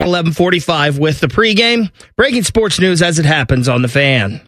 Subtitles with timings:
[0.00, 1.90] 1145 with the pregame.
[2.16, 4.40] Breaking sports news as it happens on the fan.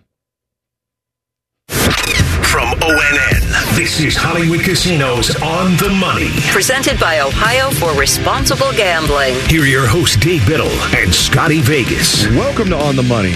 [1.69, 6.31] From ONN, this is Hollywood Casinos on the money.
[6.51, 9.35] Presented by Ohio for Responsible Gambling.
[9.49, 12.27] Here are your hosts, Dave Biddle and Scotty Vegas.
[12.29, 13.35] Welcome to On the Money.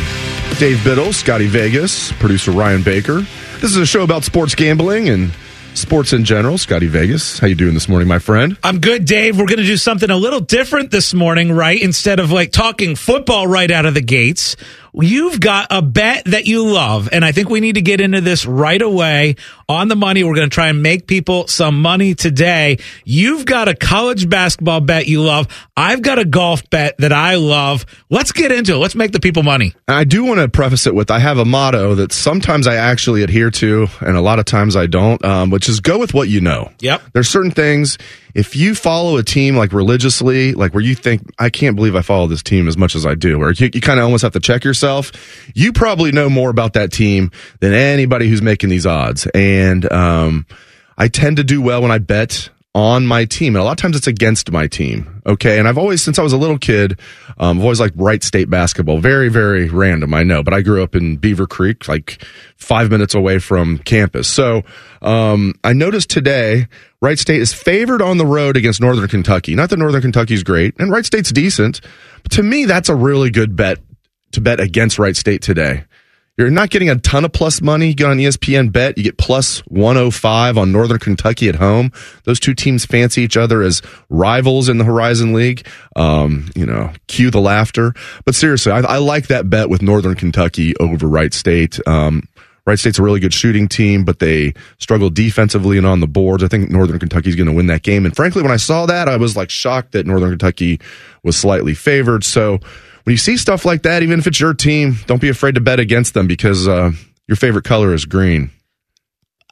[0.58, 3.20] Dave Biddle, Scotty Vegas, producer Ryan Baker.
[3.60, 5.32] This is a show about sports gambling and
[5.74, 6.58] sports in general.
[6.58, 8.56] Scotty Vegas, how you doing this morning, my friend?
[8.62, 9.38] I'm good, Dave.
[9.38, 11.80] We're going to do something a little different this morning, right?
[11.80, 14.56] Instead of like talking football right out of the gates,
[14.94, 18.20] you've got a bet that you love, and I think we need to get into
[18.20, 19.36] this right away
[19.68, 20.24] on the money.
[20.24, 22.78] We're going to try and make people some money today.
[23.04, 25.48] You've got a college basketball bet you love.
[25.76, 27.86] I've got a golf bet that I love.
[28.10, 28.78] Let's get into it.
[28.78, 29.74] Let's make the people money.
[29.88, 33.22] I do want to preface it with I have a motto that sometimes I actually
[33.22, 36.28] adhere to, and a lot of times I don't, um, which is go with what
[36.28, 36.70] you know.
[36.80, 37.02] Yep.
[37.12, 37.98] There's certain things
[38.34, 42.02] if you follow a team like religiously, like where you think, I can't believe I
[42.02, 44.32] follow this team as much as I do, or you, you kind of almost have
[44.32, 45.12] to check yourself,
[45.54, 47.30] you probably know more about that team
[47.60, 49.26] than anybody who's making these odds.
[49.34, 50.46] And, um,
[50.96, 53.54] I tend to do well when I bet on my team.
[53.54, 55.20] And a lot of times it's against my team.
[55.26, 55.58] Okay.
[55.58, 56.98] And I've always, since I was a little kid,
[57.38, 58.98] um, I've always liked Wright State basketball.
[58.98, 62.24] Very, very random, I know, but I grew up in Beavercreek, like
[62.56, 64.26] five minutes away from campus.
[64.26, 64.62] So,
[65.02, 66.66] um, I noticed today
[67.02, 69.54] Wright State is favored on the road against Northern Kentucky.
[69.54, 71.80] Not that Northern Kentucky's great, and Wright State's decent,
[72.22, 73.80] but to me, that's a really good bet
[74.32, 75.84] to bet against Wright State today.
[76.42, 77.88] You're not getting a ton of plus money.
[77.88, 81.92] You get on ESPN bet, you get plus 105 on Northern Kentucky at home.
[82.24, 85.66] Those two teams fancy each other as rivals in the Horizon League.
[85.94, 87.94] Um, you know, cue the laughter.
[88.24, 91.78] But seriously, I, I like that bet with Northern Kentucky over Wright State.
[91.86, 92.28] Um,
[92.66, 96.44] Wright State's a really good shooting team, but they struggle defensively and on the boards.
[96.44, 98.04] I think Northern Kentucky's going to win that game.
[98.04, 100.80] And frankly, when I saw that, I was like shocked that Northern Kentucky
[101.22, 102.24] was slightly favored.
[102.24, 102.58] So
[103.04, 105.60] when you see stuff like that, even if it's your team, don't be afraid to
[105.60, 106.92] bet against them because uh,
[107.26, 108.50] your favorite color is green.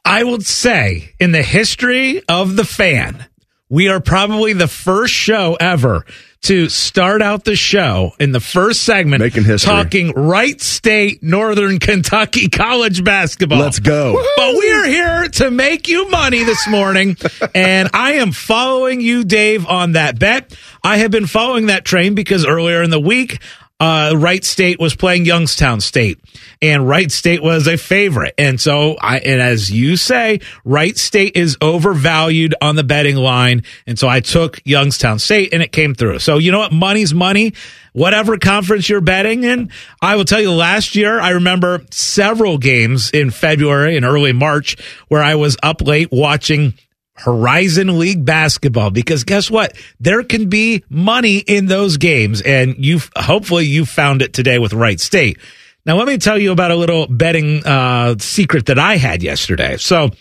[0.03, 3.25] I would say in the history of the fan,
[3.69, 6.05] we are probably the first show ever
[6.43, 9.71] to start out the show in the first segment Making history.
[9.71, 13.59] talking Wright State, Northern Kentucky college basketball.
[13.59, 14.13] Let's go.
[14.37, 17.15] But we are here to make you money this morning,
[17.55, 20.55] and I am following you, Dave, on that bet.
[20.83, 23.39] I have been following that train because earlier in the week,
[23.81, 26.19] uh, Wright State was playing Youngstown State,
[26.61, 28.35] and Wright State was a favorite.
[28.37, 33.63] And so, I and as you say, Wright State is overvalued on the betting line,
[33.87, 36.19] and so I took Youngstown State, and it came through.
[36.19, 36.71] So you know what?
[36.71, 37.53] Money's money.
[37.93, 39.69] Whatever conference you're betting in,
[40.01, 40.51] I will tell you.
[40.51, 44.77] Last year, I remember several games in February and early March
[45.07, 46.75] where I was up late watching
[47.15, 49.75] Horizon League basketball because guess what?
[49.99, 54.73] There can be money in those games and you hopefully you found it today with
[54.73, 55.37] Wright State.
[55.85, 59.77] Now let me tell you about a little betting uh, secret that I had yesterday.
[59.77, 60.11] So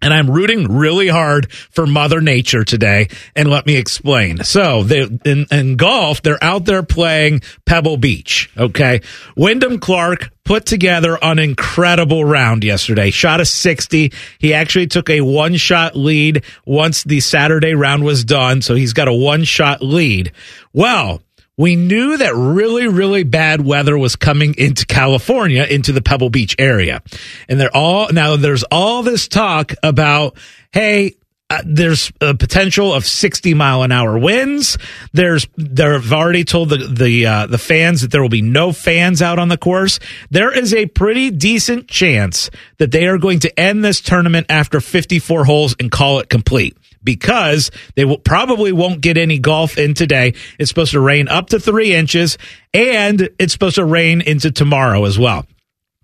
[0.00, 3.08] and I'm rooting really hard for Mother Nature today.
[3.34, 4.44] And let me explain.
[4.44, 8.50] So they, in, in golf, they're out there playing Pebble Beach.
[8.56, 9.00] Okay.
[9.36, 13.10] Wyndham Clark put together an incredible round yesterday.
[13.10, 14.12] Shot a 60.
[14.38, 18.62] He actually took a one shot lead once the Saturday round was done.
[18.62, 20.32] So he's got a one shot lead.
[20.72, 21.22] Well,
[21.58, 26.54] we knew that really, really bad weather was coming into California, into the Pebble Beach
[26.58, 27.02] area.
[27.48, 30.36] And they're all, now there's all this talk about,
[30.72, 31.16] hey,
[31.50, 34.78] uh, there's a potential of 60 mile an hour winds.
[35.12, 39.20] There's, they've already told the, the, uh, the fans that there will be no fans
[39.20, 39.98] out on the course.
[40.30, 44.80] There is a pretty decent chance that they are going to end this tournament after
[44.80, 49.94] 54 holes and call it complete because they will probably won't get any golf in
[49.94, 50.34] today.
[50.58, 52.38] It's supposed to rain up to three inches
[52.74, 55.46] and it's supposed to rain into tomorrow as well.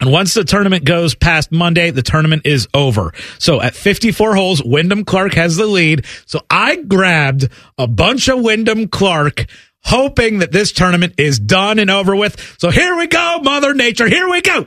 [0.01, 3.13] And once the tournament goes past Monday, the tournament is over.
[3.39, 6.05] So at 54 holes, Wyndham Clark has the lead.
[6.27, 7.49] So I grabbed
[7.79, 9.47] a bunch of Wyndham Clark
[9.85, 12.57] hoping that this tournament is done and over with.
[12.59, 14.09] So here we go, Mother Nature.
[14.09, 14.67] Here we go.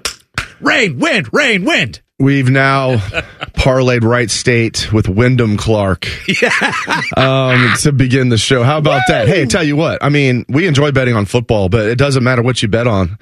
[0.62, 2.02] Rain, wind, rain, wind.
[2.20, 2.96] We've now
[3.54, 6.08] parlayed Wright State with Wyndham Clark
[7.16, 8.64] um, to begin the show.
[8.64, 9.28] How about that?
[9.28, 12.42] Hey, tell you what, I mean, we enjoy betting on football, but it doesn't matter
[12.42, 13.20] what you bet on.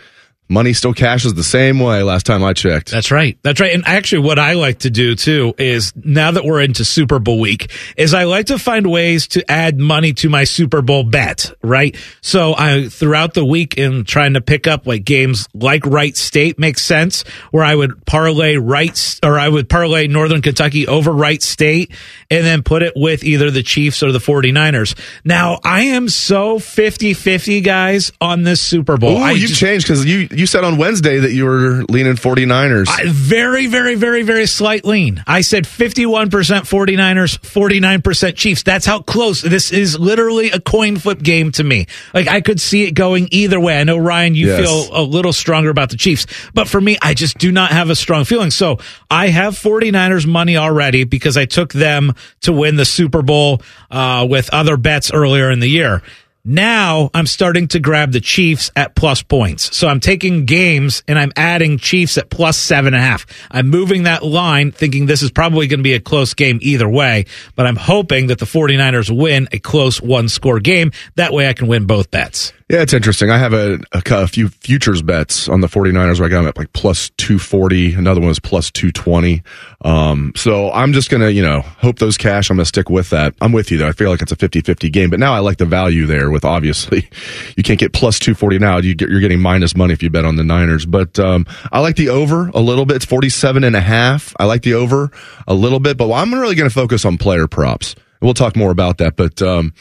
[0.48, 2.92] Money still cashes the same way last time I checked.
[2.92, 3.38] That's right.
[3.42, 3.74] That's right.
[3.74, 7.40] And actually, what I like to do too is now that we're into Super Bowl
[7.40, 11.52] week, is I like to find ways to add money to my Super Bowl bet,
[11.64, 11.96] right?
[12.22, 16.60] So I, throughout the week in trying to pick up like games like Wright State
[16.60, 21.42] makes sense, where I would parlay Wright, or I would parlay Northern Kentucky over Wright
[21.42, 21.92] State
[22.32, 24.96] and then put it with either the Chiefs or the 49ers.
[25.24, 29.18] Now, I am so 50 50, guys, on this Super Bowl.
[29.22, 32.88] Ooh, you've just- changed because you, you said on Wednesday that you were leaning 49ers.
[32.90, 35.24] I- very, very, very, very slight lean.
[35.28, 36.30] I said 51%
[36.68, 38.64] 49ers, 49% Chiefs.
[38.64, 39.42] That's how close.
[39.42, 41.88] This is literally a coin flip game to me.
[42.14, 43.80] Like I could see it going either way.
[43.80, 44.60] I know Ryan, you Yes.
[44.62, 47.90] feel a little stronger about the Chiefs, but for me, I just do not have
[47.90, 48.52] a strong feeling.
[48.52, 48.80] So
[49.10, 53.62] I have 49ers money already because I took them to win the Super Bowl,
[53.92, 56.02] uh, with other bets earlier in the year.
[56.48, 59.76] Now I'm starting to grab the Chiefs at plus points.
[59.76, 63.26] So I'm taking games and I'm adding Chiefs at plus seven and a half.
[63.50, 66.88] I'm moving that line thinking this is probably going to be a close game either
[66.88, 67.26] way,
[67.56, 70.92] but I'm hoping that the 49ers win a close one score game.
[71.16, 72.54] That way I can win both bets.
[72.68, 73.30] Yeah, it's interesting.
[73.30, 76.48] I have a, a, a few futures bets on the 49ers where I got them
[76.48, 77.94] at like plus 240.
[77.94, 79.44] Another one is plus 220.
[79.82, 82.50] Um, so I'm just going to, you know, hope those cash.
[82.50, 83.36] I'm going to stick with that.
[83.40, 83.88] I'm with you though.
[83.88, 86.32] I feel like it's a 50 50 game, but now I like the value there
[86.32, 87.08] with obviously
[87.56, 88.78] you can't get plus 240 now.
[88.78, 91.82] You get, you're getting minus money if you bet on the Niners, but, um, I
[91.82, 92.96] like the over a little bit.
[92.96, 94.34] It's 47 and a half.
[94.40, 95.12] I like the over
[95.48, 97.94] a little bit, but I'm really going to focus on player props.
[98.22, 99.72] We'll talk more about that, but, um,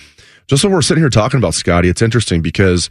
[0.46, 2.88] just when we're sitting here talking about Scotty, it's interesting because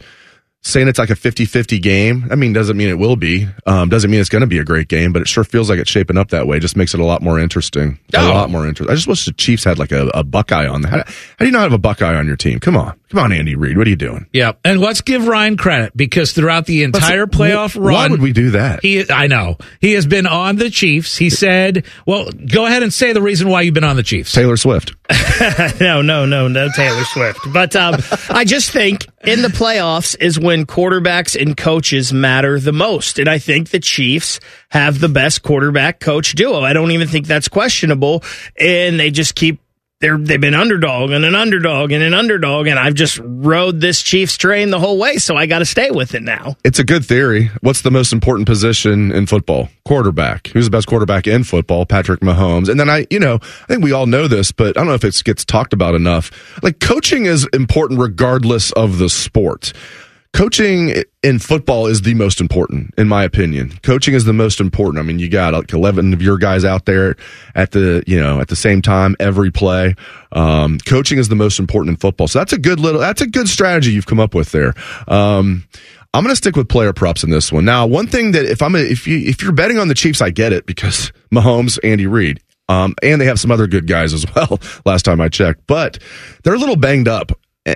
[0.62, 3.46] saying it's like a 50-50 game, I mean, doesn't mean it will be.
[3.66, 5.78] Um, doesn't mean it's going to be a great game, but it sure feels like
[5.78, 6.58] it's shaping up that way.
[6.58, 7.98] Just makes it a lot more interesting.
[8.14, 8.32] A Oh.
[8.32, 8.90] lot more interesting.
[8.90, 10.90] I just wish the Chiefs had like a, a Buckeye on that.
[10.90, 11.04] How, how
[11.40, 12.60] do you not have a Buckeye on your team?
[12.60, 12.98] Come on.
[13.14, 13.78] Come on, Andy Reid.
[13.78, 14.26] What are you doing?
[14.32, 14.54] Yeah.
[14.64, 17.92] And let's give Ryan credit because throughout the entire playoff run.
[17.94, 18.80] Why would we do that?
[18.82, 21.16] He, I know he has been on the Chiefs.
[21.16, 24.32] He said, "Well, go ahead and say the reason why you've been on the Chiefs."
[24.32, 24.96] Taylor Swift.
[25.80, 27.38] no, no, no, no Taylor Swift.
[27.52, 28.00] But um,
[28.30, 33.20] I just think in the playoffs is when quarterbacks and coaches matter the most.
[33.20, 34.40] And I think the Chiefs
[34.70, 36.62] have the best quarterback coach duo.
[36.62, 38.24] I don't even think that's questionable.
[38.58, 39.60] And they just keep.
[40.04, 44.02] They're, they've been underdog and an underdog and an underdog, and I've just rode this
[44.02, 46.58] Chiefs train the whole way, so I got to stay with it now.
[46.62, 47.50] It's a good theory.
[47.62, 49.70] What's the most important position in football?
[49.86, 50.48] Quarterback.
[50.48, 51.86] Who's the best quarterback in football?
[51.86, 52.68] Patrick Mahomes.
[52.68, 54.92] And then I, you know, I think we all know this, but I don't know
[54.92, 56.30] if it gets talked about enough.
[56.62, 59.72] Like coaching is important regardless of the sport.
[60.34, 60.92] Coaching
[61.22, 63.78] in football is the most important, in my opinion.
[63.84, 64.98] Coaching is the most important.
[64.98, 67.14] I mean, you got like 11 of your guys out there
[67.54, 69.94] at the, you know, at the same time, every play.
[70.32, 72.26] Um, coaching is the most important in football.
[72.26, 74.74] So that's a good little, that's a good strategy you've come up with there.
[75.06, 75.68] Um,
[76.12, 77.64] I'm going to stick with player props in this one.
[77.64, 80.20] Now, one thing that if I'm a, if you if you're betting on the Chiefs,
[80.20, 84.12] I get it because Mahomes, Andy Reid, um, and they have some other good guys
[84.12, 84.60] as well.
[84.84, 85.98] Last time I checked, but
[86.42, 87.30] they're a little banged up.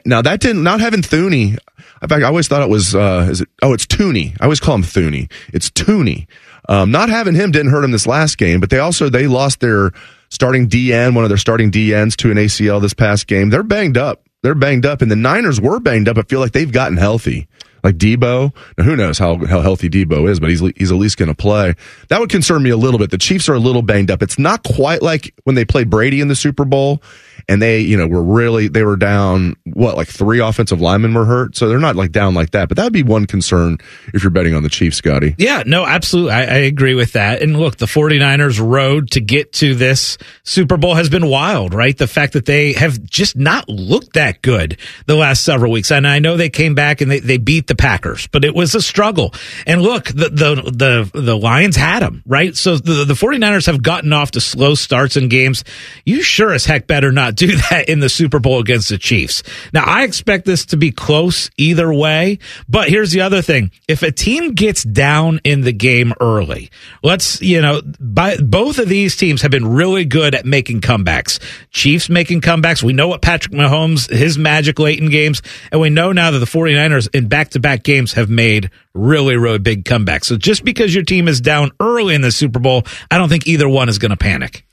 [0.04, 1.58] Now that didn't not having Thuney.
[2.02, 3.48] In fact, I always thought it was uh, is it?
[3.62, 4.36] Oh, it's Tooney.
[4.40, 5.30] I always call him Thuney.
[5.52, 6.26] It's Tooney.
[6.68, 9.60] Um, not having him didn't hurt him this last game, but they also they lost
[9.60, 9.92] their
[10.28, 13.50] starting DN, one of their starting DNs to an ACL this past game.
[13.50, 14.22] They're banged up.
[14.42, 16.18] They're banged up, and the Niners were banged up.
[16.18, 17.48] I feel like they've gotten healthy.
[17.82, 21.16] Like Deebo, now who knows how, how healthy Deebo is, but he's he's at least
[21.16, 21.74] going to play.
[22.08, 23.10] That would concern me a little bit.
[23.10, 24.22] The Chiefs are a little banged up.
[24.22, 27.02] It's not quite like when they played Brady in the Super Bowl,
[27.48, 31.24] and they you know were really they were down what like three offensive linemen were
[31.24, 32.68] hurt, so they're not like down like that.
[32.68, 33.78] But that would be one concern
[34.12, 35.34] if you're betting on the Chiefs, Scotty.
[35.38, 36.32] Yeah, no, absolutely.
[36.32, 37.42] I, I agree with that.
[37.42, 41.96] And look, the 49ers road to get to this Super Bowl has been wild, right?
[41.96, 45.90] The fact that they have just not looked that good the last several weeks.
[45.90, 48.74] And I know they came back and they, they beat the Packers, but it was
[48.74, 49.32] a struggle.
[49.66, 52.56] And look, the, the, the, the Lions had them, right?
[52.56, 55.64] So the, the 49ers have gotten off to slow starts in games.
[56.04, 59.42] You sure as heck better not do that in the Super Bowl against the Chiefs.
[59.72, 63.70] Now, I expect this to be close either way, but here's the other thing.
[63.86, 66.70] If a team gets down in the game early,
[67.02, 71.38] let's, you know, by, both of these teams have been really good at making comebacks.
[71.70, 72.82] Chiefs making comebacks.
[72.82, 76.38] We know what Patrick Mahomes, his magic late in games, and we know now that
[76.38, 80.24] the 49ers in back to back games have made really, really big comebacks.
[80.24, 83.46] So just because your team is down early in the Super Bowl, I don't think
[83.46, 84.64] either one is going to panic.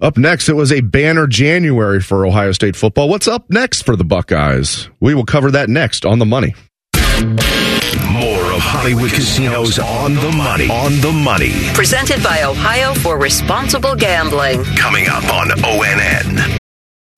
[0.00, 3.08] Up next, it was a banner January for Ohio State football.
[3.08, 4.88] What's up next for the Buckeyes?
[4.98, 6.54] We will cover that next on the money.
[8.10, 10.70] More of Hollywood casinos on the money.
[10.70, 11.52] On the money.
[11.74, 14.64] Presented by Ohio for Responsible Gambling.
[14.76, 16.59] Coming up on ONN.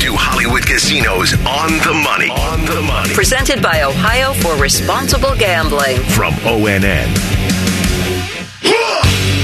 [0.00, 2.30] To Hollywood casinos on the money.
[2.30, 3.12] On the money.
[3.14, 5.98] Presented by Ohio for Responsible Gambling.
[6.10, 7.08] From ONN.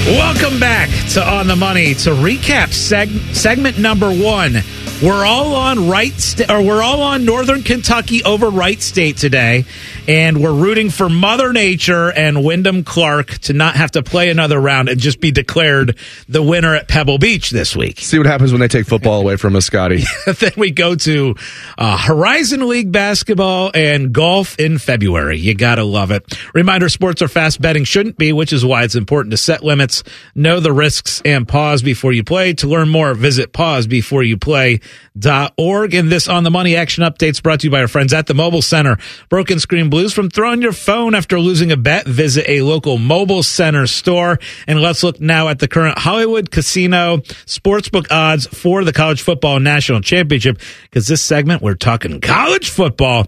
[0.07, 1.93] Welcome back to On the Money.
[1.93, 4.55] To recap seg- segment number one,
[5.01, 9.65] we're all on right sta- or we're all on Northern Kentucky over Wright State today,
[10.07, 14.59] and we're rooting for Mother Nature and Wyndham Clark to not have to play another
[14.59, 15.95] round and just be declared
[16.27, 17.99] the winner at Pebble Beach this week.
[17.99, 20.03] See what happens when they take football away from us, Scotty.
[20.25, 21.35] then we go to
[21.77, 25.37] uh, Horizon League basketball and golf in February.
[25.37, 26.25] You gotta love it.
[26.53, 30.03] Reminder: sports are fast betting shouldn't be, which is why it's important to set limits,
[30.33, 32.53] know the risks, and pause before you play.
[32.53, 35.93] To learn more, visit pausebeforeyouplay.org.
[35.93, 38.33] And this on the money action updates brought to you by our friends at the
[38.33, 38.97] Mobile Center.
[39.29, 42.07] Broken screen blues from throwing your phone after losing a bet.
[42.07, 44.39] Visit a local Mobile Center store.
[44.65, 49.59] And let's look now at the current Hollywood Casino sportsbook odds for the college football
[49.59, 50.59] national championship.
[50.83, 53.27] Because this segment, we're talking college football.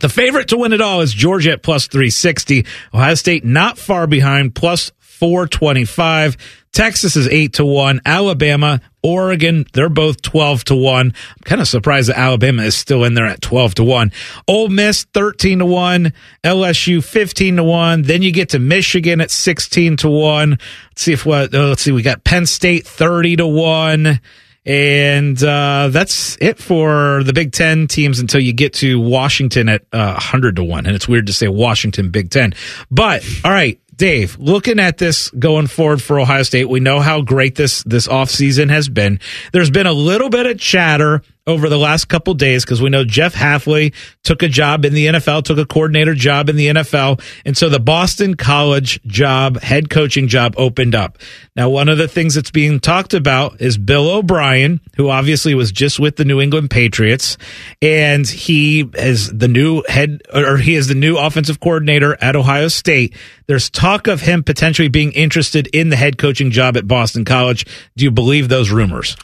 [0.00, 2.66] The favorite to win it all is Georgia at plus 360.
[2.94, 6.36] Ohio State not far behind, plus 425.
[6.76, 8.02] Texas is 8 to 1.
[8.04, 11.06] Alabama, Oregon, they're both 12 to 1.
[11.06, 14.12] I'm kind of surprised that Alabama is still in there at 12 to 1.
[14.46, 16.12] Ole Miss 13 to 1.
[16.44, 18.02] LSU 15 to 1.
[18.02, 20.50] Then you get to Michigan at 16 to 1.
[20.50, 20.60] Let's
[20.96, 24.20] see if what, oh, let's see, we got Penn State 30 to 1.
[24.66, 29.80] And uh, that's it for the Big Ten teams until you get to Washington at
[29.92, 30.84] uh, 100 to 1.
[30.84, 32.52] And it's weird to say Washington Big Ten.
[32.90, 37.22] But, all right, Dave, looking at this going forward for Ohio State, we know how
[37.22, 39.20] great this this offseason has been.
[39.52, 43.04] There's been a little bit of chatter over the last couple days because we know
[43.04, 47.22] Jeff Hafley took a job in the NFL, took a coordinator job in the NFL,
[47.44, 51.18] and so the Boston College job, head coaching job opened up.
[51.54, 55.72] Now, one of the things that's being talked about is Bill O'Brien, who obviously was
[55.72, 57.38] just with the New England Patriots,
[57.80, 62.68] and he is the new head or he is the new offensive coordinator at Ohio
[62.68, 63.14] State.
[63.46, 67.64] There's talk of him potentially being interested in the head coaching job at Boston College.
[67.96, 69.16] Do you believe those rumors?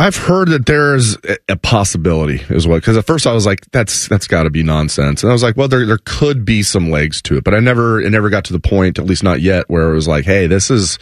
[0.00, 1.16] I've heard that there's
[1.48, 2.78] a possibility as well.
[2.78, 5.42] Because at first I was like, "That's that's got to be nonsense," and I was
[5.42, 8.30] like, "Well, there there could be some legs to it," but I never it never
[8.30, 10.98] got to the point, at least not yet, where it was like, "Hey, this is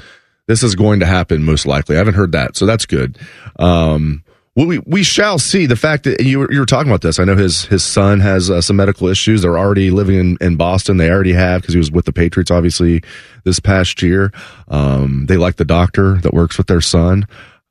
[0.47, 3.19] this is going to happen most likely." I haven't heard that, so that's good.
[3.59, 4.25] Um,
[4.57, 5.67] we we shall see.
[5.67, 8.21] The fact that you were, you were talking about this, I know his his son
[8.21, 9.43] has uh, some medical issues.
[9.43, 10.97] They're already living in, in Boston.
[10.97, 13.03] They already have because he was with the Patriots, obviously,
[13.45, 14.33] this past year.
[14.69, 17.27] Um, they like the doctor that works with their son.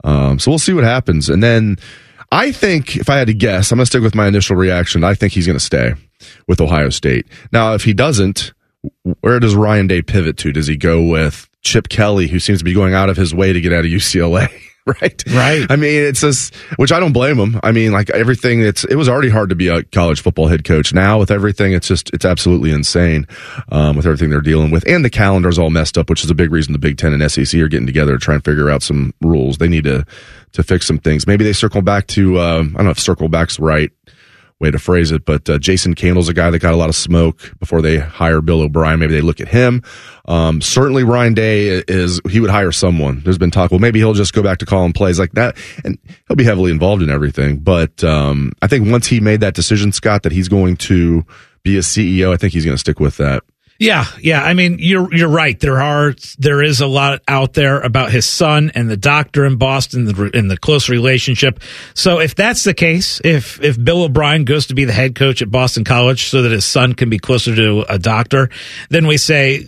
[0.05, 1.29] Um, so we'll see what happens.
[1.29, 1.77] And then
[2.31, 5.03] I think if I had to guess, I'm going to stick with my initial reaction.
[5.03, 5.93] I think he's going to stay
[6.47, 7.27] with Ohio State.
[7.51, 8.53] Now, if he doesn't,
[9.21, 10.51] where does Ryan Day pivot to?
[10.51, 13.51] Does he go with Chip Kelly, who seems to be going out of his way
[13.51, 14.49] to get out of UCLA?
[15.01, 15.23] right?
[15.27, 15.65] Right.
[15.69, 17.59] I mean, it's just, which I don't blame them.
[17.63, 20.63] I mean, like everything, it's, it was already hard to be a college football head
[20.63, 20.93] coach.
[20.93, 23.25] Now with everything, it's just, it's absolutely insane,
[23.71, 24.87] um, with everything they're dealing with.
[24.87, 27.31] And the calendar's all messed up, which is a big reason the Big Ten and
[27.31, 29.57] SEC are getting together to try and figure out some rules.
[29.57, 30.05] They need to,
[30.51, 31.25] to fix some things.
[31.25, 33.91] Maybe they circle back to, um, I don't know if circle back's right
[34.59, 36.95] way to phrase it, but uh, Jason Candle's a guy that got a lot of
[36.95, 38.99] smoke before they hire Bill O'Brien.
[38.99, 39.83] Maybe they look at him.
[40.27, 43.21] Um, certainly Ryan Day is, he would hire someone.
[43.23, 45.97] There's been talk, well, maybe he'll just go back to calling plays like that and
[46.27, 47.57] he'll be heavily involved in everything.
[47.57, 51.25] But, um, I think once he made that decision, Scott, that he's going to
[51.63, 53.43] be a CEO, I think he's going to stick with that.
[53.77, 54.41] Yeah, yeah.
[54.41, 55.59] I mean, you're you're right.
[55.59, 59.57] There are there is a lot out there about his son and the doctor in
[59.57, 61.59] Boston the, and the close relationship.
[61.93, 65.41] So if that's the case, if if Bill O'Brien goes to be the head coach
[65.41, 68.49] at Boston College so that his son can be closer to a doctor,
[68.89, 69.65] then we say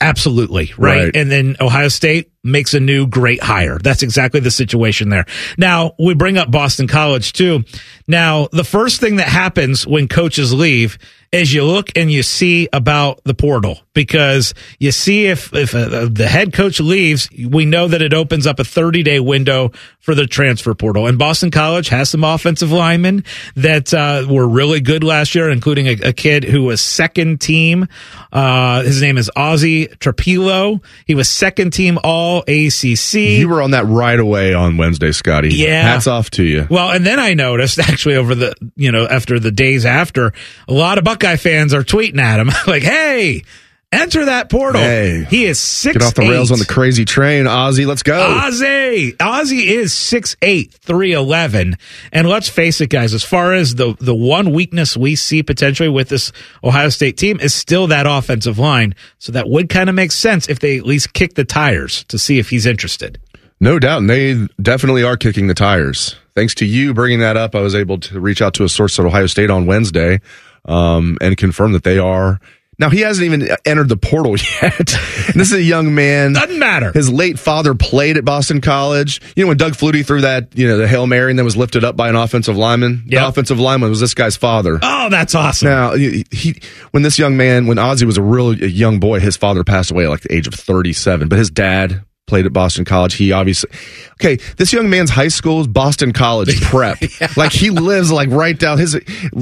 [0.00, 1.04] absolutely right.
[1.04, 1.16] Right.
[1.16, 3.78] And then Ohio State makes a new great hire.
[3.78, 5.26] That's exactly the situation there.
[5.58, 7.64] Now, we bring up Boston College too.
[8.06, 10.98] Now, the first thing that happens when coaches leave
[11.32, 16.08] is you look and you see about the portal because you see if if uh,
[16.10, 20.14] the head coach leaves, we know that it opens up a 30 day window for
[20.14, 21.06] the transfer portal.
[21.06, 23.24] And Boston College has some offensive linemen
[23.56, 27.88] that uh, were really good last year, including a, a kid who was second team.
[28.32, 30.82] Uh, his name is Ozzy Trapilo.
[31.06, 33.14] He was second team All ACC.
[33.14, 35.50] You were on that right away on Wednesday, Scotty.
[35.50, 35.82] Yeah.
[35.82, 36.66] Hats off to you.
[36.70, 40.32] Well, and then I noticed actually over the, you know, after the days after,
[40.68, 43.42] a lot of Buckeye fans are tweeting at him like, hey,
[43.90, 44.80] enter that portal.
[44.80, 45.26] Hey.
[45.28, 45.94] he is six.
[45.94, 47.86] Get off the rails on the crazy train, Ozzy.
[47.86, 48.14] Let's go.
[48.14, 49.16] Ozzy.
[49.16, 51.76] Ozzy is 6'8", 311.
[52.12, 55.88] And let's face it, guys, as far as the, the one weakness we see potentially
[55.88, 56.30] with this
[56.62, 58.94] Ohio State team is still that offensive line.
[59.18, 62.18] So that would kind of make sense if they at least kick the tires to
[62.18, 63.18] see if he's interested.
[63.60, 64.02] No doubt.
[64.02, 66.14] And they definitely are kicking the tires.
[66.36, 68.96] Thanks to you bringing that up, I was able to reach out to a source
[69.00, 70.20] at Ohio State on Wednesday
[70.68, 72.38] um, and confirm that they are.
[72.80, 74.86] Now, he hasn't even entered the portal yet.
[75.34, 76.34] this is a young man.
[76.34, 76.92] Doesn't matter.
[76.92, 79.20] His late father played at Boston College.
[79.34, 81.56] You know, when Doug Flutie threw that, you know, the Hail Mary and then was
[81.56, 83.02] lifted up by an offensive lineman?
[83.06, 83.20] Yep.
[83.20, 84.78] The offensive lineman was this guy's father.
[84.80, 85.66] Oh, that's awesome.
[85.68, 89.36] Now, he, he- when this young man, when Ozzy was a real young boy, his
[89.36, 92.84] father passed away at like the age of 37, but his dad played at Boston
[92.84, 93.14] College.
[93.14, 93.70] He obviously,
[94.12, 96.98] okay, this young man's high school is Boston College prep.
[97.36, 98.94] Like he lives like right down his,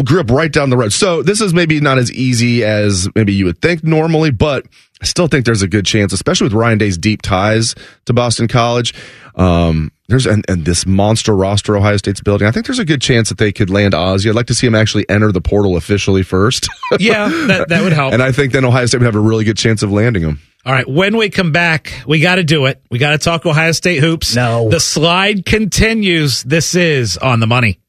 [0.05, 0.93] grew up right down the road.
[0.93, 4.64] So this is maybe not as easy as maybe you would think normally, but
[5.00, 7.75] I still think there's a good chance, especially with Ryan Day's deep ties
[8.07, 8.95] to Boston College.
[9.35, 12.49] Um, there's and, and this monster roster Ohio State's building.
[12.49, 14.29] I think there's a good chance that they could land Ozzy.
[14.29, 16.69] I'd like to see him actually enter the portal officially first.
[17.00, 18.12] Yeah, that, that would help.
[18.12, 20.41] and I think then Ohio State would have a really good chance of landing him.
[20.65, 22.81] All right, when we come back, we got to do it.
[22.91, 24.35] We got to talk Ohio State hoops.
[24.35, 24.69] No.
[24.71, 26.43] The slide continues.
[26.45, 27.81] This is on the money.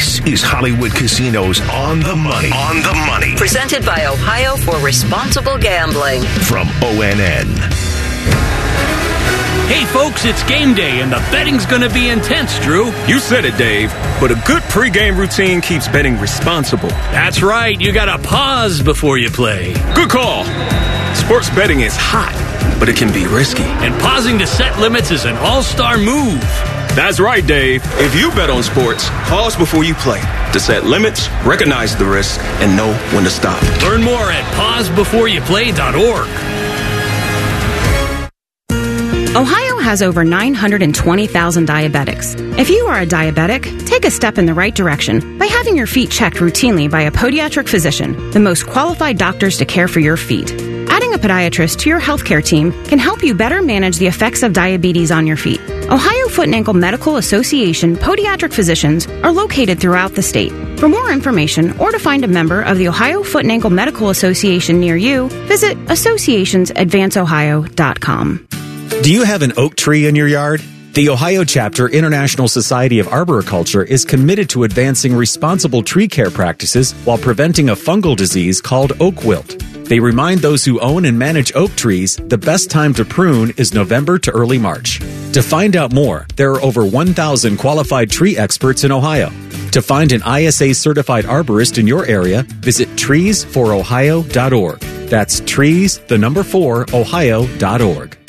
[0.00, 2.50] This is Hollywood Casinos on the money.
[2.52, 6.22] On the money Presented by Ohio for Responsible Gambling.
[6.22, 7.44] from ONN.
[9.68, 12.86] Hey folks, it's game day and the betting's gonna be intense, Drew.
[13.06, 16.88] You said it, Dave, but a good pregame routine keeps betting responsible.
[17.12, 19.74] That's right, you gotta pause before you play.
[19.94, 20.46] Good call.
[21.14, 22.32] Sports betting is hot,
[22.80, 23.64] but it can be risky.
[23.84, 26.42] And pausing to set limits is an all-star move.
[26.94, 27.82] That's right, Dave.
[27.98, 30.20] If you bet on sports, pause before you play
[30.52, 33.62] to set limits, recognize the risk, and know when to stop.
[33.82, 36.28] Learn more at pausebeforeyouplay.org.
[39.36, 42.58] Ohio has over 920,000 diabetics.
[42.58, 45.86] If you are a diabetic, take a step in the right direction by having your
[45.86, 50.16] feet checked routinely by a podiatric physician, the most qualified doctors to care for your
[50.16, 50.50] feet.
[50.90, 54.52] Adding a podiatrist to your healthcare team can help you better manage the effects of
[54.52, 55.60] diabetes on your feet.
[55.90, 60.52] Ohio Foot and Ankle Medical Association podiatric physicians are located throughout the state.
[60.78, 64.10] For more information or to find a member of the Ohio Foot and Ankle Medical
[64.10, 68.46] Association near you, visit associationsadvanceohio.com.
[69.02, 70.62] Do you have an oak tree in your yard?
[70.92, 76.92] The Ohio Chapter International Society of Arboriculture is committed to advancing responsible tree care practices
[77.04, 79.58] while preventing a fungal disease called oak wilt.
[79.86, 83.74] They remind those who own and manage oak trees the best time to prune is
[83.74, 85.00] November to early March.
[85.32, 89.30] To find out more, there are over 1,000 qualified tree experts in Ohio.
[89.70, 94.80] To find an ISA certified arborist in your area, visit treesforohio.org.
[95.08, 98.19] That's trees, the number four, ohio.org.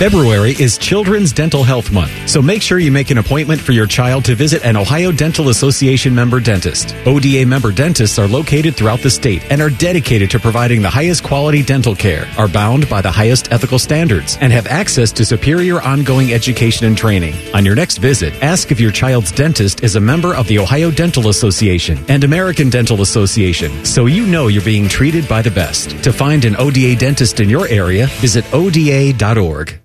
[0.00, 3.86] February is Children's Dental Health Month, so make sure you make an appointment for your
[3.86, 6.96] child to visit an Ohio Dental Association member dentist.
[7.04, 11.22] ODA member dentists are located throughout the state and are dedicated to providing the highest
[11.22, 15.82] quality dental care, are bound by the highest ethical standards, and have access to superior
[15.82, 17.34] ongoing education and training.
[17.52, 20.90] On your next visit, ask if your child's dentist is a member of the Ohio
[20.90, 25.90] Dental Association and American Dental Association, so you know you're being treated by the best.
[26.04, 29.78] To find an ODA dentist in your area, visit ODA.org.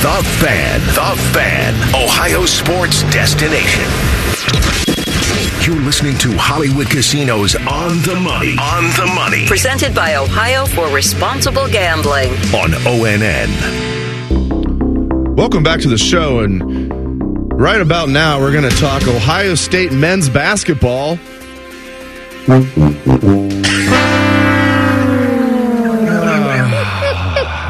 [0.00, 0.80] The Fan.
[0.94, 1.74] The Fan.
[1.94, 3.84] Ohio sports destination.
[5.62, 8.56] You're listening to Hollywood Casinos on the money.
[8.58, 9.46] On the money.
[9.46, 12.30] Presented by Ohio for Responsible Gambling.
[12.54, 13.50] On ONN.
[15.36, 16.40] Welcome back to the show.
[16.40, 21.18] And right about now, we're going to talk Ohio State men's basketball.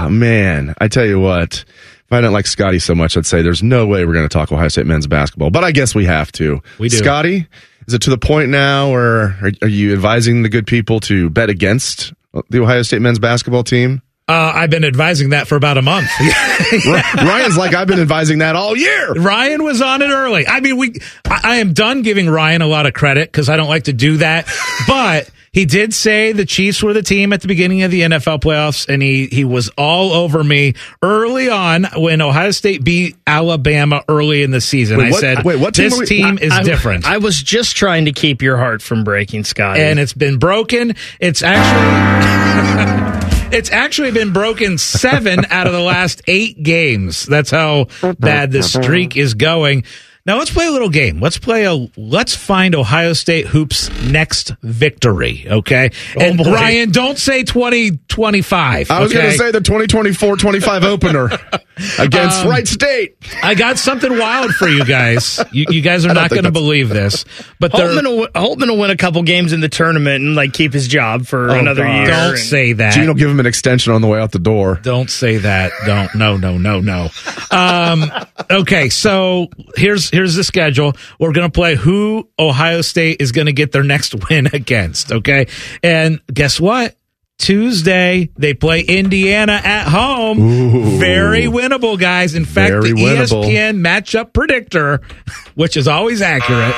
[0.03, 1.65] Ah, man, I tell you what.
[2.11, 4.33] If I didn't like Scotty so much, I'd say there's no way we're going to
[4.33, 5.51] talk Ohio State men's basketball.
[5.51, 6.61] But I guess we have to.
[6.77, 6.97] We do.
[6.97, 7.47] Scotty,
[7.87, 11.31] is it to the point now or are, are you advising the good people to
[11.31, 12.13] bet against
[12.49, 14.03] the Ohio State men's basketball team?
[14.27, 16.09] Uh, I've been advising that for about a month.
[17.17, 19.13] Ryan's like, I've been advising that all year.
[19.13, 20.49] Ryan was on it early.
[20.49, 20.95] I mean, we.
[21.25, 23.93] I, I am done giving Ryan a lot of credit because I don't like to
[23.93, 24.49] do that,
[24.89, 25.31] but.
[25.53, 28.89] He did say the Chiefs were the team at the beginning of the NFL playoffs,
[28.89, 34.45] and he, he was all over me early on when Ohio State beat Alabama early
[34.45, 34.99] in the season.
[34.99, 37.05] Wait, I what- said, wait, what team this are we- team is I- different.
[37.05, 39.81] I was just trying to keep your heart from breaking, Scotty.
[39.81, 40.95] and it's been broken.
[41.19, 47.27] It's actually it's actually been broken seven out of the last eight games.
[47.27, 47.89] That's how
[48.21, 49.83] bad this streak is going.
[50.31, 51.19] Now let's play a little game.
[51.19, 55.45] Let's play a let's find Ohio State hoops next victory.
[55.45, 55.91] Okay,
[56.21, 56.53] and boy.
[56.53, 58.93] Ryan, don't say twenty twenty five.
[58.93, 61.25] I was going to say the 2024-25 opener
[61.99, 63.17] against Um, Wright State.
[63.43, 65.41] I got something wild for you guys.
[65.51, 67.25] You, you guys are don't going to believe this,
[67.59, 70.53] but they're- Holtmann will, Holtmann will win a couple games in the tournament and like
[70.53, 71.97] keep his job for Oh, another God.
[71.97, 72.07] year.
[72.07, 72.95] don't and- say that.
[72.95, 74.79] Gene will give him an extension on the way out the door.
[74.83, 75.73] Don't say that.
[75.87, 76.15] Don't.
[76.15, 76.37] No.
[76.37, 76.57] No.
[76.57, 76.81] No.
[76.81, 77.09] No.
[77.51, 78.05] Um,
[78.51, 78.89] okay.
[78.91, 80.95] So here's here's the schedule.
[81.19, 85.13] We're gonna play who Ohio State is gonna get their next win against.
[85.13, 85.47] Okay.
[85.83, 86.97] And guess what?
[87.39, 90.39] Tuesday they play Indiana at home.
[90.39, 90.99] Ooh.
[90.99, 92.35] Very winnable, guys.
[92.35, 93.45] In fact, Very the winnable.
[93.45, 95.01] ESPN matchup predictor,
[95.55, 96.75] which is always accurate,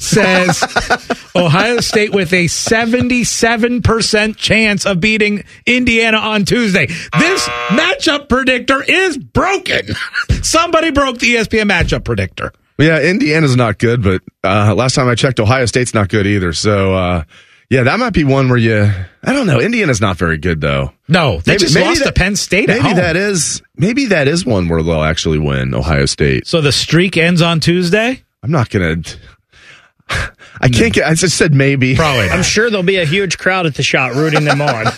[0.00, 0.62] says
[1.36, 6.86] Ohio State with a 77% chance of beating Indiana on Tuesday.
[6.86, 9.88] This matchup predictor is broken.
[10.42, 12.52] Somebody broke the ESPN matchup predictor.
[12.78, 16.52] Yeah, Indiana's not good, but uh, last time I checked, Ohio State's not good either.
[16.52, 17.24] So, uh,
[17.70, 18.90] yeah, that might be one where you.
[19.22, 19.60] I don't know.
[19.60, 20.92] Indiana's not very good though.
[21.08, 22.96] No, they just lost that- to Penn State at Maybe home.
[22.96, 23.62] that is.
[23.76, 26.46] Maybe that is one where they'll actually win Ohio State.
[26.46, 28.22] So the streak ends on Tuesday?
[28.42, 28.96] I'm not gonna.
[30.08, 31.06] I can't get.
[31.06, 31.96] I just said maybe.
[31.96, 32.28] Probably.
[32.28, 34.86] I'm sure there'll be a huge crowd at the Schott rooting them on.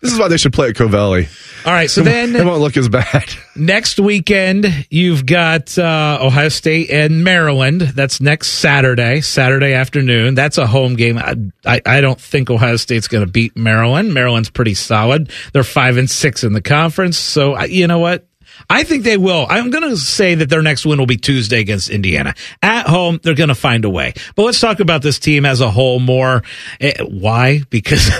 [0.00, 1.26] This is why they should play at Covelli.
[1.66, 1.90] All right.
[1.90, 3.24] So then it won't look as bad.
[3.56, 7.80] next weekend you've got uh, Ohio State and Maryland.
[7.80, 10.36] That's next Saturday, Saturday afternoon.
[10.36, 11.18] That's a home game.
[11.18, 11.34] I,
[11.66, 14.14] I, I don't think Ohio State's going to beat Maryland.
[14.14, 15.32] Maryland's pretty solid.
[15.52, 17.18] They're five and six in the conference.
[17.18, 18.24] So I- you know what?
[18.68, 19.46] I think they will.
[19.48, 22.34] I'm going to say that their next win will be Tuesday against Indiana.
[22.62, 24.14] At home, they're going to find a way.
[24.36, 26.42] But let's talk about this team as a whole more.
[26.80, 27.62] Eh, why?
[27.70, 28.10] Because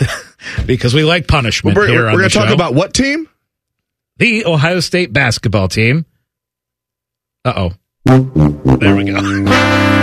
[0.66, 3.28] because we like punishment We're, we're going to talk about what team?
[4.18, 6.04] the Ohio State basketball team.
[7.44, 7.72] Uh oh.
[8.76, 9.94] There we go.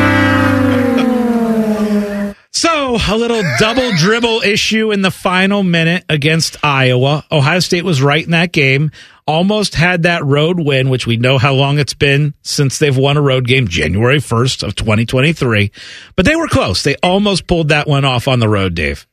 [2.55, 7.25] So, a little double dribble issue in the final minute against Iowa.
[7.29, 8.91] Ohio State was right in that game.
[9.27, 13.17] Almost had that road win, which we know how long it's been since they've won
[13.17, 15.69] a road game, January 1st of 2023.
[16.15, 16.81] But they were close.
[16.81, 19.05] They almost pulled that one off on the road, Dave.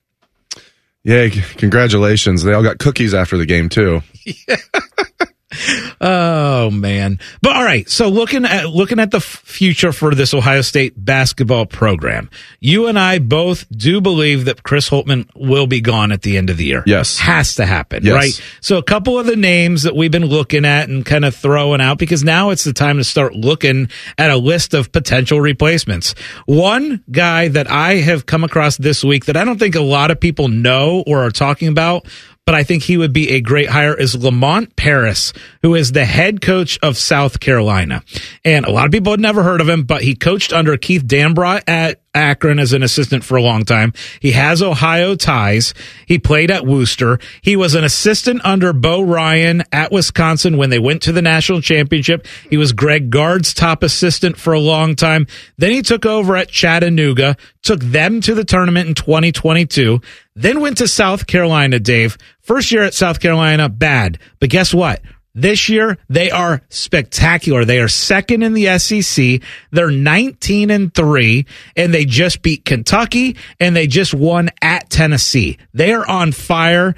[1.03, 2.45] Yeah, congratulations.
[2.45, 4.03] They all got cookies after the game too.
[6.01, 7.19] Oh man.
[7.43, 10.93] But all right, so looking at looking at the f- future for this Ohio State
[10.97, 12.29] basketball program.
[12.61, 16.51] You and I both do believe that Chris Holtmann will be gone at the end
[16.51, 16.83] of the year.
[16.87, 17.19] Yes.
[17.19, 18.15] Has to happen, Yes.
[18.15, 18.43] right?
[18.61, 21.81] So a couple of the names that we've been looking at and kind of throwing
[21.81, 23.89] out because now it's the time to start looking
[24.19, 26.15] at a list of potential replacements.
[26.47, 30.11] One guy that I have come across this week that I don't think a lot
[30.11, 32.07] of people know or are talking about
[32.45, 36.05] but I think he would be a great hire is Lamont Paris, who is the
[36.05, 38.03] head coach of South Carolina.
[38.45, 41.07] And a lot of people had never heard of him, but he coached under Keith
[41.07, 43.93] Dambrot at Akron as an assistant for a long time.
[44.21, 45.73] He has Ohio ties.
[46.07, 47.19] He played at Wooster.
[47.41, 51.63] He was an assistant under Bo Ryan at Wisconsin when they went to the national
[51.63, 52.27] championship.
[52.51, 55.27] He was Greg Gard's top assistant for a long time.
[55.57, 60.01] Then he took over at Chattanooga, took them to the tournament in 2022,
[60.35, 62.19] then went to South Carolina, Dave.
[62.41, 64.19] First year at South Carolina, bad.
[64.39, 65.01] But guess what?
[65.35, 67.65] This year, they are spectacular.
[67.65, 69.41] They are second in the SEC.
[69.71, 75.57] They're 19 and 3, and they just beat Kentucky, and they just won at Tennessee.
[75.73, 76.95] They are on fire.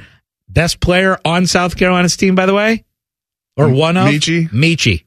[0.48, 2.84] Best player on South Carolina's team, by the way,
[3.56, 4.48] or one of Meechie?
[4.50, 5.04] Meechie.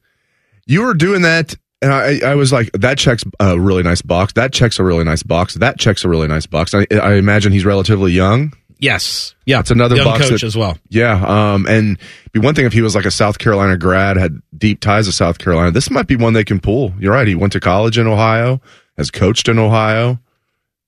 [0.66, 4.34] You were doing that, and I, I was like, that checks a really nice box.
[4.34, 5.54] That checks a really nice box.
[5.54, 6.74] That checks a really nice box.
[6.74, 8.52] I, I imagine he's relatively young.
[8.78, 9.34] Yes.
[9.44, 9.60] Yeah.
[9.60, 10.78] It's another Young box coach that- as well.
[10.88, 11.22] Yeah,
[11.54, 11.98] um, and
[12.32, 15.12] be one thing if he was like a South Carolina grad, had deep ties to
[15.12, 15.70] South Carolina.
[15.72, 16.92] This might be one they can pull.
[16.98, 17.26] You're right.
[17.26, 18.60] He went to college in Ohio,
[18.96, 20.18] has coached in Ohio,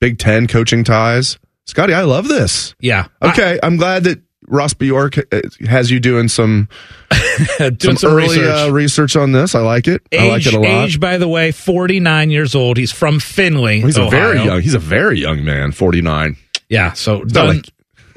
[0.01, 1.39] Big Ten coaching ties.
[1.67, 2.75] Scotty, I love this.
[2.81, 3.07] Yeah.
[3.23, 6.69] Okay, I'm glad that Ross Bjork uh, has you doing some
[7.59, 8.69] Doing some early research.
[8.69, 9.55] Uh, research on this.
[9.55, 10.03] I like it.
[10.13, 10.85] I like it a lot.
[10.85, 12.77] age, by the way, 49 years old.
[12.77, 13.81] He's from Findlay.
[13.81, 14.61] he's a very young.
[14.61, 15.73] He's a very young man.
[15.73, 16.37] 49.
[16.69, 17.69] Yeah, so done like-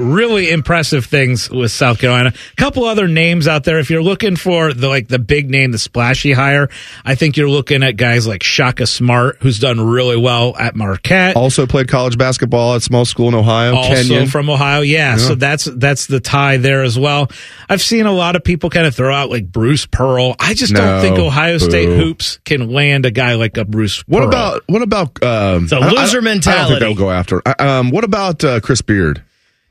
[0.04, 2.34] really impressive things with South Carolina.
[2.52, 3.80] A couple other names out there.
[3.80, 6.70] If you're looking for the like the big name, the splashy hire,
[7.06, 11.36] I think you're looking at guys like Shaka Smart, who's done really well at Marquette.
[11.36, 13.76] Also played college basketball at small school in Ohio.
[13.76, 14.28] also Kenyon.
[14.28, 14.82] from Ohio.
[14.82, 15.18] Yeah, Yeah.
[15.18, 17.30] so that's that's the tie there as well.
[17.70, 20.36] I've seen a lot of people kind of throw out like Bruce Pearl.
[20.40, 24.02] I just No, don't think Ohio State hoops can land a guy like a Bruce.
[24.08, 24.28] What Pearl.
[24.28, 27.42] about what about um, It's a I- I- loser I, don't think they'll go after.
[27.62, 29.22] Um, what about uh, Chris Beard?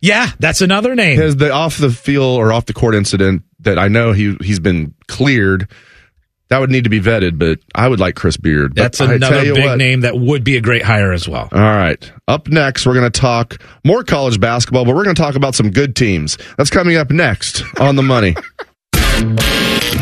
[0.03, 1.19] Yeah, that's another name.
[1.19, 4.59] His the off the field or off the court incident that I know he he's
[4.61, 5.69] been cleared.
[6.49, 8.75] That would need to be vetted, but I would like Chris Beard.
[8.75, 11.49] That's I another big what- name that would be a great hire as well.
[11.51, 12.13] All right.
[12.29, 15.55] Up next, we're going to talk more college basketball, but we're going to talk about
[15.55, 16.37] some good teams.
[16.59, 18.35] That's coming up next on the money.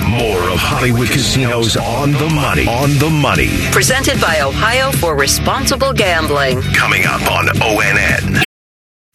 [0.09, 2.67] More of Hollywood Casinos on the money.
[2.67, 3.51] On the money.
[3.71, 6.63] Presented by Ohio for Responsible Gambling.
[6.75, 8.43] Coming up on ONN.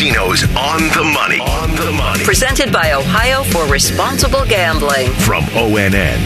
[0.00, 1.40] Casinos on the money.
[1.40, 2.24] On the money.
[2.24, 5.12] Presented by Ohio for Responsible Gambling.
[5.12, 6.24] From ONN.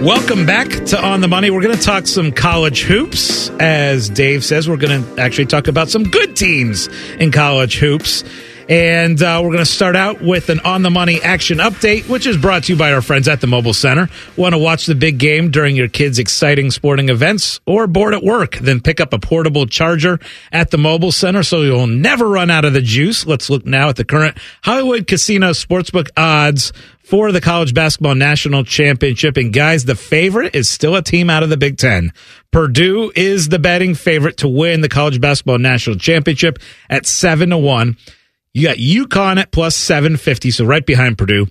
[0.00, 1.50] Welcome back to On the Money.
[1.50, 3.50] We're going to talk some college hoops.
[3.58, 6.86] As Dave says, we're going to actually talk about some good teams
[7.18, 8.22] in college hoops.
[8.68, 12.26] And uh, we're going to start out with an On the Money action update, which
[12.26, 14.08] is brought to you by our friends at the Mobile Center.
[14.36, 18.24] Want to watch the big game during your kids' exciting sporting events or bored at
[18.24, 18.56] work?
[18.56, 20.18] Then pick up a portable charger
[20.50, 23.24] at the Mobile Center so you'll never run out of the juice.
[23.24, 26.72] Let's look now at the current Hollywood Casino Sportsbook odds
[27.04, 29.36] for the college basketball national championship.
[29.36, 32.12] And guys, the favorite is still a team out of the Big Ten.
[32.50, 36.58] Purdue is the betting favorite to win the college basketball national championship
[36.90, 37.96] at seven to one.
[38.56, 41.48] You got UConn at plus 750, so right behind Purdue.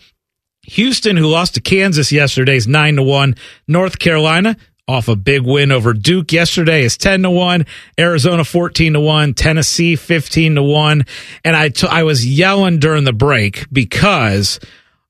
[0.64, 3.36] Houston, who lost to Kansas yesterday, is 9 to 1.
[3.68, 7.68] North Carolina, off a big win over Duke yesterday, is 10 to 1.
[8.00, 9.36] Arizona, 14 to 1.
[9.36, 11.06] Tennessee, 15 to 1.
[11.44, 14.60] And I, t- I was yelling during the break because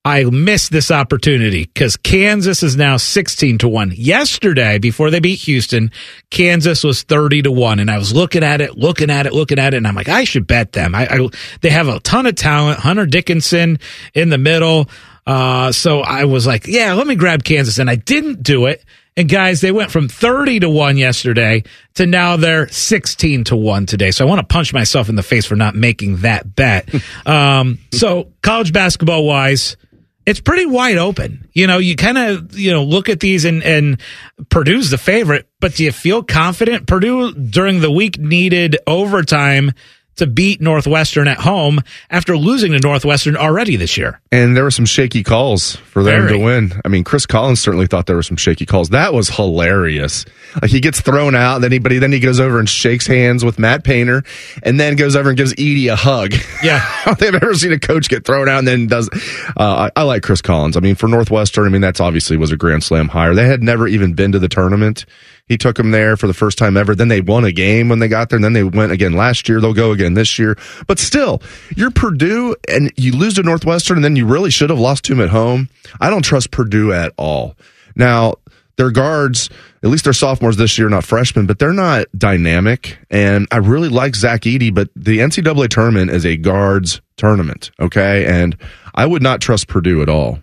[0.05, 3.93] I missed this opportunity because Kansas is now 16 to 1.
[3.95, 5.89] Yesterday, before they beat Houston,
[6.29, 7.79] Kansas was 30 to 1.
[7.79, 9.77] And I was looking at it, looking at it, looking at it.
[9.77, 10.93] And I'm like, I should bet them.
[10.93, 11.29] I, I
[11.61, 12.79] they have a ton of talent.
[12.79, 13.79] Hunter Dickinson
[14.13, 14.87] in the middle.
[15.25, 17.79] Uh, so I was like, yeah, let me grab Kansas.
[17.79, 18.85] And I didn't do it.
[19.17, 21.63] And guys, they went from 30 to 1 yesterday
[21.95, 24.11] to now they're 16 to 1 today.
[24.11, 26.89] So I want to punch myself in the face for not making that bet.
[27.25, 29.77] um, so college basketball wise,
[30.25, 31.47] it's pretty wide open.
[31.53, 34.01] You know, you kind of, you know, look at these and, and
[34.49, 36.87] Purdue's the favorite, but do you feel confident?
[36.87, 39.73] Purdue during the week needed overtime
[40.17, 44.19] to beat Northwestern at home after losing to Northwestern already this year.
[44.31, 46.37] And there were some shaky calls for them Very.
[46.37, 46.81] to win.
[46.83, 48.89] I mean, Chris Collins certainly thought there were some shaky calls.
[48.89, 50.25] That was hilarious.
[50.61, 53.07] Like he gets thrown out, then he, but he, then he goes over and shakes
[53.07, 54.23] hands with Matt Painter,
[54.63, 56.33] and then goes over and gives Edey a hug.
[56.63, 59.09] Yeah, I don't think I've ever seen a coach get thrown out and then does.
[59.57, 60.77] Uh, I, I like Chris Collins.
[60.77, 63.35] I mean, for Northwestern, I mean that's obviously was a Grand Slam hire.
[63.35, 65.05] They had never even been to the tournament.
[65.47, 66.95] He took them there for the first time ever.
[66.95, 69.47] Then they won a game when they got there, and then they went again last
[69.47, 69.61] year.
[69.61, 70.57] They'll go again this year.
[70.87, 71.41] But still,
[71.75, 75.13] you're Purdue, and you lose to Northwestern, and then you really should have lost to
[75.13, 75.69] them at home.
[76.01, 77.55] I don't trust Purdue at all.
[77.95, 78.35] Now,
[78.77, 79.49] their guards,
[79.83, 82.97] at least they're sophomores this year, not freshmen, but they're not dynamic.
[83.09, 87.71] And I really like Zach Edey, but the NCAA tournament is a guards tournament.
[87.79, 88.25] Okay.
[88.25, 88.57] And
[88.93, 90.39] I would not trust Purdue at all.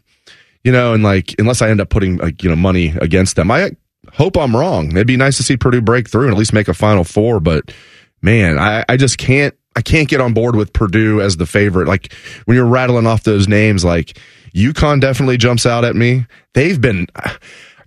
[0.64, 3.50] You know, and like, unless I end up putting like, you know, money against them,
[3.50, 3.72] I
[4.12, 4.92] hope I'm wrong.
[4.92, 7.40] It'd be nice to see Purdue break through and at least make a final four,
[7.40, 7.72] but
[8.20, 11.88] man, I, I just can't, I can't get on board with Purdue as the favorite.
[11.88, 12.12] Like
[12.44, 14.18] when you're rattling off those names, like
[14.54, 16.26] UConn definitely jumps out at me.
[16.54, 17.06] They've been,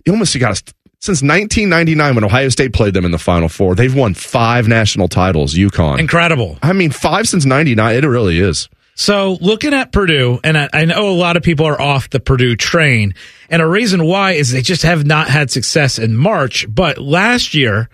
[0.04, 3.74] you almost got to, since 1999 when Ohio State played them in the Final Four,
[3.74, 5.54] they've won five national titles.
[5.54, 6.58] UConn, incredible.
[6.62, 7.94] I mean, five since '99.
[7.94, 8.68] It really is.
[8.98, 12.18] So looking at Purdue, and I, I know a lot of people are off the
[12.18, 13.14] Purdue train,
[13.50, 16.66] and a reason why is they just have not had success in March.
[16.66, 17.90] But last year,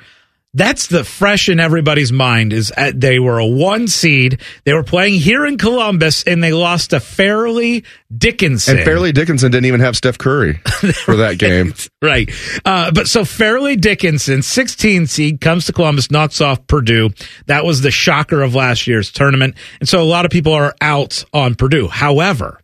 [0.54, 4.40] that's the fresh in everybody's mind is at, they were a one seed.
[4.64, 7.82] They were playing here in Columbus, and they lost to Fairleigh
[8.14, 8.76] Dickinson.
[8.76, 10.54] And Fairleigh Dickinson didn't even have Steph Curry
[11.04, 11.72] for that game.
[12.02, 12.30] right.
[12.66, 17.10] Uh, but so Fairleigh Dickinson, 16 seed, comes to Columbus, knocks off Purdue.
[17.46, 19.56] That was the shocker of last year's tournament.
[19.80, 21.88] And so a lot of people are out on Purdue.
[21.88, 22.60] However,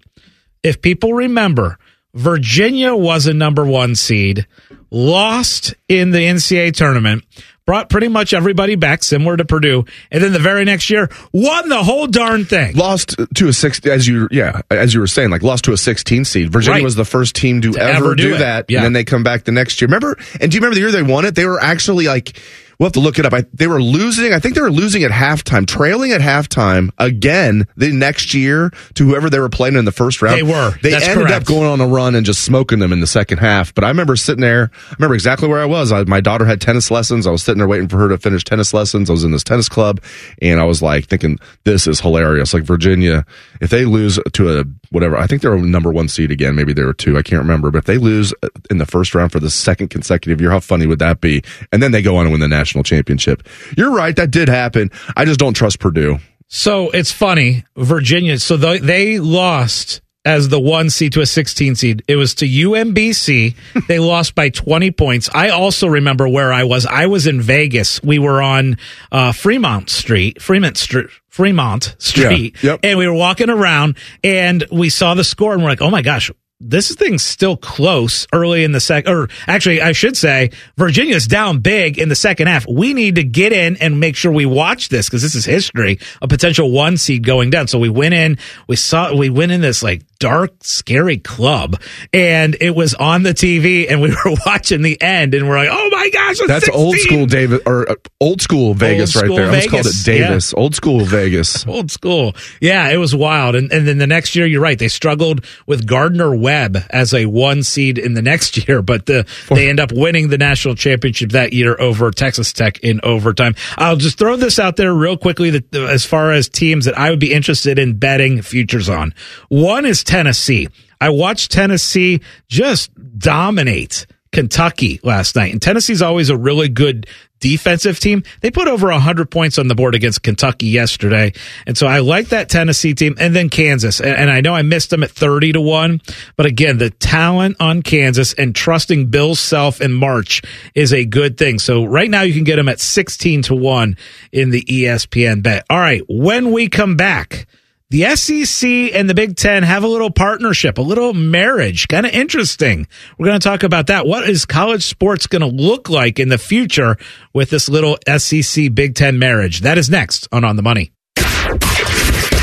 [0.63, 1.79] if people remember,
[2.15, 4.47] Virginia was a number one seed,
[4.91, 7.25] lost in the NCAA tournament,
[7.69, 11.69] brought pretty much everybody back, similar to Purdue, and then the very next year won
[11.69, 12.75] the whole darn thing.
[12.75, 15.77] Lost to a six, as you yeah, as you were saying, like lost to a
[15.77, 16.51] 16 seed.
[16.51, 16.83] Virginia Right.
[16.83, 18.39] was the first team to, To ever, ever do do, it.
[18.39, 18.79] that, Yeah.
[18.79, 19.87] and then they come back the next year.
[19.87, 20.17] Remember?
[20.41, 21.35] And do you remember the year they won it?
[21.35, 22.41] They were actually like.
[22.79, 23.33] We'll have to look it up.
[23.33, 24.33] I, they were losing.
[24.33, 29.05] I think they were losing at halftime, trailing at halftime again the next year to
[29.05, 30.39] whoever they were playing in the first round.
[30.39, 30.73] They were.
[30.81, 31.43] They That's ended correct.
[31.43, 33.75] up going on a run and just smoking them in the second half.
[33.75, 34.71] But I remember sitting there.
[34.91, 35.91] I remember exactly where I was.
[35.91, 37.27] I, my daughter had tennis lessons.
[37.27, 39.11] I was sitting there waiting for her to finish tennis lessons.
[39.11, 40.01] I was in this tennis club,
[40.41, 43.27] and I was like thinking, "This is hilarious." Like Virginia,
[43.61, 46.55] if they lose to a whatever, I think they're a number one seed again.
[46.55, 47.19] Maybe they were two.
[47.19, 47.73] I can't remember.
[47.73, 48.33] But if they lose
[48.71, 51.43] in the first round for the second consecutive year, how funny would that be?
[51.73, 53.43] And then they go on and win the national championship.
[53.77, 54.15] You're right.
[54.17, 54.91] That did happen.
[55.17, 56.19] I just don't trust Purdue.
[56.49, 58.39] So it's funny, Virginia.
[58.39, 62.03] So they, they lost as the one seed to a 16 seed.
[62.09, 63.55] It was to UMBC.
[63.89, 65.29] they lost by 20 points.
[65.33, 66.87] I also remember where I was.
[66.87, 68.03] I was in Vegas.
[68.03, 68.77] We were on
[69.13, 71.09] uh, Fremont Street, Fremont Street.
[71.29, 72.71] Fremont Street, Yeah.
[72.73, 72.81] Yep.
[72.83, 76.03] and we were walking around, and we saw the score, and we're like, "Oh my
[76.03, 81.27] gosh, this thing's still close early in the second, or actually, I should say, Virginia's
[81.27, 82.67] down big in the second half.
[82.67, 86.01] We need to get in and make sure we watch this because this is history,
[86.21, 87.69] a potential one seed going down.
[87.69, 91.81] So we went in, we saw, we went in this like dark, scary club
[92.13, 95.69] and it was on the TV and we were watching the end and we're like,
[95.71, 96.75] oh my gosh, That's 16.
[96.75, 99.45] old school Davis or uh, old school Vegas Old right school there.
[99.45, 100.29] I almost called it Vegas, yeah.
[100.29, 100.55] Davis.
[100.55, 101.67] Old school Vegas.
[101.79, 102.35] Old school.
[102.61, 103.55] Yeah, it was wild.
[103.55, 104.79] And, and then the next year, you're right.
[104.79, 109.27] They struggled with Gardner Webb as a one seed in the next year, but the,
[109.49, 113.55] they end up winning the national championship that year over Texas Tech in overtime.
[113.77, 117.11] I'll just throw this out there real quickly that as far as teams that I
[117.11, 119.15] would be interested in betting futures on.
[119.49, 120.69] One is Tennessee.
[121.03, 125.53] I watched Tennessee just dominate Kentucky last night.
[125.53, 127.07] And Tennessee's always a really good
[127.41, 128.23] defensive team.
[128.41, 131.35] They put over 100 points on the board against Kentucky yesterday.
[131.67, 133.17] And so I like that Tennessee team.
[133.21, 134.01] And then Kansas.
[134.01, 136.01] And, I know I missed them at 30 to 1.
[136.37, 140.41] But again, the talent on Kansas and trusting Bill Self in March
[140.75, 141.59] is a good thing.
[141.59, 143.97] So right now you can get them at 16 to 1
[144.33, 145.67] in the ESPN bet.
[145.69, 146.03] All right.
[146.09, 147.47] When we come back,
[147.91, 151.89] the SEC and the Big Ten have a little partnership, a little marriage.
[151.89, 152.87] Kind of interesting.
[153.19, 154.07] We're going to talk about that.
[154.07, 156.99] What is college sports going to look like in the future
[157.33, 159.61] with this little SEC Big Ten marriage?
[159.61, 160.93] That is next on On the Money.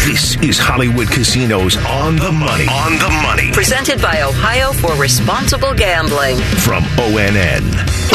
[0.08, 2.66] This is Hollywood Casinos on the money.
[2.68, 6.38] On the money Presented by Ohio for Responsible Gambling.
[6.38, 8.14] from ONN.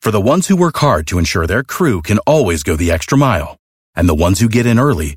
[0.00, 3.16] For the ones who work hard to ensure their crew can always go the extra
[3.16, 3.56] mile,
[3.94, 5.16] and the ones who get in early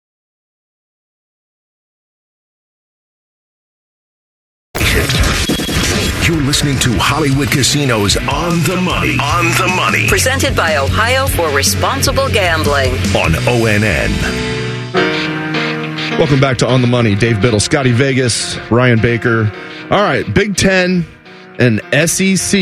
[6.31, 9.17] You're listening to Hollywood Casinos on the money.
[9.19, 10.07] On the money.
[10.07, 12.93] Presented by Ohio for Responsible Gambling.
[13.17, 14.09] On ONN.
[16.17, 17.15] Welcome back to On the Money.
[17.15, 19.51] Dave Biddle, Scotty Vegas, Ryan Baker.
[19.91, 21.05] All right, Big Ten
[21.59, 22.61] and SEC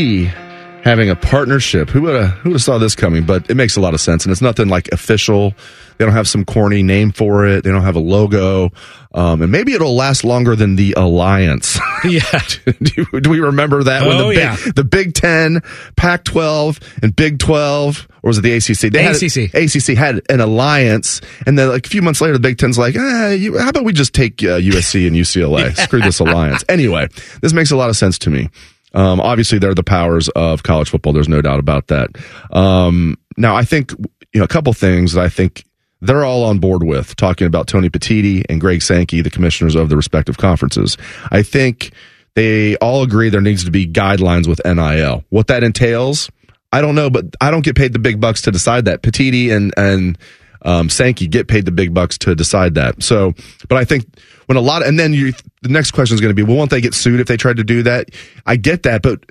[0.82, 1.90] having a partnership.
[1.90, 3.24] Who would have who would have saw this coming?
[3.24, 5.54] But it makes a lot of sense, and it's nothing like official.
[6.00, 7.62] They don't have some corny name for it.
[7.62, 8.70] They don't have a logo,
[9.12, 11.78] um, and maybe it'll last longer than the alliance.
[12.02, 12.22] Yeah.
[12.82, 14.56] do, do we remember that when the Oh, big, yeah.
[14.74, 15.60] the Big Ten,
[15.94, 18.90] Pac twelve, and Big twelve, or was it the ACC?
[18.90, 19.52] They ACC.
[19.52, 22.78] Had, ACC had an alliance, and then like a few months later, the Big Ten's
[22.78, 25.76] like, eh, you, how about we just take uh, USC and UCLA?
[25.84, 26.64] Screw this alliance.
[26.70, 27.06] Anyway,
[27.42, 28.48] this makes a lot of sense to me.
[28.94, 31.12] Um, obviously, they're the powers of college football.
[31.12, 32.08] There's no doubt about that.
[32.50, 33.92] Um, now, I think
[34.32, 35.64] you know a couple things that I think
[36.00, 39.88] they're all on board with talking about Tony Petitti and Greg Sankey, the commissioners of
[39.88, 40.96] the respective conferences.
[41.30, 41.92] I think
[42.34, 45.24] they all agree there needs to be guidelines with NIL.
[45.28, 46.30] What that entails,
[46.72, 49.02] I don't know, but I don't get paid the big bucks to decide that.
[49.02, 50.18] Petiti and and
[50.62, 53.02] um, Sankey get paid the big bucks to decide that.
[53.02, 53.32] So,
[53.68, 54.04] but I think
[54.46, 55.32] when a lot, of, and then you,
[55.62, 57.56] the next question is going to be, well, won't they get sued if they tried
[57.56, 58.10] to do that?
[58.46, 59.24] I get that, but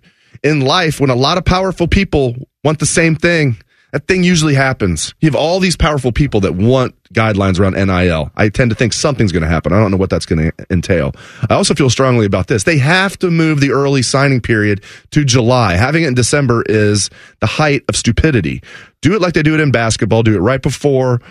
[0.43, 3.57] in life, when a lot of powerful people want the same thing,
[3.91, 5.15] that thing usually happens.
[5.19, 8.31] You have all these powerful people that want guidelines around NIL.
[8.35, 9.73] I tend to think something's going to happen.
[9.73, 11.13] I don't know what that's going to entail.
[11.49, 12.63] I also feel strongly about this.
[12.63, 15.75] They have to move the early signing period to July.
[15.75, 17.09] Having it in December is
[17.39, 18.61] the height of stupidity.
[19.01, 20.21] Do it like they do it in basketball.
[20.21, 21.21] Do it right before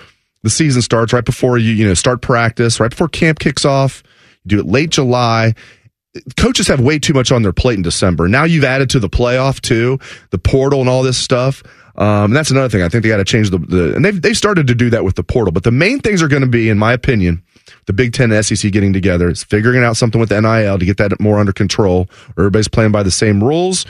[0.43, 4.03] the season starts, right before you, you know, start practice, right before camp kicks off.
[4.47, 5.55] Do it late July
[6.37, 8.29] coaches have way too much on their plate in December.
[8.29, 9.99] Now you've added to the playoff too,
[10.31, 11.63] the portal and all this stuff.
[11.99, 12.83] Um, and that's another thing.
[12.83, 15.05] I think they got to change the, the and they've, they've started to do that
[15.05, 15.53] with the portal.
[15.53, 17.43] But the main things are going to be, in my opinion,
[17.87, 19.29] the Big Ten and SEC getting together.
[19.29, 22.09] It's figuring out something with NIL to get that more under control.
[22.39, 23.85] Everybody's playing by the same rules.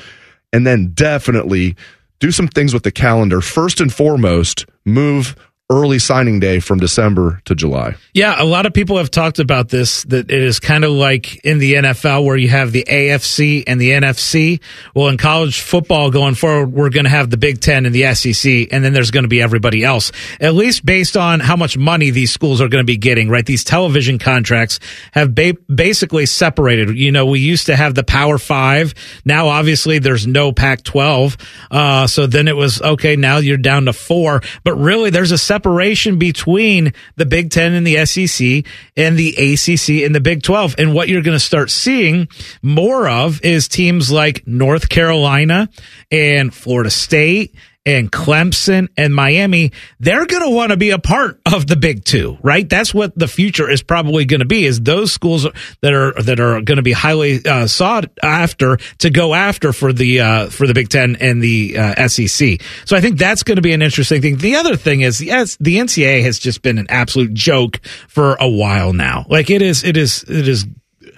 [0.53, 1.77] And then definitely
[2.19, 3.43] do some things with the calendar.
[3.43, 5.37] First and foremost, move
[5.71, 7.95] early signing day from December to July.
[8.15, 11.45] Yeah, a lot of people have talked about this that it is kind of like
[11.45, 14.61] in the NFL where you have the AFC and the NFC.
[14.95, 18.15] Well, in college football going forward, we're going to have the Big Ten and the
[18.15, 20.11] SEC, and then there's going to be everybody else,
[20.41, 23.45] at least based on how much money these schools are going to be getting, right?
[23.45, 24.81] These television contracts
[25.13, 26.97] have ba- basically separated.
[26.97, 28.95] You know, we used to have the Power Five.
[29.27, 31.37] Now, obviously, there's no Pac 12.
[31.71, 35.39] Uh, so then it was, okay, now you're down to four, but really there's a
[35.59, 38.65] separation between the Big Ten and the SEC
[38.97, 40.77] and the ACC and the Big 12.
[40.79, 42.29] And what you're going to start seeing
[42.63, 45.69] more of is teams like North Carolina
[46.13, 47.57] and Florida State
[47.89, 52.05] and Clemson and Miami, they're going to want to be a part of the Big
[52.05, 52.69] 2, right?
[52.69, 55.47] That's what the future is probably going to be is those schools
[55.81, 59.95] that are that are going to be highly uh, sought after to go after for
[59.95, 62.61] the uh, for the Big 10 and the uh, SEC.
[62.85, 64.37] So I think that's going to be an interesting thing.
[64.37, 68.49] The other thing is yes, the NCAA has just been an absolute joke for a
[68.49, 69.25] while now.
[69.31, 70.67] Like it is it is it is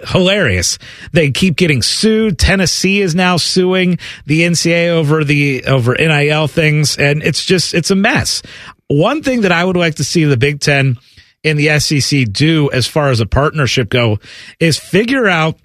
[0.06, 0.78] hilarious.
[1.12, 2.38] They keep getting sued.
[2.38, 7.90] Tennessee is now suing the NCAA over the over NIL things, and it's just it's
[7.90, 8.42] a mess.
[8.88, 10.96] One thing that I would like to see the Big Ten
[11.44, 14.18] and the SEC do as far as a partnership go
[14.58, 15.58] is figure out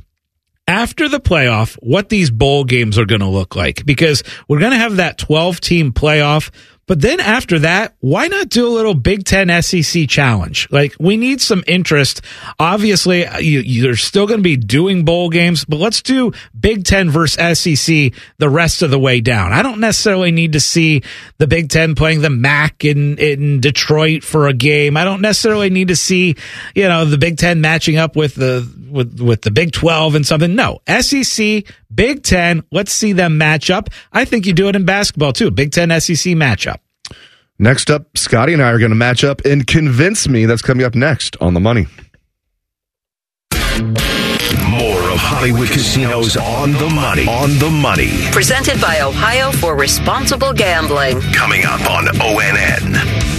[0.67, 4.71] after the playoff what these bowl games are going to look like because we're going
[4.71, 6.49] to have that 12 team playoff
[6.87, 10.67] but then after that, why not do a little Big Ten SEC challenge?
[10.69, 12.21] Like we need some interest.
[12.59, 16.83] Obviously, uh, you, you're still going to be doing bowl games, but let's do Big
[16.83, 19.51] Ten versus SEC the rest of the way down.
[19.51, 21.01] I don't necessarily need to see
[21.39, 24.95] the Big Ten playing the MAC in in Detroit for a game.
[24.95, 26.35] I don't necessarily need to see
[26.75, 30.25] you know the Big Ten matching up with the with with the Big Twelve and
[30.25, 30.53] something.
[30.53, 31.63] No, SEC,
[31.93, 32.63] Big Ten.
[32.71, 33.89] Let's see them match up.
[34.13, 35.49] I think you do it in basketball too.
[35.49, 36.74] Big Ten SEC matchup.
[37.57, 40.85] Next up, Scotty and I are going to match up and convince me that's coming
[40.85, 41.87] up next on the money.
[44.69, 47.27] More of Hollywood Casinos on the money.
[47.27, 48.11] On the money.
[48.31, 51.21] Presented by Ohio for Responsible Gambling.
[51.33, 53.34] Coming up on ONN.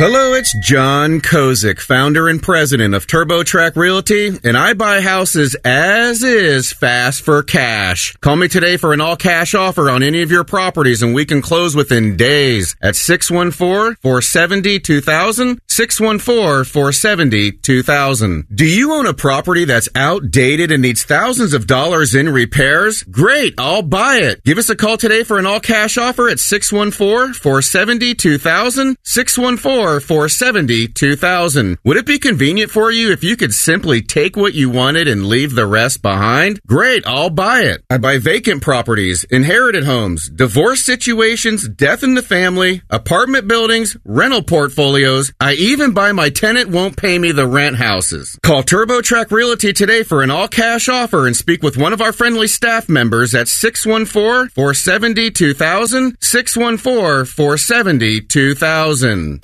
[0.00, 6.22] Hello, it's John Kozik, founder and president of TurboTrack Realty, and I buy houses as
[6.22, 8.14] is fast for cash.
[8.20, 11.24] Call me today for an all cash offer on any of your properties and we
[11.24, 18.46] can close within days at 614-470-2000, 614-470-2000.
[18.52, 23.04] Do you own a property that's outdated and needs thousands of dollars in repairs?
[23.04, 24.42] Great, I'll buy it.
[24.42, 28.96] Give us a call today for an all cash offer at 614-470-2000.
[29.06, 31.76] 614-470-2000.
[31.84, 35.26] Would it be convenient for you if you could simply take what you wanted and
[35.26, 36.58] leave the rest behind?
[36.66, 37.84] Great, I'll buy it.
[37.88, 44.42] I buy vacant properties, inherited homes, divorce situations, death in the family, apartment buildings, rental
[44.42, 45.30] portfolios.
[45.38, 48.38] I even buy my tenant won't pay me the rent houses.
[48.42, 52.12] Call TurboTrack Realty today for an all cash offer and speak with one of our
[52.12, 56.16] friendly staff members at 614 470 2000.
[56.20, 59.40] 614 470 2000.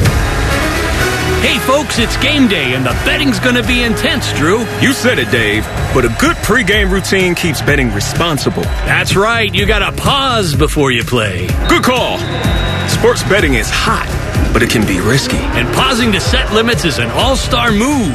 [1.44, 4.60] Hey, folks, it's game day, and the betting's going to be intense, Drew.
[4.80, 5.62] You said it, Dave.
[5.92, 8.62] But a good pregame routine keeps betting responsible.
[8.62, 9.54] That's right.
[9.54, 11.46] You got to pause before you play.
[11.68, 12.16] Good call.
[12.88, 14.08] Sports betting is hot,
[14.54, 15.36] but it can be risky.
[15.36, 18.14] And pausing to set limits is an all star move.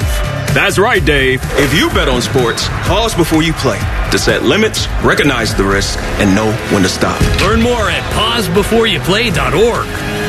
[0.55, 1.41] That's right, Dave.
[1.57, 3.77] If you bet on sports, pause before you play
[4.09, 7.21] to set limits, recognize the risk, and know when to stop.
[7.41, 10.28] Learn more at pausebeforeyouplay.org.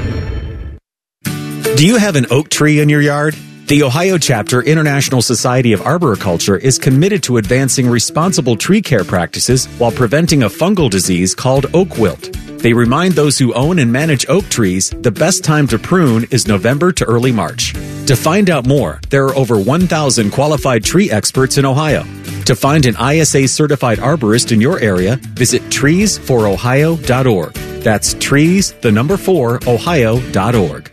[1.81, 3.33] Do you have an oak tree in your yard?
[3.65, 9.65] The Ohio chapter International Society of Arboriculture is committed to advancing responsible tree care practices
[9.79, 12.31] while preventing a fungal disease called oak wilt.
[12.59, 16.47] They remind those who own and manage oak trees the best time to prune is
[16.47, 17.73] November to early March.
[18.05, 22.03] To find out more, there are over 1,000 qualified tree experts in Ohio.
[22.45, 27.53] To find an ISA certified arborist in your area, visit treesforohio.org.
[27.81, 30.90] That's trees, the number four, ohio.org.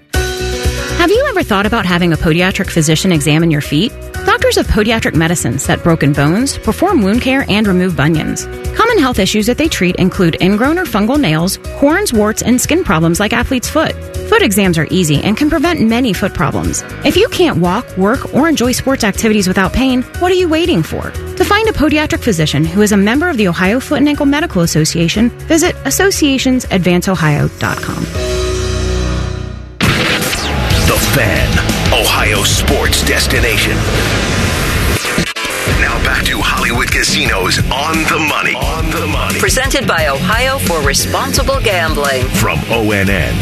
[1.39, 3.93] Ever thought about having a podiatric physician examine your feet?
[4.27, 8.45] Doctors of Podiatric Medicine set broken bones, perform wound care, and remove bunions.
[8.75, 12.83] Common health issues that they treat include ingrown or fungal nails, horns, warts, and skin
[12.83, 13.93] problems like athlete's foot.
[14.29, 16.83] Foot exams are easy and can prevent many foot problems.
[17.05, 20.83] If you can't walk, work, or enjoy sports activities without pain, what are you waiting
[20.83, 21.13] for?
[21.13, 24.27] To find a podiatric physician who is a member of the Ohio Foot and Ankle
[24.27, 28.38] Medical Association, visit associationsadvanceohio.com.
[31.19, 31.59] The Fan,
[31.93, 33.73] Ohio sports destination.
[35.81, 38.55] Now back to Hollywood Casinos on the money.
[38.55, 39.41] On the money.
[39.41, 42.23] Presented by Ohio for Responsible Gambling.
[42.37, 43.35] From ONN.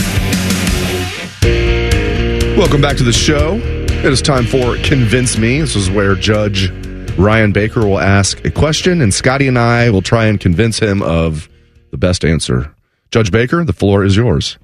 [2.56, 3.56] Welcome back to the show.
[3.56, 5.60] It is time for Convince Me.
[5.60, 6.70] This is where Judge
[7.18, 11.02] Ryan Baker will ask a question, and Scotty and I will try and convince him
[11.02, 11.50] of
[11.90, 12.74] the best answer.
[13.10, 14.56] Judge Baker, the floor is yours.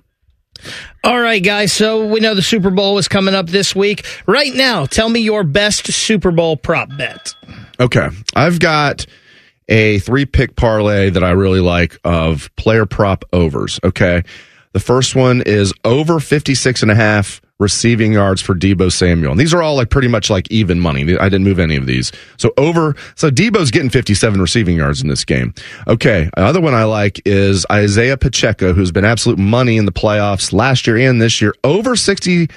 [1.05, 1.73] All right, guys.
[1.73, 4.07] So we know the Super Bowl is coming up this week.
[4.27, 7.35] Right now, tell me your best Super Bowl prop bet.
[7.81, 8.09] Okay.
[8.35, 9.07] I've got
[9.69, 13.81] a three pick parlay that I really like of player prop overs.
[13.83, 14.23] Okay.
[14.73, 19.31] The first one is over 56 and a half receiving yards for Deebo Samuel.
[19.31, 21.03] And these are all like pretty much like even money.
[21.17, 22.13] I didn't move any of these.
[22.37, 25.55] So over, so Deebo's getting 57 receiving yards in this game.
[25.89, 26.29] Okay.
[26.37, 30.87] Another one I like is Isaiah Pacheco, who's been absolute money in the playoffs last
[30.87, 32.49] year and this year, over 60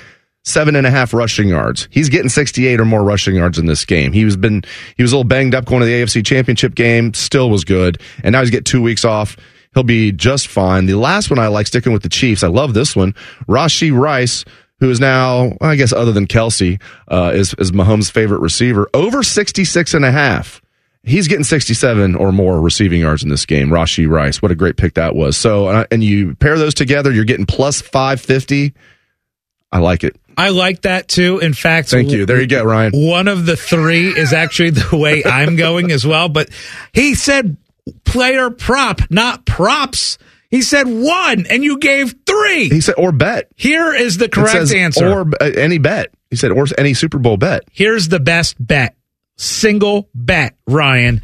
[0.45, 1.87] seven and a half rushing yards.
[1.89, 4.13] He's getting 68 or more rushing yards in this game.
[4.13, 4.63] He was been,
[4.95, 7.99] he was a little banged up going to the AFC championship game, still was good.
[8.23, 9.35] And now he's get two weeks off.
[9.73, 10.85] He'll be just fine.
[10.85, 12.43] The last one I like sticking with the Chiefs.
[12.43, 13.13] I love this one.
[13.47, 14.45] Rashee Rice,
[14.79, 19.23] who is now, I guess, other than Kelce, uh, is, is Mahomes' favorite receiver, over
[19.23, 20.61] 66 and a half.
[21.03, 23.69] He's getting 67 or more receiving yards in this game.
[23.69, 25.37] Rashee Rice, what a great pick that was.
[25.37, 28.73] So, uh, and you pair those together, you're getting plus 550.
[29.71, 30.15] I like it.
[30.37, 31.39] I like that too.
[31.39, 32.25] In fact, thank you.
[32.25, 32.91] There you go, Ryan.
[32.93, 36.27] One of the three is actually the way I'm going as well.
[36.27, 36.49] But
[36.93, 37.57] he said
[38.03, 40.17] player prop, not props.
[40.49, 42.69] He said one, and you gave three.
[42.69, 43.49] He said or bet.
[43.55, 45.07] Here is the correct says, answer.
[45.07, 46.13] Or uh, any bet.
[46.29, 47.63] He said or any Super Bowl bet.
[47.71, 48.95] Here's the best bet.
[49.37, 51.21] Single bet, Ryan.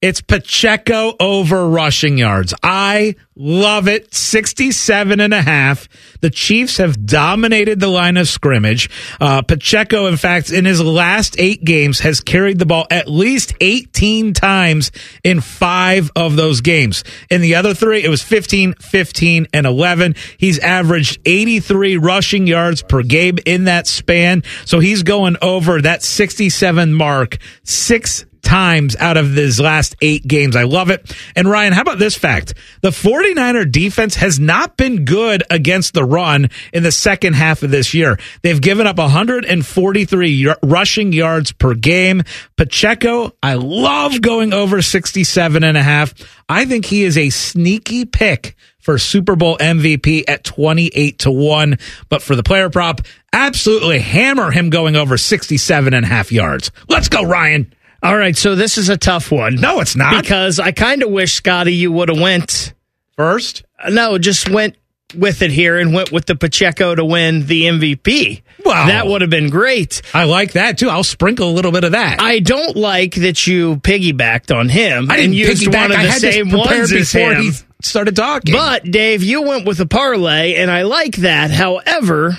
[0.00, 2.54] It's Pacheco over rushing yards.
[2.62, 4.14] I love it.
[4.14, 5.88] 67 and a half.
[6.20, 8.88] The Chiefs have dominated the line of scrimmage.
[9.20, 13.54] Uh, Pacheco, in fact, in his last eight games has carried the ball at least
[13.60, 14.92] 18 times
[15.24, 17.02] in five of those games.
[17.28, 20.14] In the other three, it was 15, 15, and 11.
[20.38, 24.44] He's averaged 83 rushing yards per game in that span.
[24.64, 30.56] So he's going over that 67 mark six times out of his last eight games.
[30.56, 31.14] I love it.
[31.36, 32.54] And Ryan, how about this fact?
[32.80, 37.70] The 49er defense has not been good against the run in the second half of
[37.70, 38.18] this year.
[38.42, 42.22] They've given up 143 rushing yards per game.
[42.56, 46.14] Pacheco, I love going over 67 and a half.
[46.48, 48.56] I think he is a sneaky pick
[48.88, 51.76] for Super Bowl MVP at 28 to 1.
[52.08, 53.02] But for the player prop,
[53.34, 56.70] absolutely hammer him going over 67 and a half yards.
[56.88, 57.72] Let's go, Ryan.
[58.02, 59.56] All right, so this is a tough one.
[59.56, 60.22] No, it's not.
[60.22, 62.72] Because I kind of wish, Scotty, you would have went
[63.16, 63.64] first.
[63.82, 64.76] Uh, no, just went
[65.16, 68.42] with it here and went with the Pacheco to win the MVP.
[68.64, 68.86] Wow.
[68.86, 70.02] That would have been great.
[70.12, 70.90] I like that too.
[70.90, 72.20] I'll sprinkle a little bit of that.
[72.20, 75.74] I don't like that you piggybacked on him I didn't and used piggyback.
[75.74, 77.42] one of I the had this same prepared ones before him.
[77.42, 77.50] he
[77.82, 78.54] started talking.
[78.54, 81.50] But Dave, you went with a parlay, and I like that.
[81.50, 82.38] However,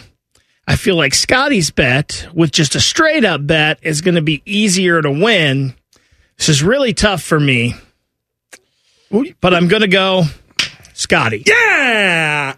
[0.69, 4.43] I feel like Scotty's bet with just a straight up bet is going to be
[4.45, 5.73] easier to win.
[6.37, 7.73] This is really tough for me,
[9.41, 10.25] but I'm going to go
[10.93, 11.41] Scotty.
[11.47, 12.53] Yeah.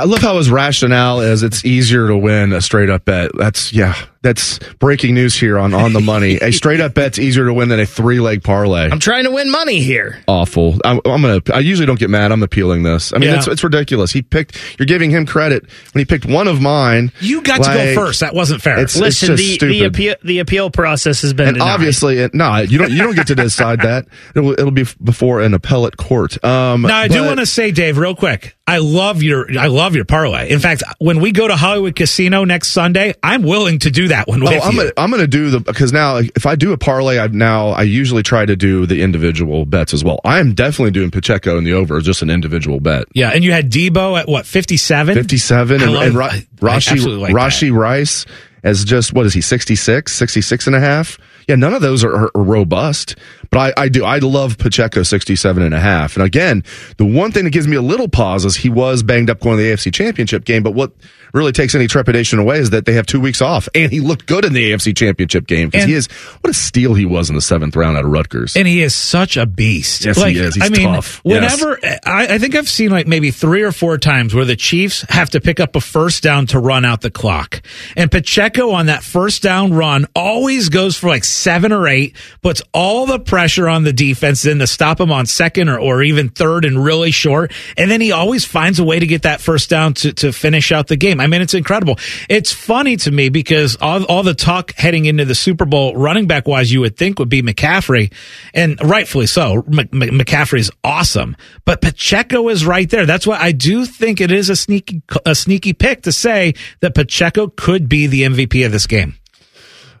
[0.00, 3.30] I love how his rationale is it's easier to win a straight up bet.
[3.36, 6.34] That's yeah, that's breaking news here on on the money.
[6.36, 8.88] a straight up bet's easier to win than a three leg parlay.
[8.90, 10.22] I'm trying to win money here.
[10.26, 10.78] Awful.
[10.84, 11.40] I'm, I'm gonna.
[11.52, 12.32] I usually don't get mad.
[12.32, 13.12] I'm appealing this.
[13.14, 13.36] I mean, Yeah.
[13.36, 14.12] it's it's ridiculous.
[14.12, 14.58] He picked.
[14.78, 17.10] You're giving him credit when he picked one of mine.
[17.20, 18.20] You got to go first.
[18.20, 18.78] That wasn't fair.
[18.78, 21.72] It's, Listen, it's just the, the appeal the appeal process has been and denied.
[21.72, 22.90] obviously, it, no, you don't.
[22.90, 24.06] You don't get to decide that.
[24.34, 26.42] It'll, it'll be before an appellate court.
[26.44, 28.56] Um, Now I do want to say, Dave, real quick.
[28.68, 30.50] I love your I love your parlay.
[30.50, 34.26] In fact, when we go to Hollywood Casino next Sunday, I'm willing to do that
[34.26, 34.78] one oh, with I'm you.
[34.78, 37.82] gonna I'm gonna do the because now if I do a parlay, I now I
[37.82, 40.20] usually try to do the individual bets as well.
[40.24, 43.06] I am definitely doing Pacheco in the over, just an individual bet.
[43.12, 45.14] yeah, and you had Deebo at what 57?
[45.14, 48.26] 57 and, love- and Ra- Rashee like Rashee Rice
[48.62, 52.26] as just what is he 66 66 and a half yeah none of those are,
[52.26, 53.16] are robust
[53.50, 54.04] but I, I do.
[54.04, 56.16] I love Pacheco 67 and a half.
[56.16, 56.64] And again
[56.96, 59.56] the one thing that gives me a little pause is he was banged up going
[59.58, 60.92] to the AFC championship game but what
[61.36, 64.26] really takes any trepidation away is that they have two weeks off and he looked
[64.26, 66.06] good in the AFC championship game because he is
[66.40, 68.94] what a steal he was in the seventh round out of Rutgers And he is
[68.94, 70.04] such a beast.
[70.04, 70.54] Yes, he is.
[70.54, 71.20] He's I mean, tough.
[71.24, 71.60] Yes.
[71.60, 75.04] whenever I, I think I've seen like maybe three or four times where the Chiefs
[75.08, 77.62] have to pick up a first down to run out the clock,
[77.96, 82.62] and Pacheco on that first down run always goes for like seven or eight, puts
[82.72, 86.28] all the pressure on the defense then to stop him on second or, or even
[86.28, 89.68] third and really short, and then he always finds a way to get that first
[89.68, 91.20] down to to finish out the game.
[91.20, 91.98] I mean, it's incredible.
[92.28, 96.26] It's funny to me because all all the talk heading into the Super Bowl, running
[96.26, 98.12] back wise, you would think would be McCaffrey,
[98.54, 99.64] and rightfully so.
[99.70, 103.06] M- M- McCaffrey's awesome, but Pacheco is right there.
[103.06, 106.94] That's why I do think it is a sneaky a sneaky pick to say that
[106.94, 109.14] Pacheco could be the MVP of this game.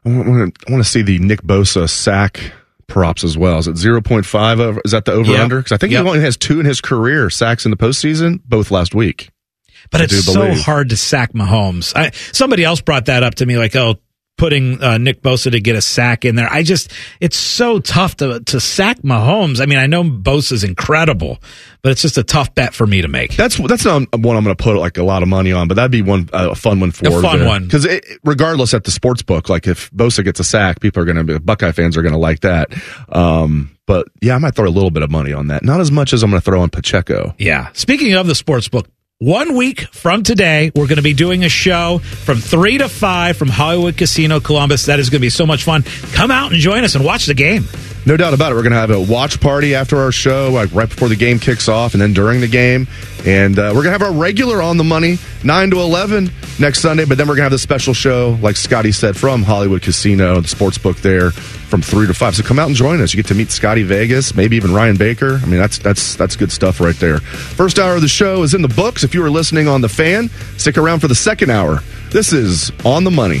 [0.04, 2.52] I want to I want to see the Nick Bosa sack
[2.86, 3.58] props as well.
[3.58, 4.80] Is it 0.5 over?
[4.84, 5.40] Is that the over Yep.
[5.40, 5.56] under?
[5.58, 6.02] Because I think Yep.
[6.04, 9.30] he only has two in his career sacks in the postseason, both last week.
[9.90, 11.94] But I it's so hard to sack Mahomes.
[11.96, 13.96] I, somebody else brought that up to me, like, oh,
[14.36, 16.48] putting uh, Nick Bosa to get a sack in there.
[16.50, 19.60] I just, it's so tough to to sack Mahomes.
[19.60, 21.38] I mean, I know Bosa's incredible,
[21.82, 23.34] but it's just a tough bet for me to make.
[23.36, 25.74] That's that's not one I'm going to put like a lot of money on, but
[25.74, 27.64] that'd be one uh, a fun one for A fun one.
[27.64, 27.86] because
[28.24, 31.24] regardless at the sports book, like if Bosa gets a sack, people are going to
[31.24, 32.68] be Buckeye fans are going to like that.
[33.08, 35.64] Um, but yeah, I might throw a little bit of money on that.
[35.64, 37.34] Not as much as I'm going to throw on Pacheco.
[37.38, 37.70] Yeah.
[37.72, 38.88] Speaking of the sports book,
[39.18, 43.36] one week from today, we're going to be doing a show from 3 to 5
[43.36, 44.86] from Hollywood Casino Columbus.
[44.86, 45.84] That is going to be so much fun.
[46.12, 47.64] Come out and join us and watch the game.
[48.06, 48.54] No doubt about it.
[48.54, 51.40] We're going to have a watch party after our show, like right before the game
[51.40, 52.86] kicks off and then during the game.
[53.26, 56.30] And uh, we're going to have our regular on the money, 9 to 11
[56.60, 57.04] next Sunday.
[57.04, 60.40] But then we're going to have the special show, like Scotty said, from Hollywood Casino,
[60.40, 62.36] the sports book there from 3 to 5.
[62.36, 63.12] So come out and join us.
[63.12, 65.40] You get to meet Scotty Vegas, maybe even Ryan Baker.
[65.42, 67.18] I mean, that's, that's, that's good stuff right there.
[67.18, 69.02] First hour of the show is in the books.
[69.02, 70.28] If you were listening on The Fan,
[70.58, 71.80] stick around for the second hour.
[72.10, 73.40] This is On the Money.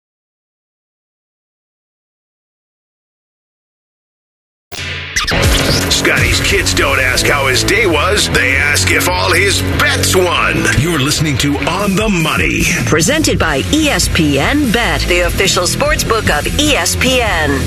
[5.91, 10.57] Scotty's kids don't ask how his day was, they ask if all his bets won.
[10.79, 12.63] You're listening to On the Money.
[12.85, 17.59] Presented by ESPN Bet, the official sports book of ESPN.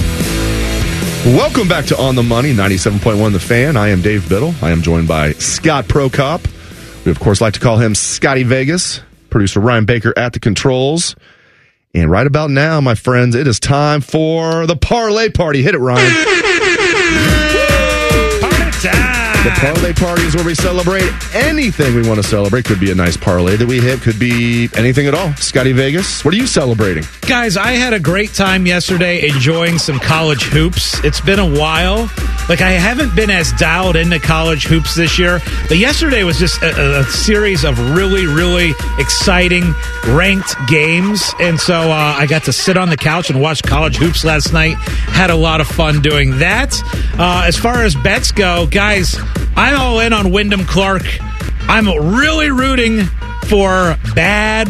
[1.36, 3.76] Welcome back to On the Money, 97.1 The Fan.
[3.76, 4.54] I am Dave Biddle.
[4.60, 6.46] I am joined by Scott Prokop.
[7.04, 9.00] We, of course, like to call him Scotty Vegas.
[9.30, 11.16] Producer Ryan Baker at the controls.
[11.94, 15.62] And right about now, my friends, it is time for the parlay party.
[15.62, 17.43] Hit it, Ryan.
[19.44, 22.64] The parlay party is where we celebrate anything we want to celebrate.
[22.64, 25.34] Could be a nice parlay that we hit, could be anything at all.
[25.34, 27.04] Scotty Vegas, what are you celebrating?
[27.28, 30.98] Guys, I had a great time yesterday enjoying some college hoops.
[31.04, 32.10] It's been a while.
[32.48, 36.62] Like, I haven't been as dialed into college hoops this year, but yesterday was just
[36.62, 39.74] a, a series of really, really exciting
[40.08, 41.22] ranked games.
[41.38, 44.54] And so uh, I got to sit on the couch and watch college hoops last
[44.54, 44.76] night.
[44.78, 46.74] Had a lot of fun doing that.
[47.18, 49.16] Uh, as far as bets go, guys,
[49.56, 51.02] I'm all in on Wyndham Clark.
[51.68, 51.86] I'm
[52.16, 53.04] really rooting
[53.46, 54.68] for bad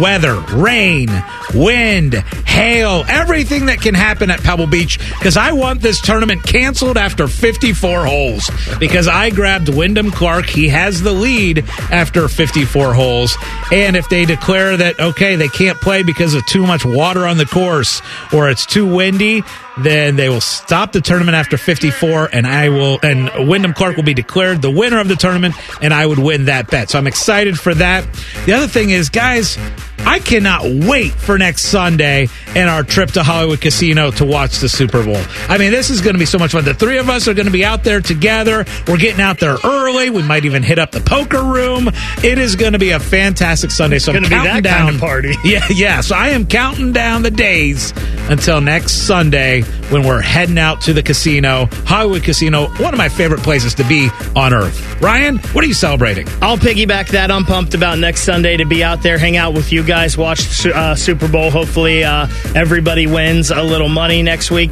[0.00, 1.08] weather, rain,
[1.54, 6.96] wind, hail, everything that can happen at Pebble Beach because I want this tournament canceled
[6.96, 10.46] after 54 holes because I grabbed Wyndham Clark.
[10.46, 13.36] He has the lead after 54 holes.
[13.72, 17.38] And if they declare that, okay, they can't play because of too much water on
[17.38, 18.02] the course
[18.32, 19.42] or it's too windy,
[19.80, 24.02] then they will stop the tournament after 54 and I will and Wyndham Clark will
[24.02, 26.90] be declared the winner of the tournament and I would win that bet.
[26.90, 28.06] So I'm excited for that.
[28.46, 29.56] The other thing is guys,
[30.04, 34.68] I cannot wait for next Sunday and our trip to Hollywood Casino to watch the
[34.68, 35.20] Super Bowl.
[35.48, 36.64] I mean, this is going to be so much fun.
[36.64, 38.64] The three of us are going to be out there together.
[38.88, 40.10] We're getting out there early.
[40.10, 41.88] We might even hit up the poker room.
[42.22, 43.98] It is going to be a fantastic Sunday.
[43.98, 45.34] So I'm Gonna be counting that kind down of party.
[45.44, 46.00] Yeah, yeah.
[46.02, 47.92] So I am counting down the days
[48.28, 53.08] until next Sunday when we're heading out to the casino, Hollywood Casino, one of my
[53.08, 55.00] favorite places to be on earth.
[55.02, 56.26] Ryan, what are you celebrating?
[56.40, 57.30] I'll piggyback that.
[57.30, 60.62] I'm pumped about next Sunday to be out there, hang out with you guys, watch
[60.62, 61.50] the uh, Super Bowl.
[61.50, 64.70] Hopefully, uh, everybody wins a little money next week.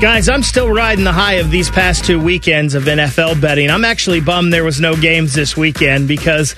[0.00, 3.70] Guys, I'm still riding the high of these past two weekends of NFL betting.
[3.70, 6.54] I'm actually bummed there was no games this weekend because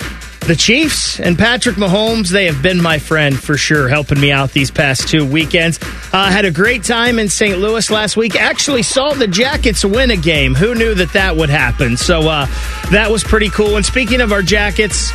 [0.46, 4.52] the Chiefs and Patrick Mahomes, they have been my friend for sure, helping me out
[4.52, 5.78] these past two weekends.
[6.12, 7.58] Uh, had a great time in St.
[7.58, 8.36] Louis last week.
[8.36, 10.54] Actually saw the Jackets win a game.
[10.54, 11.96] Who knew that that would happen?
[11.96, 12.46] So uh,
[12.92, 13.76] that was pretty cool.
[13.76, 15.10] And speaking of our Jackets,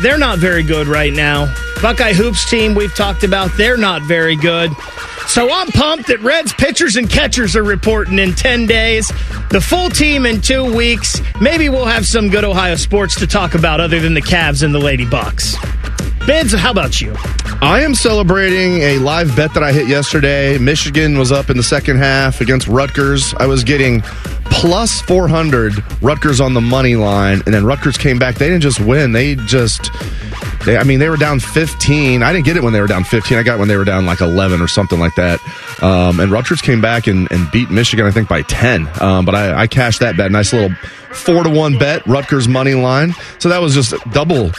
[0.00, 1.52] they're not very good right now.
[1.82, 4.70] Buckeye Hoops team we've talked about, they're not very good.
[5.26, 9.08] So I'm pumped that Reds pitchers and catchers are reporting in 10 days.
[9.50, 11.20] The full team in two weeks.
[11.40, 14.74] Maybe we'll have some good Ohio sports to talk about other than the Cavs and
[14.74, 15.56] the Lady Bucks.
[16.26, 17.16] Bids, how about you?
[17.60, 20.56] I am celebrating a live bet that I hit yesterday.
[20.56, 23.34] Michigan was up in the second half against Rutgers.
[23.38, 24.02] I was getting
[24.44, 28.36] plus 400 Rutgers on the money line, and then Rutgers came back.
[28.36, 29.90] They didn't just win, they just.
[30.64, 32.22] They, I mean, they were down 15.
[32.22, 33.36] I didn't get it when they were down 15.
[33.36, 35.40] I got when they were down like 11 or something like that.
[35.82, 38.88] Um, and Rutgers came back and, and beat Michigan, I think, by 10.
[39.00, 40.30] Um, but I, I cashed that bet.
[40.30, 40.70] Nice little
[41.12, 43.12] four to one bet, Rutgers money line.
[43.40, 44.52] So that was just double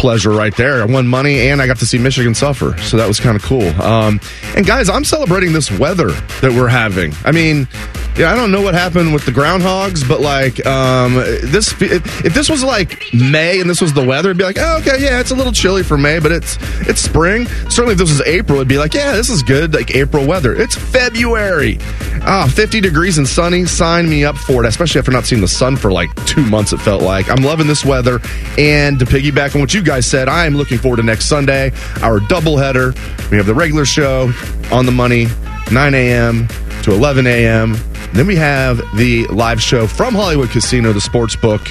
[0.00, 0.80] pleasure right there.
[0.80, 2.74] I won money and I got to see Michigan suffer.
[2.78, 3.68] So that was kind of cool.
[3.82, 4.18] Um,
[4.56, 6.08] and guys, I'm celebrating this weather
[6.40, 7.12] that we're having.
[7.22, 7.68] I mean,
[8.16, 12.34] yeah, I don't know what happened with the groundhogs, but like um, this, if, if
[12.34, 15.20] this was like May and this was the weather, it'd be like, oh, okay, yeah,
[15.20, 17.46] it's a little chilly for May, but it's it's spring.
[17.68, 20.54] Certainly, if this was April, it'd be like, yeah, this is good, like April weather.
[20.54, 21.78] It's February,
[22.22, 23.64] ah, 50 degrees and sunny.
[23.64, 26.72] Sign me up for it, especially after not seeing the sun for like two months.
[26.72, 28.20] It felt like I'm loving this weather.
[28.58, 31.72] And to piggyback on what you guys said, I am looking forward to next Sunday,
[32.00, 32.94] our doubleheader.
[33.32, 34.32] We have the regular show
[34.70, 35.26] on the money,
[35.72, 36.46] 9 a.m.
[36.84, 37.76] to 11 a.m.
[38.12, 41.62] Then we have the live show from Hollywood Casino, the sports book,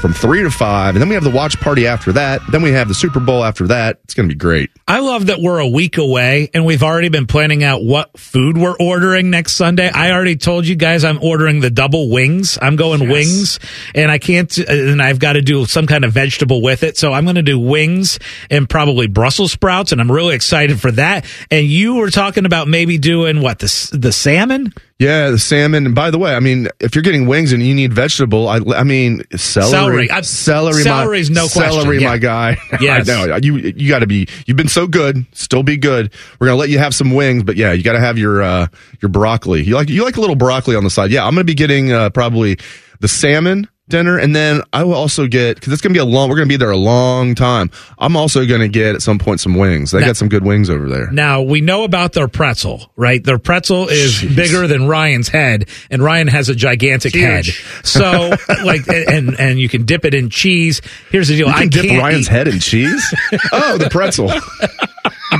[0.00, 0.94] from 3 to 5.
[0.94, 2.40] And then we have the watch party after that.
[2.52, 3.98] Then we have the Super Bowl after that.
[4.04, 4.70] It's going to be great.
[4.86, 8.56] I love that we're a week away and we've already been planning out what food
[8.56, 9.90] we're ordering next Sunday.
[9.90, 12.58] I already told you guys I'm ordering the double wings.
[12.62, 13.10] I'm going Yes.
[13.10, 13.60] wings
[13.94, 16.96] and I can't, uh, and I've got to do some kind of vegetable with it.
[16.96, 18.18] So I'm going to do wings
[18.50, 19.90] and probably Brussels sprouts.
[19.92, 21.24] And I'm really excited for that.
[21.50, 24.72] And you were talking about maybe doing what, the, the salmon?
[24.98, 25.86] Yeah, the salmon.
[25.86, 28.58] And by the way, I mean, if you're getting wings and you need vegetable, I,
[28.74, 30.08] I mean, celery.
[30.08, 30.24] Celery.
[30.24, 30.82] Celery.
[30.82, 32.08] celery's my, no question, Celery, yeah.
[32.08, 32.56] my guy.
[32.80, 33.08] Yes.
[33.08, 33.36] I know.
[33.36, 35.24] You, you got to be, you've been so good.
[35.32, 36.12] Still be good.
[36.38, 38.42] We're going to let you have some wings, but yeah, you got to have your,
[38.42, 38.68] uh,
[39.00, 39.62] your broccoli.
[39.62, 41.10] You like, you like a little broccoli on the side.
[41.10, 42.58] Yeah, I'm going to be getting, uh, probably
[43.00, 46.28] the salmon dinner, and then I will also get because it's gonna be a long.
[46.28, 47.70] We're gonna be there a long time.
[47.98, 49.90] I'm also gonna get at some point some wings.
[49.90, 51.10] They Now- got some good wings over there.
[51.10, 53.22] Now we know about their pretzel, right?
[53.22, 57.46] Their pretzel is bigger than Ryan's head, and Ryan has a gigantic head.
[57.84, 58.34] So,
[58.64, 60.80] like, and and you can dip it in cheese.
[61.10, 63.04] Here's the deal: You can I dip Ryan's eat- head in cheese.
[63.52, 64.30] oh, the pretzel.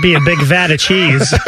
[0.03, 1.33] Be a big vat of cheese.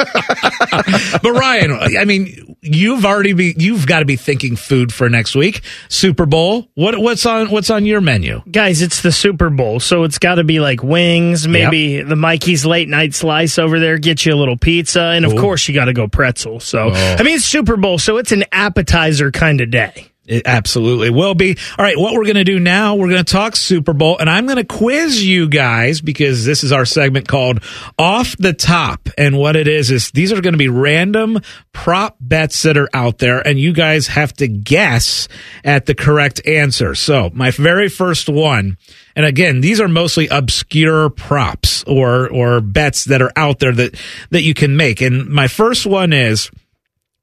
[1.23, 5.35] but Ryan, I mean, you've already be you've got to be thinking food for next
[5.35, 5.63] week.
[5.89, 6.69] Super Bowl.
[6.75, 8.43] What what's on what's on your menu?
[8.51, 12.67] Guys, it's the Super Bowl, so it's got to be like wings, maybe the Mikey's
[12.67, 15.41] late night slice over there, get you a little pizza, and of Ooh.
[15.41, 16.61] course you got to go pretzel.
[16.61, 17.17] So, Oh.
[17.19, 20.10] I mean, it's Super Bowl, so it's an appetizer kind of day.
[20.31, 21.59] It absolutely will be.
[21.77, 24.31] All right, what we're going to do now, we're going to talk Super Bowl, and
[24.31, 27.65] I'm going to quiz you guys because this is our segment called
[27.99, 29.09] Off the Top.
[29.19, 31.41] And what it is, is these are going to be random
[31.73, 35.27] prop bets that are out there, and you guys have to guess
[35.65, 36.95] at the correct answer.
[36.95, 38.79] So, my very first one,
[39.17, 44.01] and again, these are mostly obscure props or, or bets that are out there that,
[44.31, 45.01] that you can make.
[45.01, 46.53] And my first one is,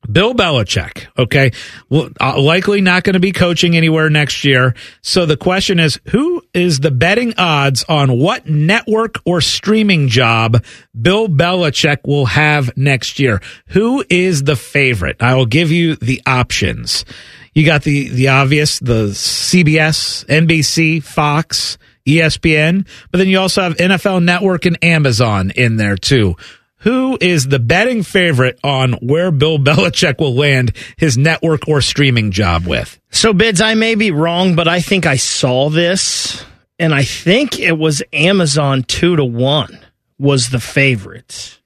[0.10, 1.52] Bill Belichick, okay,
[1.90, 4.74] well, uh, likely not going to be coaching anywhere next year.
[5.02, 10.64] So the question is, who is the betting odds on what network or streaming job
[11.00, 13.42] Bill Belichick will have next year?
[13.68, 15.18] Who is the favorite?
[15.22, 17.06] I will give you the options.
[17.54, 21.78] You got the the obvious, the CBS, NBC, Fox,
[22.08, 26.36] ESPN, but then you also have NFL Network and Amazon in there too.
[26.82, 32.32] Who is the betting favorite on where Bill Belichick will land his network or streaming
[32.32, 33.00] job with?
[33.12, 36.46] So, Bids, I may be wrong, but I think I saw this,
[36.78, 39.80] and I think it was Amazon two to one
[40.20, 41.60] was the favorite.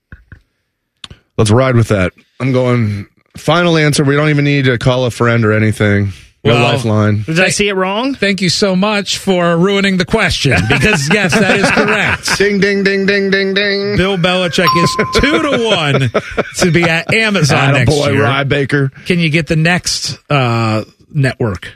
[1.37, 2.13] Let's ride with that.
[2.39, 3.07] I'm going
[3.37, 4.03] final answer.
[4.03, 6.11] We don't even need to call a friend or anything.
[6.43, 7.21] No Well, lifeline.
[7.21, 8.15] Did I see it wrong?
[8.15, 12.35] Thank you so much for ruining the question because, yes, that is correct.
[12.39, 13.95] Ding, ding, ding, ding, ding, ding.
[13.95, 16.09] Bill Belichick is two to one
[16.57, 18.23] to be at Amazon next Attaboy, year.
[18.23, 18.89] Rye Baker.
[19.05, 20.83] Can you get the next uh,
[21.13, 21.73] network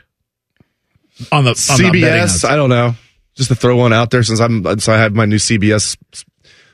[1.31, 1.99] on the on the?
[1.99, 2.43] CBS.
[2.43, 2.95] I don't know.
[3.35, 5.95] Just to throw one out there since I'm since I have my new CBS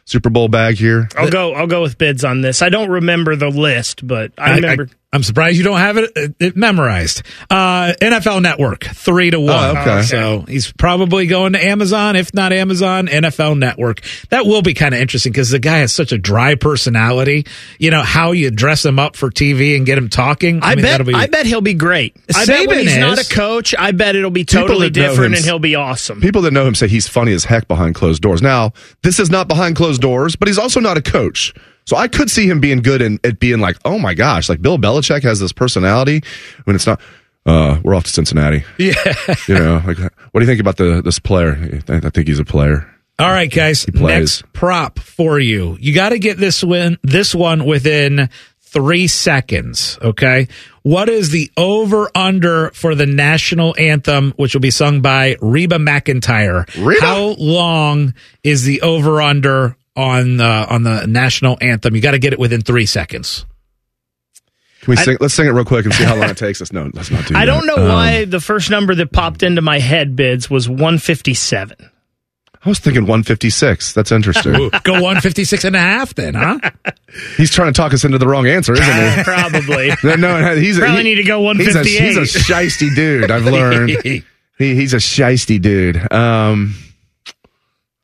[0.06, 1.10] Super Bowl bag here.
[1.18, 1.54] I'll go.
[1.54, 2.62] I'll go with bids on this.
[2.62, 4.90] I don't remember the list, but I remember.
[5.14, 7.24] Am surprised you don't have it, it, it memorized.
[7.50, 9.78] Uh, NFL Network, three to one.
[9.78, 10.02] Oh, okay.
[10.04, 12.16] So he's probably going to Amazon.
[12.16, 14.02] If not Amazon, NFL Network.
[14.30, 17.46] That will be kind of interesting because the guy has such a dry personality.
[17.80, 20.60] You know, how you dress him up for TV and get him talking.
[20.64, 20.92] I, mean, bet.
[20.92, 22.16] that'll be, I bet he'll be great.
[22.34, 25.38] I bet when Saban he's not a coach, I bet it'll be totally different, him-
[25.38, 26.22] and he'll be awesome.
[26.22, 28.42] People that know him say he's funny as heck behind closed doors.
[28.42, 31.54] Now, this is not behind closed doors, but he's also not a coach.
[31.86, 34.62] So I could see him being good and it being like, oh my gosh, like
[34.62, 36.24] Bill Belichick has this personality
[36.66, 37.02] when it's not.
[37.44, 38.64] Uh, we're off to Cincinnati.
[38.78, 38.94] Yeah.
[39.48, 41.82] You know, like, what do you think about the this player?
[41.90, 42.88] I think he's a player.
[43.18, 43.86] All right, guys.
[43.86, 44.42] plays.
[44.42, 45.78] Next prop for you.
[45.80, 48.30] You got to get this win, this one within
[48.72, 50.00] three seconds.
[50.02, 50.48] Okay.
[50.84, 55.78] What is the over under for the national anthem, which will be sung by Reba
[55.78, 56.66] McEntire?
[56.84, 57.06] Reba?
[57.06, 58.14] How long
[58.44, 61.96] is the over under on uh, on the national anthem?
[61.96, 63.46] You got to get it within three seconds.
[64.82, 65.18] Can we sing?
[65.20, 66.74] let's sing it real quick and see how long it takes us.
[66.74, 67.54] No, let's not do I that.
[67.54, 71.76] don't know Um, why the first number that popped into my head bids was 157.
[72.64, 73.94] I was thinking 156.
[73.94, 74.54] That's interesting.
[74.84, 76.60] Go 156 and a half then, huh?
[77.38, 78.86] he's trying to talk us into the wrong answer, isn't
[79.18, 79.24] he?
[79.24, 79.92] Probably.
[80.04, 82.18] No, no, he's a, Probably he- need to go He's a, 158.
[82.18, 83.30] he's a shisty dude.
[83.32, 83.90] I've learned.
[84.04, 84.24] he,
[84.58, 86.12] he's a shisty dude.
[86.12, 86.76] Um,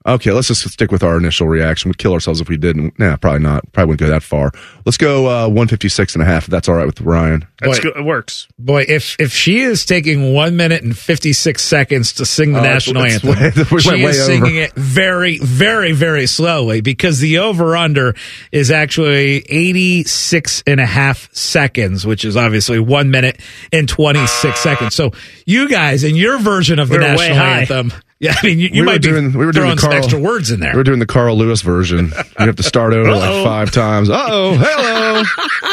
[0.07, 1.89] okay, let's just stick with our initial reaction.
[1.89, 2.97] We'd kill ourselves if we didn't.
[2.97, 3.71] Nah, probably not.
[3.73, 4.51] Probably wouldn't go that far.
[4.85, 6.45] Let's go uh, 156 and a half.
[6.45, 7.45] If that's all right with Ryan.
[7.59, 7.83] That's Boy.
[7.83, 7.97] good.
[7.97, 8.47] It works.
[8.59, 12.59] Boy, if if she is taking one minute and fifty six seconds to sing the
[12.59, 14.25] Oh, national it's anthem, way- we she way is over.
[14.45, 18.15] singing it very, very, very slowly because the over under
[18.51, 23.39] is actually 86 and a half seconds, which is obviously one minute
[23.73, 24.95] and twenty six seconds.
[24.95, 25.11] So
[25.45, 27.59] you guys in your version of the We were way national high.
[27.61, 29.75] anthem, yeah, I mean you, you We were might doing- be we were doing throwing
[29.75, 30.73] the Carl- extra words in there.
[30.75, 32.11] We're doing the Carl Lewis version.
[32.39, 33.43] You have to start over like Uh-oh.
[33.43, 34.09] five times.
[34.09, 35.23] Uh oh, hello.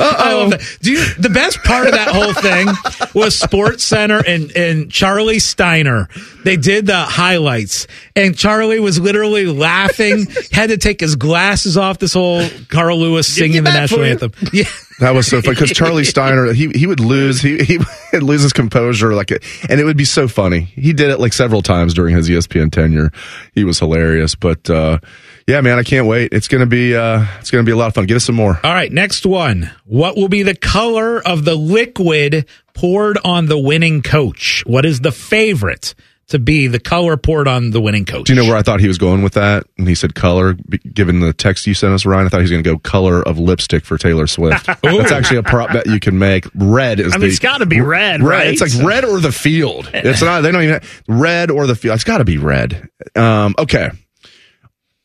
[0.00, 0.78] I love that.
[0.80, 2.68] Do you, the best part of that whole thing
[3.14, 6.08] was Sports Center and, and Charlie Steiner.
[6.44, 10.26] They did the highlights, and Charlie was literally laughing.
[10.52, 11.98] had to take his glasses off.
[11.98, 14.32] This whole Carl Lewis singing the national for anthem.
[14.52, 14.64] Yeah.
[15.00, 17.78] That was so funny because Charlie Steiner, he he would lose, he he
[18.12, 20.60] would lose his composure, like, and it would be so funny.
[20.60, 23.12] He did it like several times during his ESPN tenure.
[23.54, 24.98] He was hilarious, but uh,
[25.46, 26.32] yeah, man, I can't wait.
[26.32, 28.06] It's gonna be uh, it's gonna be a lot of fun.
[28.06, 28.58] Give us some more.
[28.62, 29.70] All right, next one.
[29.84, 34.64] What will be the color of the liquid poured on the winning coach?
[34.66, 35.94] What is the favorite
[36.28, 38.26] to be the color poured on the winning coach?
[38.26, 39.64] Do you know where I thought he was going with that?
[39.78, 40.54] And he said color,
[40.92, 42.26] given the text you sent us, Ryan.
[42.26, 44.66] I thought he was going to go color of lipstick for Taylor Swift.
[44.82, 46.46] That's actually a prop bet you can make.
[46.54, 47.26] Red is I mean, the.
[47.28, 48.48] it's gotta be red, right?
[48.48, 49.90] It's like red or the field.
[49.92, 50.42] It's not.
[50.42, 51.94] They don't even red or the field.
[51.94, 52.88] It's got to be red.
[53.16, 53.90] Um, okay,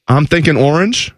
[0.08, 1.14] I'm thinking orange.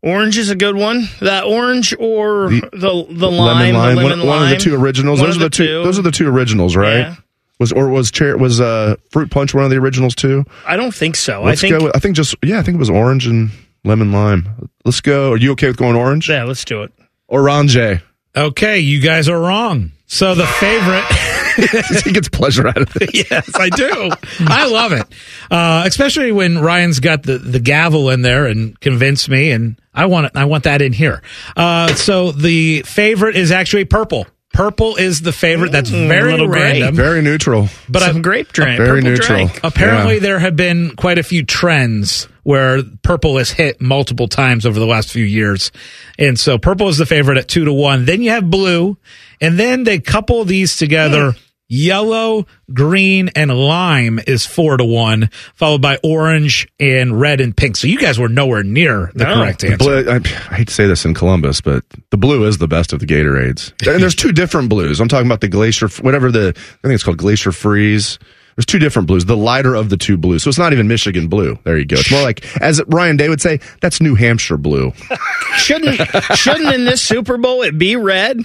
[0.00, 1.08] Orange is a good one.
[1.20, 3.96] That orange or the the, lime, lemon lime.
[3.96, 5.18] the one, lemon one of the two originals.
[5.18, 5.82] One those are the two.
[5.82, 6.98] Those are the two originals, right?
[6.98, 7.16] Yeah.
[7.58, 10.44] Was or was chair was uh fruit punch one of the originals too?
[10.66, 11.42] I don't think so.
[11.42, 11.84] Let's I think go.
[11.86, 12.58] With, I think just yeah.
[12.58, 13.50] I think it was orange and
[13.84, 14.70] lemon lime.
[14.84, 15.32] Let's go.
[15.32, 16.28] Are you okay with going orange?
[16.28, 16.92] Yeah, let's do it.
[17.26, 17.76] Orange.
[18.36, 19.92] Okay, you guys are wrong.
[20.06, 21.04] So the favorite.
[22.04, 23.30] he gets pleasure out of it.
[23.30, 24.10] yes, I do.
[24.40, 25.04] I love it,
[25.50, 30.06] uh, especially when Ryan's got the, the gavel in there and convinced me, and I
[30.06, 30.32] want it.
[30.36, 31.22] I want that in here.
[31.56, 34.26] Uh, so the favorite is actually purple.
[34.52, 35.70] Purple is the favorite.
[35.72, 36.62] That's mm, very little grape.
[36.62, 36.94] random.
[36.96, 37.68] Very neutral.
[37.88, 38.76] But Some I- grape drink.
[38.78, 39.38] Very purple neutral.
[39.38, 39.60] drink.
[39.62, 40.20] Apparently, Yeah.
[40.20, 44.86] there have been quite a few trends where purple has hit multiple times over the
[44.86, 45.70] last few years.
[46.18, 48.04] And so purple is the favorite at two to one.
[48.06, 48.96] Then you have blue,
[49.40, 51.32] and then they couple these together.
[51.32, 51.38] Hmm.
[51.70, 57.76] Yellow, green, and lime is four to one, followed by orange and red and pink.
[57.76, 59.34] So you guys were nowhere near the No.
[59.34, 59.76] correct The answer.
[59.76, 62.94] blue, I, I hate to say this in Columbus, but the blue is the best
[62.94, 63.72] of the Gatorades.
[63.86, 64.98] And there's two different blues.
[64.98, 68.18] I'm talking about the Glacier, whatever the, I think it's called Glacier Freeze.
[68.56, 70.42] There's two different blues, the lighter of the two blues.
[70.42, 71.58] So it's not even Michigan blue.
[71.64, 71.96] There you go.
[71.96, 74.92] It's more like, as Ryan Day would say, that's New Hampshire blue.
[75.58, 76.00] Shouldn't
[76.36, 78.40] shouldn't in this Super Bowl it be red?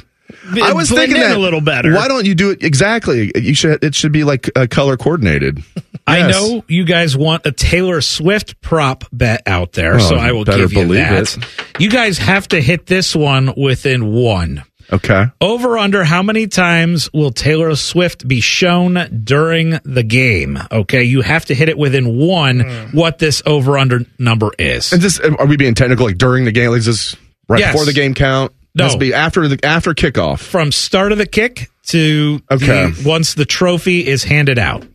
[0.62, 1.94] I was thinking in that a little better.
[1.94, 3.32] Why don't you do it exactly?
[3.36, 3.84] You should.
[3.84, 5.64] It should be like uh, color coordinated.
[6.08, 6.32] I Yes.
[6.36, 10.44] know you guys want a Taylor Swift prop bet out there, Oh, so I will
[10.44, 11.38] give you that.
[11.38, 11.46] it.
[11.80, 14.64] You guys have to hit this one within one.
[14.92, 15.26] Okay.
[15.40, 20.60] Over under how many times will Taylor Swift be shown during the game?
[20.72, 22.60] Okay, you have to hit it within one
[22.92, 24.92] what this over under number is.
[24.92, 26.06] And this, are we being technical?
[26.06, 27.16] Like during the game, like is this
[27.48, 27.72] right Yes.
[27.72, 28.52] before the game count?
[28.76, 28.86] No.
[28.86, 30.40] Has to be after the after kickoff.
[30.40, 32.90] From start of the kick to Okay.
[32.90, 34.86] the- once the trophy is handed out.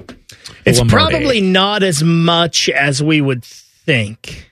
[0.65, 1.15] It's Lombardi.
[1.15, 4.51] probably not as much as we would think.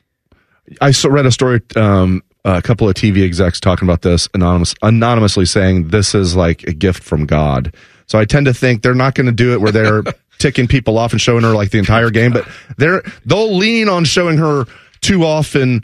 [0.80, 1.60] I saw, read a story.
[1.74, 6.62] Um, a couple of TV execs talking about this anonymous, anonymously saying this is like
[6.64, 7.74] a gift from God.
[8.06, 10.02] So I tend to think they're not going to do it where they're
[10.38, 12.46] ticking people off and showing her like the entire game, but
[12.78, 14.64] they're they'll lean on showing her
[15.00, 15.82] too often.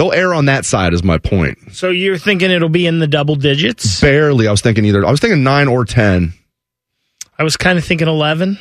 [0.00, 0.94] They'll err on that side.
[0.94, 1.58] Is my point.
[1.72, 4.00] So you're thinking it'll be in the double digits?
[4.00, 4.48] Barely.
[4.48, 5.04] I was thinking either.
[5.04, 6.32] I was thinking nine or ten.
[7.38, 8.58] I was kind of thinking 11.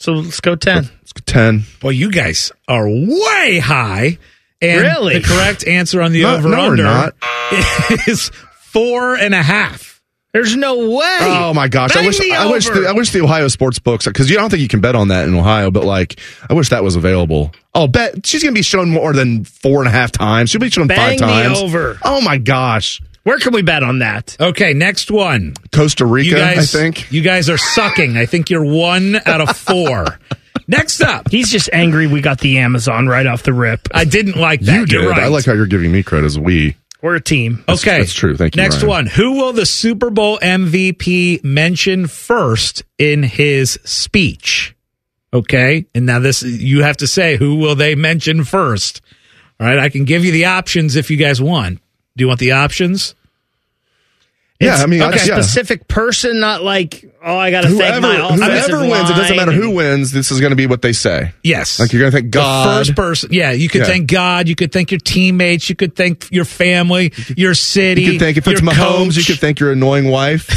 [0.00, 0.90] So let's go 10.
[1.02, 1.62] It's ten.
[1.84, 4.18] Well, you guys are way high.
[4.60, 5.18] And Really?
[5.20, 7.14] the correct answer on the No- over no, under not.
[8.08, 8.30] is
[8.60, 9.93] four and a half.
[10.34, 11.18] There's no way.
[11.20, 11.94] Oh my gosh!
[11.96, 14.50] I wish the I wish the, I wish the Ohio sports books because you don't
[14.50, 16.18] think you can bet on that in Ohio, but like
[16.50, 17.52] I wish that was available.
[17.72, 20.50] Oh, bet she's gonna be shown more than four and a half times.
[20.50, 21.60] She'll be shown Bang five the times.
[21.62, 21.98] over.
[22.04, 23.00] Oh my gosh!
[23.22, 24.36] Where can we bet on that?
[24.40, 25.54] Okay, next one.
[25.72, 27.12] Costa Rica, You guys, I think.
[27.12, 28.16] you guys are sucking.
[28.16, 30.18] I think you're one out of four.
[30.66, 33.86] Next up, He's just angry we got the Amazon right off the rip.
[33.92, 34.72] I didn't like that.
[34.80, 35.02] You did.
[35.02, 35.24] You're right.
[35.24, 36.74] I like how you're giving me credit as we.
[37.04, 37.62] We're a team.
[37.68, 38.34] Okay, that's true.
[38.34, 38.88] Thank you, Next Ryan.
[38.88, 39.06] one.
[39.08, 44.74] Who will the Super Bowl MVP mention first in his speech?
[45.30, 49.02] Okay, and now this you have to say who will they mention first.
[49.60, 51.78] All right, I can give you the options if you guys want.
[52.16, 53.14] Do you want the options?
[54.60, 55.40] Yeah, I mean, a I- yeah.
[55.40, 59.50] specific person, not like, oh, I got to thank my whoever wins, it doesn't matter
[59.52, 60.12] who wins.
[60.12, 61.32] This is going to be what they say.
[61.42, 61.80] Yes.
[61.80, 62.68] Like you're going to thank God.
[62.68, 63.30] The first person.
[63.32, 63.86] Yeah, you could Yeah.
[63.88, 64.48] thank God.
[64.48, 65.68] You could thank your teammates.
[65.68, 68.02] You could thank your family, your city.
[68.02, 69.16] You could thank if it's Mahomes.
[69.18, 70.48] You could thank your annoying wife.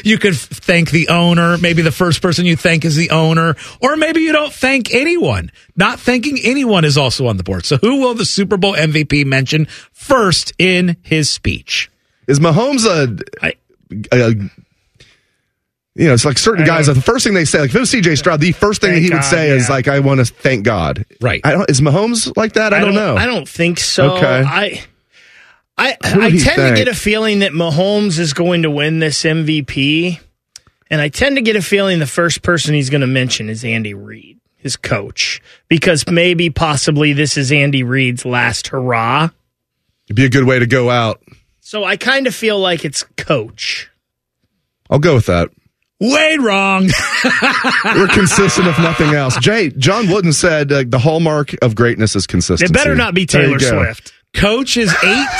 [0.04, 1.58] you could thank the owner.
[1.58, 5.50] Maybe the first person you thank is the owner, or maybe you don't thank anyone.
[5.74, 7.66] Not thanking anyone is also on the board.
[7.66, 11.90] So, who will the Super Bowl MVP mention first in his speech?
[12.26, 13.52] Is Mahomes a,
[14.12, 14.34] a
[15.96, 16.86] you know, it's like certain guys.
[16.88, 18.16] The first thing they say, like if it was C.J.
[18.16, 20.64] Stroud, the first thing that he would God, say is like, "I want to thank
[20.64, 21.40] God." Right.
[21.42, 21.70] I don't.
[21.70, 22.74] Is Mahomes like that?
[22.74, 23.16] I, don't, know.
[23.16, 24.16] I don't think so.
[24.16, 24.44] Okay.
[24.46, 24.84] I
[25.78, 26.56] I I tend think?
[26.56, 30.20] to get a feeling that Mahomes is going to win this MVP,
[30.90, 33.64] and I tend to get a feeling the first person he's going to mention is
[33.64, 39.30] Andy Reid, his coach, because maybe possibly this is Andy Reid's last hurrah.
[40.06, 41.22] It'd be a good way to go out.
[41.66, 43.90] So I kind of feel like it's coach.
[44.88, 45.50] I'll go with that.
[46.00, 46.84] Way wrong.
[47.84, 49.36] We're consistent if nothing else.
[49.38, 52.70] Jay, John Wooden said uh, the hallmark of greatness is consistency.
[52.70, 53.58] It better not be Taylor.
[53.58, 54.12] Swift.
[54.32, 54.94] Coach is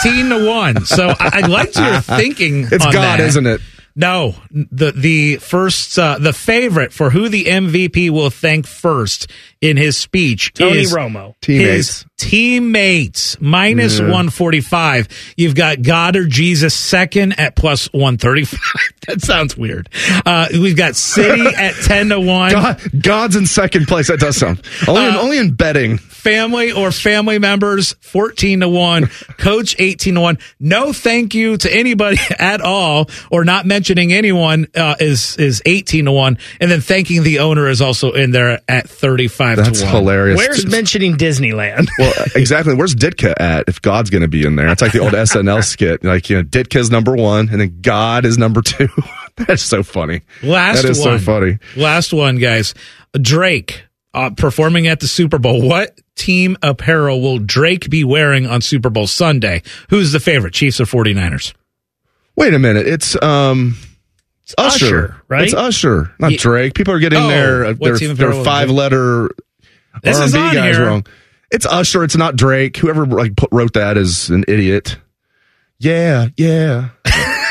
[0.04, 0.86] 18 to 1.
[0.86, 2.64] So I, I liked your thinking.
[2.72, 3.20] It's God, that.
[3.20, 3.60] isn't it?
[3.94, 9.30] No, the the first uh, the favorite for who the MVP will thank first
[9.60, 11.34] in his speech Tony is Romo.
[11.40, 12.02] Teammates.
[12.02, 14.04] His teammates minus Yeah.
[14.06, 15.08] 145.
[15.36, 18.58] You've got God or Jesus second at plus 135.
[19.06, 19.88] that sounds weird.
[20.24, 22.50] Uh, we've got City at 10 to 1.
[22.52, 24.08] God, God's in second place.
[24.08, 25.98] That does sound only in, Uh, only in betting.
[25.98, 29.06] family or family members 14 to 1
[29.38, 34.66] coach 18 to 1 no thank you to anybody at all or not mentioning anyone
[34.74, 38.60] uh, is is 18 to 1 and then thanking the owner is also in there
[38.66, 40.36] at 35 That's to 1 hilarious.
[40.36, 41.88] Where's mentioning Disneyland?
[41.98, 42.74] Well, exactly.
[42.74, 43.64] Where's Ditka at?
[43.68, 46.02] If God's going to be in there, it's like the old SNL skit.
[46.02, 48.88] Like you know, Ditka's number one, and then God is number two.
[49.36, 50.22] That's so funny.
[50.42, 51.58] last that is one so funny.
[51.76, 52.74] last one guys
[53.20, 53.84] drake
[54.14, 58.88] uh, performing at the super bowl what team apparel will drake be wearing on super
[58.88, 61.52] bowl sunday who's the favorite chiefs or 49ers
[62.36, 62.86] Wait a minute.
[62.86, 63.76] It's um.
[64.46, 65.42] It's Usher, Usher, right?
[65.42, 66.74] It's Usher, not Drake.
[66.74, 69.28] People are getting Oh, their their, their five letter
[70.04, 70.86] This R&B guys here.
[70.86, 71.06] wrong.
[71.50, 72.04] It's Usher.
[72.04, 72.76] It's not Drake.
[72.76, 74.98] Whoever like put, wrote that is an idiot.
[75.80, 76.90] Yeah, yeah,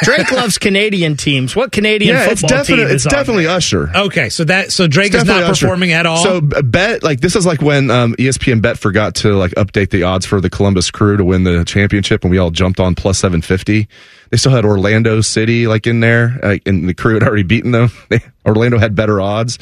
[0.04, 1.56] Drake loves Canadian teams.
[1.56, 2.28] What Canadian yeah.
[2.28, 3.56] football It's definitely team is it's on definitely there?
[3.56, 3.92] Usher.
[3.96, 5.66] okay so that so drake It's is not Usher.
[5.66, 9.34] performing at all So bet like this is like when um, ESPN Bet forgot to
[9.36, 12.52] like update the odds for the Columbus Crew to win the championship, and we all
[12.52, 13.88] jumped on plus seven fifty.
[14.32, 17.72] They still had Orlando City like in there, like, and the Crew had already beaten
[17.72, 17.92] them.
[18.10, 19.58] They, Orlando had better odds.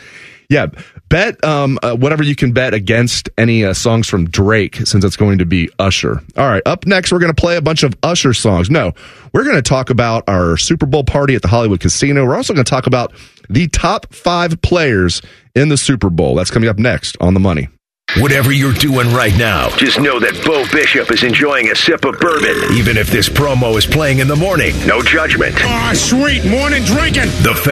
[0.50, 0.68] Yeah,
[1.10, 5.16] bet um, uh, whatever you can bet against any uh, songs from Drake, since it's
[5.16, 6.22] going to be Usher.
[6.38, 8.70] All right, up next we're going to play a bunch of Usher songs.
[8.70, 8.94] No,
[9.34, 12.26] we're going to talk about our Super Bowl party at the Hollywood Casino.
[12.26, 13.14] We're also going to talk about
[13.50, 15.22] the top five players
[15.56, 16.36] in the Super Bowl.
[16.36, 17.70] That's coming up next on the Money.
[18.20, 22.20] Whatever you're doing right now, just know that Bo Bishop is enjoying a sip of
[22.20, 24.76] bourbon, even if this promo is playing in the morning.
[24.86, 25.56] No judgment.
[25.60, 27.24] Ah, sweet morning drinking.
[27.42, 27.72] The fa-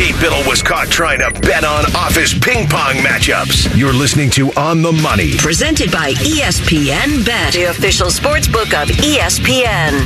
[0.00, 0.12] T.
[0.18, 3.76] Biddle was caught trying to bet on office ping pong matchups.
[3.76, 5.36] You're listening to On the Money.
[5.36, 10.00] Presented by ESPN Bet, the official sports book of ESPN.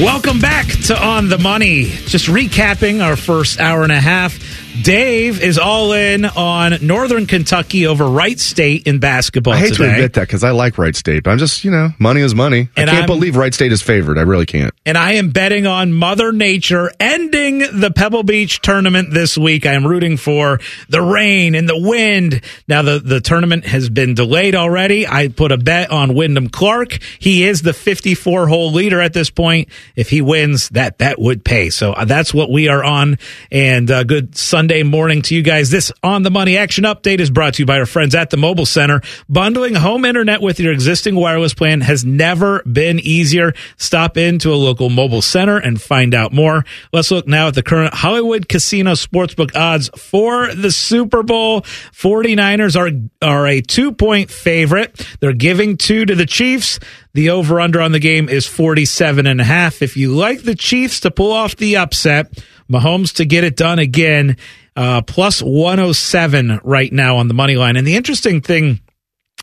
[0.00, 1.86] Welcome back to On the Money.
[2.06, 4.38] Just recapping our first hour and a half.
[4.82, 9.86] Dave is all in on Northern Kentucky over Wright State in basketball I hate today.
[9.86, 12.34] to admit that because I like Wright State, but I'm just, you know, money is
[12.34, 12.68] money.
[12.76, 14.18] And I can't I'm- believe Wright State is favored.
[14.18, 14.74] I really can't.
[14.84, 19.66] and I am betting on Mother Nature ending the Pebble Beach tournament this week.
[19.66, 22.42] I am rooting for the rain and the wind.
[22.68, 25.06] Now the, the tournament has been delayed already.
[25.06, 26.98] I put a bet on Wyndham Clark.
[27.18, 29.68] He is the 54 hole leader at this point.
[29.94, 31.70] If he wins, that bet would pay.
[31.70, 33.18] So uh, that's what we are on.
[33.50, 35.70] And uh, good Sunday morning to you guys.
[35.70, 38.36] This on the money action update is brought to you by our friends at the
[38.36, 39.00] Mobile Center.
[39.28, 43.52] Bundling home internet with your existing wireless plan has never been easier.
[43.76, 46.64] Stop into a local mobile center and find out more.
[46.92, 51.62] Let's look now at the current Hollywood Casino Sportsbook odds for the Super Bowl.
[51.62, 52.90] 49ers are,
[53.26, 55.06] are a two point favorite.
[55.20, 56.80] They're giving two to the Chiefs.
[57.14, 59.80] The over under on the game is 47 and a half.
[59.80, 62.30] If you like the Chiefs to pull off the upset,
[62.70, 64.36] Mahomes to get it done again,
[64.74, 67.76] uh, plus 107 right now on the money line.
[67.76, 68.80] And the interesting thing,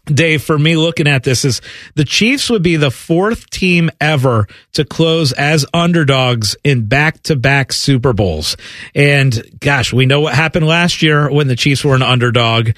[0.05, 1.61] Dave, for me looking at this is
[1.95, 7.35] the Chiefs would be the fourth team ever to close as underdogs in back to
[7.35, 8.57] back Super Bowls.
[8.93, 12.71] And gosh, we know what happened last year when the Chiefs were an underdog.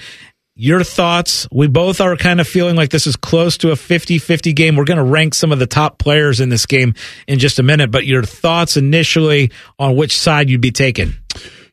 [0.58, 1.49] Your thoughts?
[1.51, 4.78] We both are kind of feeling like this is close to a 50 50 game.
[4.78, 6.93] We're going to rank some of the top players in this game
[7.28, 11.16] in just a minute, but your thoughts initially on which side you'd be taking?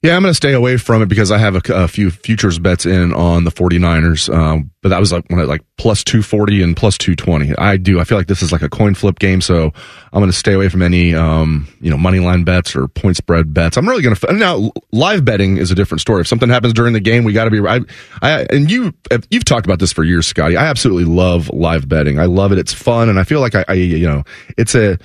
[0.02, 2.58] Yeah, I'm going to stay away from it because I have a, a few futures
[2.58, 4.34] bets in on the 49ers.
[4.34, 7.54] Um, but that was like when I like plus 240 and plus 220.
[7.56, 8.00] I do.
[8.00, 9.40] I feel like this is like a coin flip game.
[9.40, 9.72] So
[10.12, 13.16] I'm going to stay away from any, um, you know, money line bets or point
[13.16, 13.76] spread bets.
[13.76, 16.22] I'm really going to, now live betting is a different story.
[16.22, 17.78] If something happens during the game, we got to be, I,
[18.20, 18.92] I, and you,
[19.30, 20.56] you've talked about this for years, Scotty.
[20.56, 22.18] I absolutely love live betting.
[22.18, 22.58] I love it.
[22.58, 23.08] It's fun.
[23.08, 24.24] And I feel like I, I you know,
[24.58, 24.98] it's a,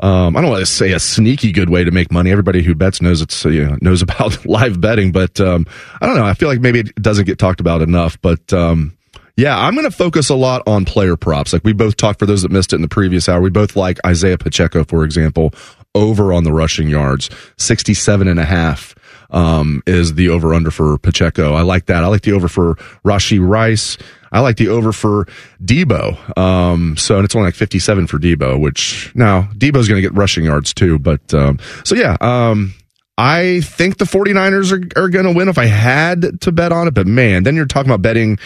[0.00, 2.30] um, I don't want to say a sneaky good way to make money.
[2.30, 5.66] Everybody who bets knows it's you know, knows about live betting, but um,
[6.00, 6.24] I don't know.
[6.24, 8.20] I feel like maybe it doesn't get talked about enough.
[8.20, 8.96] But um,
[9.36, 11.52] yeah, I'm going to focus a lot on player props.
[11.52, 13.40] Like we both talked for those that missed it in the previous hour.
[13.40, 15.52] We both like Isaiah Pacheco, for example,
[15.94, 18.94] over on the rushing yards, 67 and a half
[19.30, 21.54] um, is the over under for Pacheco.
[21.54, 22.04] I like that.
[22.04, 22.74] I like the over for
[23.04, 23.96] Rashee Rice.
[24.32, 25.26] I like the over for
[25.62, 26.38] Deebo.
[26.38, 30.14] Um, so and it's only like 57 for Deebo, which now Deebo's going to get
[30.14, 30.98] rushing yards too.
[30.98, 32.74] But, um, so yeah, um,
[33.18, 36.88] I think the 49ers are, are going to win if I had to bet on
[36.88, 36.94] it.
[36.94, 38.38] But man, then you're talking about betting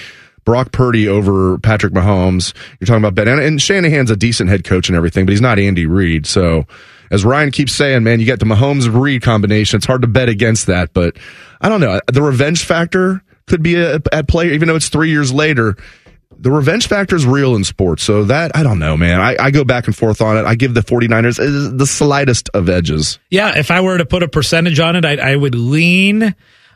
[0.44, 2.54] Brock Purdy over Patrick Mahomes.
[2.80, 5.58] You're talking about betting, and Shanahan's a decent head coach and everything, but he's not
[5.58, 6.26] Andy Reid.
[6.26, 6.64] So
[7.10, 9.76] as Ryan keeps saying, man, you get the Mahomes Reid combination.
[9.78, 11.16] It's hard to bet against that, but
[11.60, 12.00] I don't know.
[12.12, 15.76] The revenge factor could be a, at play, even though it's three years later.
[16.36, 18.02] The revenge factor is real in sports.
[18.02, 19.20] So that, I don't know, man.
[19.20, 20.44] I, I go back and forth on it.
[20.44, 23.18] I give the 49ers eh, the slightest of edges.
[23.30, 26.34] Yeah, if I were to put a percentage on it, I, I would lean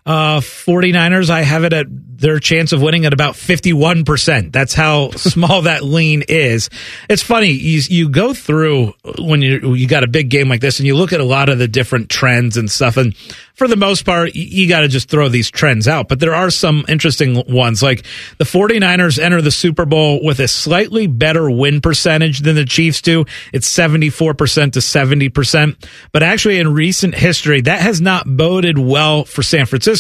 [0.09, 4.53] uh, 49ers, I have it at their chance of winning at about 51%.
[4.53, 6.71] That's how small that lean is.
[7.11, 7.51] It's funny.
[7.51, 10.97] You, you go through when you, you got a big game like this and you
[10.97, 12.97] look at a lot of the different trends and stuff.
[12.97, 13.15] And
[13.55, 16.09] for the most part, you got to just throw these trends out.
[16.09, 17.83] But there are some interesting ones.
[17.83, 18.07] Like
[18.39, 23.03] the 49ers enter the Super Bowl with a slightly better win percentage than the Chiefs
[23.03, 23.27] do.
[23.53, 25.89] It's 74% to 70%.
[26.13, 29.98] But actually, in recent history, that has not boded well for San Francisco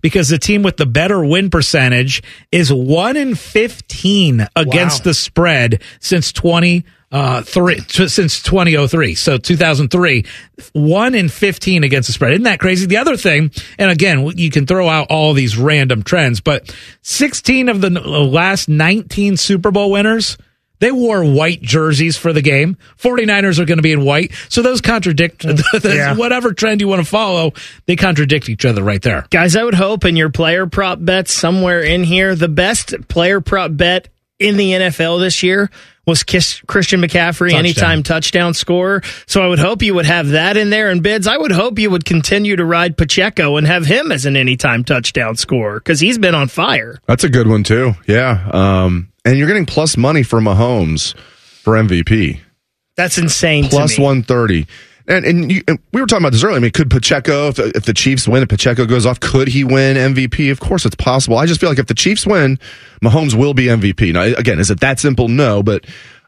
[0.00, 2.22] because the team with the better win percentage
[2.52, 5.04] is 1 in 15 against wow.
[5.04, 6.84] the spread since 20-
[7.14, 9.14] uh, three t- since 2003.
[9.14, 10.24] So 2003,
[10.72, 12.32] one in 15 against the spread.
[12.32, 12.86] Isn't that crazy?
[12.86, 17.68] The other thing, and again, you can throw out all these random trends, but 16
[17.68, 20.36] of the last 19 Super Bowl winners,
[20.80, 22.76] they wore white jerseys for the game.
[22.98, 24.32] 49ers are going to be in white.
[24.48, 25.44] So those contradict
[25.84, 26.14] yeah.
[26.14, 27.52] whatever trend you want to follow.
[27.86, 29.26] They contradict each other right there.
[29.30, 33.40] Guys, I would hope in your player prop bets somewhere in here, the best player
[33.40, 34.08] prop bet
[34.38, 35.70] in the NFL this year
[36.06, 37.58] was Kiss, Christian McCaffrey touchdown.
[37.58, 39.02] anytime touchdown scorer.
[39.26, 41.26] So I would hope you would have that in there in bids.
[41.26, 44.84] I would hope you would continue to ride Pacheco and have him as an anytime
[44.84, 46.98] touchdown scorer because he's been on fire.
[47.06, 47.94] That's a good one too.
[48.06, 48.48] Yeah.
[48.52, 52.40] Um, and you're getting plus money for Mahomes for MVP.
[52.96, 53.64] That's insane.
[53.64, 54.66] Plus 130.
[55.06, 56.56] And, and, you, and, we were talking about this earlier.
[56.56, 59.62] I mean, could Pacheco, if, if the Chiefs win and Pacheco goes off, could he
[59.62, 60.50] win MVP?
[60.50, 61.36] Of course, it's possible.
[61.36, 62.58] I just feel like if the Chiefs win,
[63.02, 64.12] Mahomes will be MVP.
[64.14, 65.28] Now, again, is it that simple?
[65.28, 65.84] No, but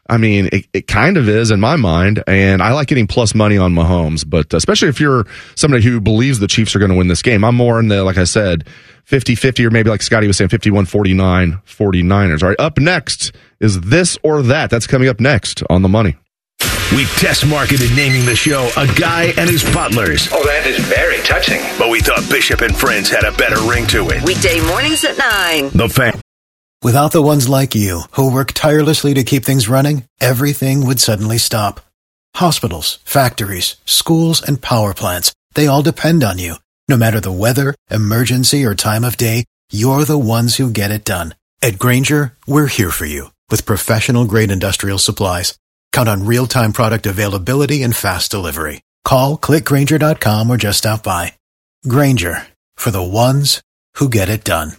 [0.09, 2.23] I mean, it, it kind of is in my mind.
[2.27, 5.25] And I like getting plus money on Mahomes, but uh, especially if you're
[5.55, 8.03] somebody who believes the Chiefs are going to win this game, I'm more in the,
[8.03, 8.67] like I said,
[9.05, 12.43] 50 50, or maybe like Scotty was saying, 51 49 49ers.
[12.43, 14.69] All right, up next is this or that.
[14.69, 16.15] That's coming up next on the money.
[16.97, 20.29] We test marketed naming the show A Guy and His Butlers.
[20.31, 21.61] Oh, that is very touching.
[21.77, 24.23] But we thought Bishop and Friends had a better ring to it.
[24.23, 25.69] Weekday mornings at 9.
[25.75, 26.19] The Fan.
[26.81, 31.37] Without the ones like you, who work tirelessly to keep things running, everything would suddenly
[31.37, 31.81] stop.
[32.35, 36.55] Hospitals, factories, schools, and power plants, they all depend on you.
[36.87, 41.03] No matter the weather, emergency, or time of day, you're the ones who get it
[41.03, 41.35] done.
[41.61, 45.57] At Grainger, we're here for you with professional grade industrial supplies.
[45.97, 48.81] Count on real-time product availability and fast delivery.
[49.03, 51.33] Call, clickgrainger.com, or just stop by.
[51.87, 52.45] Grainger
[52.75, 53.63] for the ones
[53.95, 54.73] who get it done.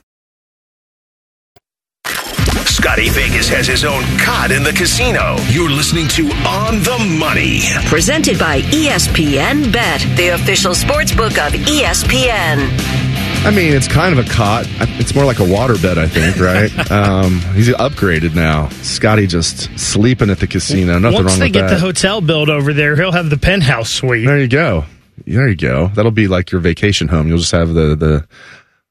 [2.66, 5.34] Scotty Vegas has his own cot in the casino.
[5.48, 7.62] You're listening to On the Money.
[7.86, 13.07] Presented by ESPN Bet, the official sports book of ESPN.
[13.44, 14.66] I mean, it's kind of a cot.
[15.00, 16.90] It's more like a waterbed, I think, right?
[16.90, 18.68] um, he's upgraded now.
[18.82, 20.98] Scotty just sleeping at the casino.
[20.98, 21.22] Nothing wrong with that.
[21.24, 21.74] Once wrong they with get that.
[21.76, 24.26] the hotel built over there, he'll have the penthouse suite.
[24.26, 24.84] There you go.
[25.26, 25.88] There you go.
[25.88, 27.26] That'll be like your vacation home.
[27.28, 28.28] You'll just have the the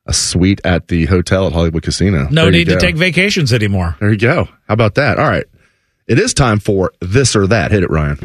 [0.07, 2.27] a suite at the hotel at Hollywood Casino.
[2.31, 3.95] No There need to take vacations anymore.
[3.99, 4.45] There you go.
[4.67, 5.19] How about that?
[5.19, 5.45] All right.
[6.07, 7.71] It is time for this or that.
[7.71, 8.17] Hit it, Ryan.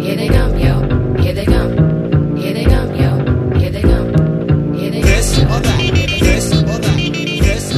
[0.00, 0.85] Here they come, yo.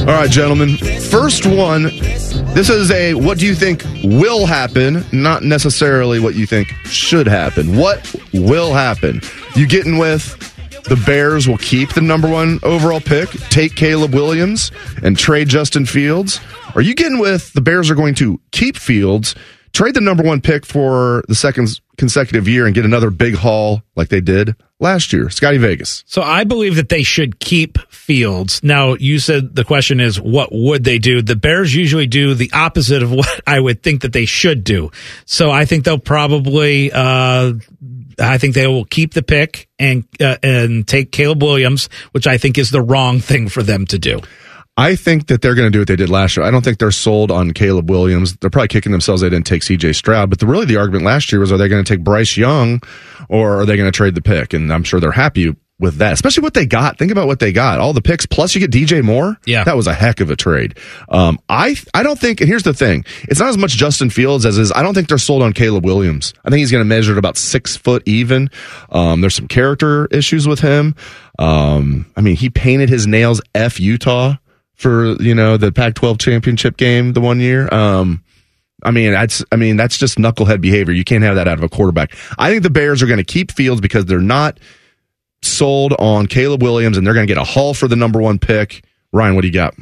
[0.09, 0.75] All right, gentlemen.
[0.75, 1.83] First one.
[1.83, 7.27] This is a what do you think will happen, not necessarily what you think should
[7.27, 7.77] happen.
[7.77, 9.21] What will happen?
[9.55, 10.35] You getting with
[10.85, 14.71] the Bears will keep the number one overall pick, take Caleb Williams,
[15.03, 16.39] and trade Justin Fields?
[16.73, 19.35] Are you getting with the Bears are going to keep Fields,
[19.73, 23.83] trade the number one pick for the second consecutive year, and get another big haul
[23.95, 25.29] like they did last year?
[25.29, 26.03] Scotty Vegas.
[26.07, 28.63] So I believe that they should keep Fields.
[28.63, 31.21] Now, you said the question is, what would they do?
[31.21, 34.91] The Bears usually do the opposite of what I would think that they should do.
[35.25, 37.53] So I think they'll probably, uh,
[38.19, 42.37] I think they will keep the pick and uh, and take Caleb Williams, which I
[42.37, 44.21] think is the wrong thing for them to do.
[44.79, 46.45] I think that they're going to do what they did last year.
[46.45, 48.37] I don't think they're sold on Caleb Williams.
[48.37, 50.29] They're probably kicking themselves they didn't take CJ Stroud.
[50.29, 52.81] But the, really, the argument last year was: Are they going to take Bryce Young,
[53.27, 54.53] or are they going to trade the pick?
[54.53, 56.97] And I'm sure they're happy with that, especially what they got.
[56.97, 57.79] Think about what they got.
[57.79, 59.37] All the picks plus you get DJ Moore.
[59.45, 59.65] Yeah.
[59.65, 60.77] That was a heck of a trade.
[61.09, 63.05] Um, I, I don't think, and here's the thing.
[63.23, 65.85] It's not as much Justin Fields as is, I don't think they're sold on Caleb
[65.85, 66.33] Williams.
[66.43, 68.49] I think he's going to measure at about six foot even.
[68.89, 70.95] Um, there's some character issues with him.
[71.37, 74.35] Um, I mean, he painted his nails F Utah
[74.79, 77.67] for, you know, the Pac 12 championship game the one year.
[77.73, 78.23] Um,
[78.81, 80.93] I mean, that's I mean, that's just knucklehead behavior.
[80.93, 82.15] You can't have that out of a quarterback.
[82.37, 84.57] I think the Bears are going to keep Fields because they're not
[85.41, 88.39] sold on Caleb Williams and they're going to get a haul for the number one
[88.39, 88.85] pick.
[89.11, 89.75] Ryan, what do you got?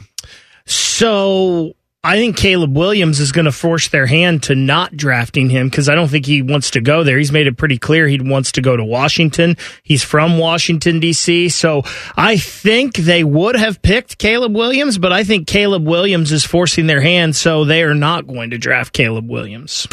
[0.66, 1.76] So
[2.08, 5.90] I think Caleb Williams is going to force their hand to not drafting him because
[5.90, 7.18] I don't think he wants to go there.
[7.18, 9.58] He's made it pretty clear he wants to go to Washington.
[9.84, 11.50] He's from Washington, D.C.
[11.50, 11.82] So
[12.16, 16.88] I think they would have picked Caleb Williams, but I think Caleb Williams is forcing
[16.88, 19.86] their hand, so they are not going to draft Caleb Williams.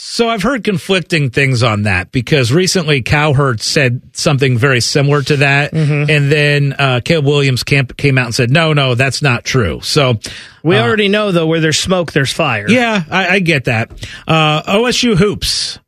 [0.00, 5.36] So I've heard conflicting things on that because recently Cowherd said something very similar to
[5.38, 6.10] that, Mm-hmm.
[6.10, 9.80] and then uh, Caleb Williams camp came out and said, "No, no, that's not true."
[9.82, 10.18] So
[10.64, 12.66] We uh, already know, though, where there's smoke, there's fire.
[12.68, 13.90] yeah, I, I get that.
[14.26, 15.78] Uh, OSU hoops.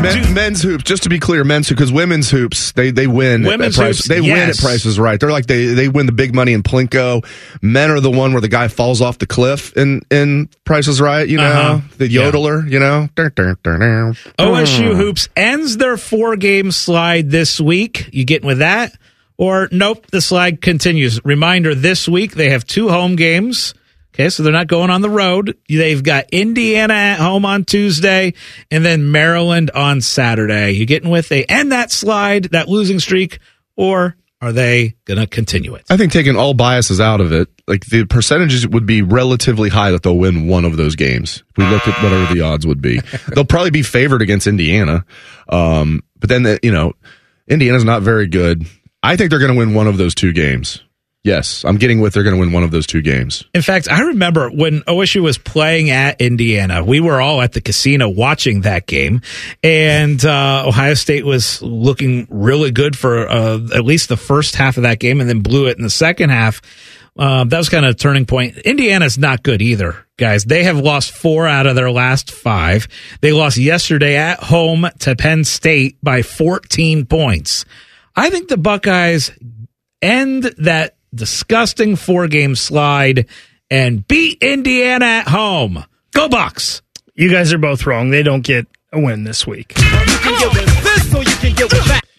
[0.00, 3.42] Men, men's hoops, just to be clear, men's hoops because women's hoops they they win.
[3.42, 5.18] Women's hoops, they win at prices right.
[5.18, 7.26] They're like they they win the big money in Plinko.
[7.60, 11.26] Men are the one where the guy falls off the cliff in in prices right.
[11.28, 11.80] You know Uh-huh.
[11.98, 12.70] the yodeler.
[12.70, 13.08] You know.
[14.38, 18.08] OSU hoops ends their four game slide this week.
[18.12, 18.92] You getting with that?
[19.36, 21.20] Or nope, the slide continues.
[21.24, 23.74] Reminder this week they have two home games.
[24.18, 25.56] Okay, so they're not going on the road.
[25.68, 28.34] They've got Indiana at home on Tuesday
[28.68, 30.72] and then Maryland on Saturday.
[30.72, 33.38] You getting with they end that slide, that losing streak,
[33.76, 35.84] or are they going to continue it?
[35.88, 39.92] I think taking all biases out of it, like the percentages would be relatively high
[39.92, 41.44] that they'll win one of those games.
[41.50, 45.04] If we looked at whatever the odds would be, they'll probably be favored against Indiana.
[45.48, 46.94] Um, but then the, you know,
[47.46, 48.66] Indiana's not very good.
[49.00, 50.82] I think they're going to win one of those two games.
[51.28, 53.44] Yes, I'm getting with they're going to win one of those two games.
[53.52, 57.60] In fact, I remember when OSU was playing at Indiana, we were all at the
[57.60, 59.20] casino watching that game,
[59.62, 64.78] and uh, Ohio State was looking really good for uh, at least the first half
[64.78, 66.62] of that game, and then blew it in the second half.
[67.14, 68.56] Uh, that was kind of a turning point.
[68.56, 70.46] Indiana's not good either, guys.
[70.46, 72.88] They have lost four out of their last five.
[73.20, 77.66] They lost yesterday at home to Penn State by 14 points.
[78.16, 79.30] I think the Buckeyes
[80.00, 83.26] end that disgusting four game slide
[83.70, 85.84] and beat Indiana at home.
[86.12, 86.82] Go Bucks.
[87.14, 88.10] You guys are both wrong.
[88.10, 89.74] They don't get a win this week.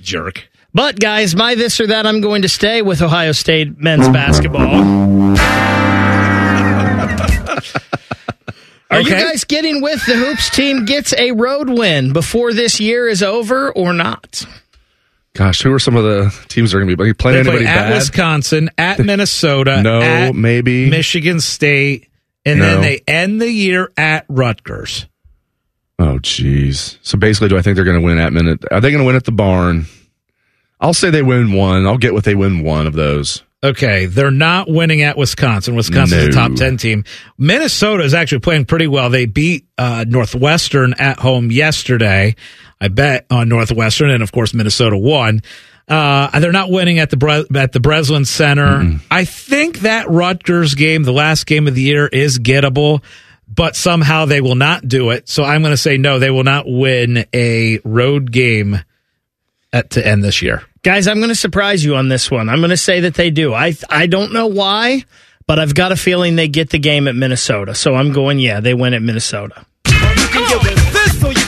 [0.01, 0.49] Jerk.
[0.73, 4.13] But guys, my this or that, I'm going to stay with Ohio State men's mhm.
[4.13, 5.39] basketball.
[8.91, 13.07] Are you guys getting with the hoops team gets a road win before this year
[13.07, 14.45] is over or not?
[15.35, 17.51] Gosh, who are some of the teams that are going to be playing They play
[17.59, 17.95] anybody at bad?
[17.95, 20.89] Wisconsin, at Minnesota, No, at maybe.
[20.89, 22.07] Michigan State,
[22.45, 22.65] and No.
[22.65, 25.05] then they end the year at Rutgers.
[25.99, 26.97] Oh, jeez.
[27.01, 28.63] So basically, do I think they're going to win at minute?
[28.71, 29.85] Are they going to win at the barn?
[30.81, 31.85] I'll say they win one.
[31.85, 33.43] I'll get what they win one of those.
[33.61, 35.75] Okay, they're not winning at Wisconsin.
[35.75, 37.03] Wisconsin's a top 10 team.
[37.37, 39.09] Minnesota is actually playing pretty well.
[39.09, 42.35] They beat uh, Northwestern at home yesterday.
[42.81, 45.41] I bet on Northwestern, and of course, Minnesota won.
[45.87, 48.99] Uh, they're not winning at the Bre- at the Breslin Center.
[49.09, 53.03] I think that Rutgers game, the last game of the year, is gettable,
[53.47, 55.27] but somehow they will not do it.
[55.27, 56.19] So I'm going to say no.
[56.19, 58.79] They will not win a road game
[59.73, 60.61] at, to end this year.
[60.83, 62.49] Guys, I'm going to surprise you on this one.
[62.49, 63.53] I'm going to say that they do.
[63.53, 65.03] I I don't know why,
[65.47, 67.73] but I've got a feeling they get the game at Minnesota.
[67.73, 69.65] So I'm going, yeah, they win at Minnesota.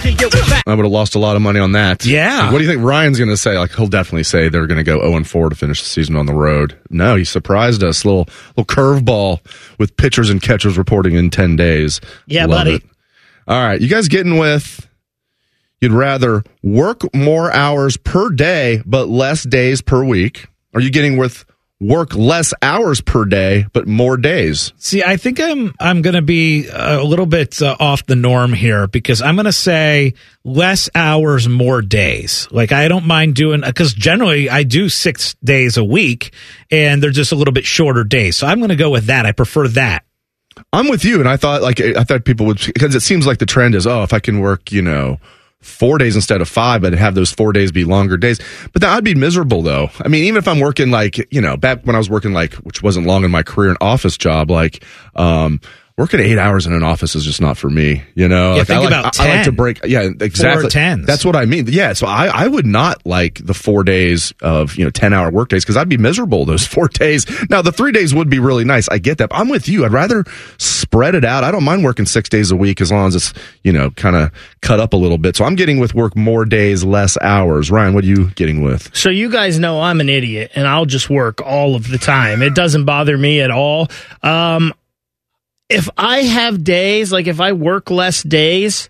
[0.04, 2.06] I would have lost a lot of money on that.
[2.06, 2.44] Yeah.
[2.44, 3.58] Like, what do you think Ryan's going to say?
[3.58, 6.16] Like he'll definitely say they're going to go 0 and 4 to finish the season
[6.16, 6.78] on the road.
[6.90, 8.04] No, he surprised us.
[8.04, 9.40] Little little curveball
[9.78, 12.02] with pitchers and catchers reporting in 10 days.
[12.26, 12.76] Yeah, Love buddy.
[12.76, 12.84] it.
[13.48, 14.88] All right, you guys getting with?
[15.80, 20.48] You'd rather work more hours per day but less days per week?
[20.74, 21.44] Are you getting with
[21.82, 24.72] work less hours per day but more days?
[24.78, 28.54] See, I think I'm I'm going to be a little bit uh, off the norm
[28.54, 30.14] here because I'm going to say
[30.46, 32.48] less hours, more days.
[32.52, 36.32] Like I don't mind doing because generally I do six days a week,
[36.70, 38.38] and they're just a little bit shorter days.
[38.38, 39.26] So I'm going to go with that.
[39.26, 40.06] I prefer that.
[40.72, 43.40] I'm with you, and I thought like I thought people would because it seems like
[43.40, 45.20] the trend is oh if I can work you know
[45.62, 48.40] four days instead of five, but have those four days be longer days.
[48.74, 49.90] But that, I'd be miserable though.
[50.00, 52.54] I mean, even if I'm working like you know back when I was working like
[52.56, 54.84] which wasn't long in my career, an office job like.
[55.16, 55.60] um
[55.98, 58.54] Working eight hours in an office is just not for me, you know.
[58.54, 59.80] Yeah, like, think I like, about I, I like to break.
[59.86, 60.70] Yeah, exactly.
[60.70, 61.06] tens.
[61.06, 61.68] That's what I mean.
[61.68, 65.30] Yeah, so I, I would not like the four days of you know ten hour
[65.30, 67.26] work days because I'd be miserable those four days.
[67.50, 68.88] Now the three days would be really nice.
[68.90, 69.30] I get that.
[69.30, 69.86] But I'm with you.
[69.86, 70.24] I'd rather
[70.58, 71.44] spread it out.
[71.44, 74.16] I don't mind working six days a week as long as it's you know kind
[74.16, 74.32] of
[74.62, 75.36] cut up a little bit.
[75.36, 77.70] So I'm getting with work more days, less hours.
[77.70, 78.96] Ryan, what are you getting with?
[78.96, 82.42] So you guys know I'm an idiot and I'll just work all of the time.
[82.42, 83.88] It doesn't bother me at all.
[84.24, 84.74] Um,
[85.72, 88.90] if I have days, like if I work less days,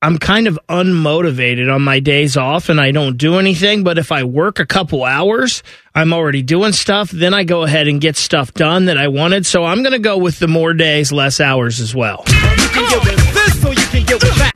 [0.00, 3.84] I'm kind of unmotivated on my days off and I don't do anything.
[3.84, 5.62] But if I work a couple hours,
[5.94, 7.10] I'm already doing stuff.
[7.10, 9.46] Then I go ahead and get stuff done that I wanted.
[9.46, 12.24] So I'm going to go with the more days, less hours as well.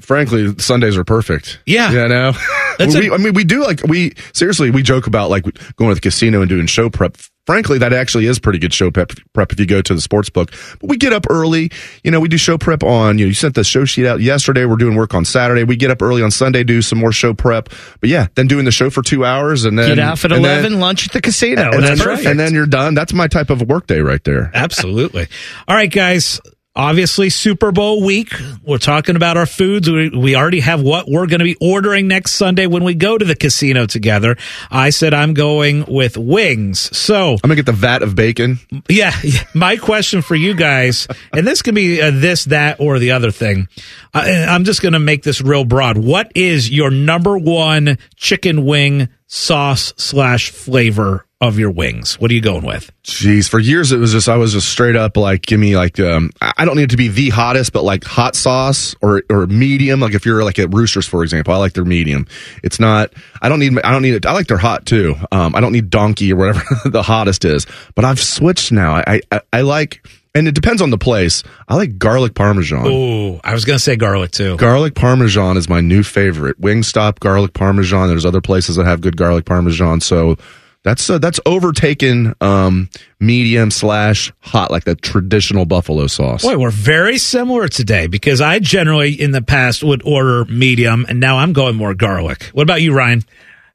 [0.01, 1.61] Frankly, Sundays are perfect.
[1.67, 1.91] Yeah.
[1.91, 2.33] you know.
[2.79, 5.45] That's we, a- I mean, we do like we seriously we joke about like
[5.77, 7.17] going to the casino and doing show prep.
[7.47, 10.29] Frankly, that actually is pretty good show prep, prep if you go to the sports
[10.29, 10.51] book.
[10.81, 11.71] But we get up early.
[12.05, 14.21] You know, we do show prep on, you know, you sent the show sheet out
[14.21, 14.67] yesterday.
[14.67, 15.65] We're doing work on Saturday.
[15.65, 17.71] We get up early on Sunday, do some more show prep.
[18.01, 20.45] But yeah, then doing the show for two hours and then Get off at and
[20.45, 21.71] then- 11, lunch at the casino.
[21.73, 22.29] and, That's then, perfect.
[22.29, 22.93] and then you're done.
[22.95, 24.51] That's my type of work day right there.
[24.53, 25.27] Absolutely.
[25.67, 26.41] All right, guys.
[26.79, 28.33] Obviously, Super Bowl week.
[28.63, 29.91] We're talking about our foods.
[29.91, 33.19] We, we already have what we're going to be ordering next Sunday when we go
[33.19, 34.37] to the casino together.
[34.71, 36.97] I said I'm going with wings.
[36.97, 38.61] So I'm gonna get the vat of bacon.
[38.89, 39.13] Yeah.
[39.55, 43.33] My question for you guys, and this can be uh, this, that, or the other
[43.33, 43.67] thing.
[44.15, 45.99] And I'm just going to make this real broad.
[45.99, 52.19] What is your number one chicken wing sauce slash flavor of your wings?
[52.19, 52.91] What are you going with?
[53.05, 56.01] Jeez, for years it was just I was just straight up like give me like
[56.01, 59.47] um I don't need it to be the hottest, but like hot sauce or or
[59.47, 60.01] medium.
[60.01, 62.27] Like if you're like at Roosters, for example, I like their medium.
[62.65, 64.27] It's not I don't need I don't need it.
[64.27, 65.15] I like their hot too.
[65.31, 67.67] Um, I don't need donkey or whatever the hottest is.
[67.95, 68.95] But I've switched now.
[68.95, 70.05] I I, I like.
[70.35, 71.43] And it depends on the place.
[71.69, 72.87] I like garlic parmesan.
[72.87, 74.57] Oh, I was going to say garlic too.
[74.57, 76.61] Garlic parmesan is my new favorite.
[76.61, 78.09] Wingstop garlic parmesan.
[78.09, 80.01] There's other places that have good garlic parmesan.
[80.01, 80.37] So
[80.85, 82.89] that's uh, that's overtaken um,
[83.21, 86.43] medium slash hot, like the traditional buffalo sauce.
[86.43, 91.19] Boy, we're very similar today because I generally in the past would order medium and
[91.21, 92.45] now I'm going more garlic.
[92.53, 93.25] What about you, Ryan?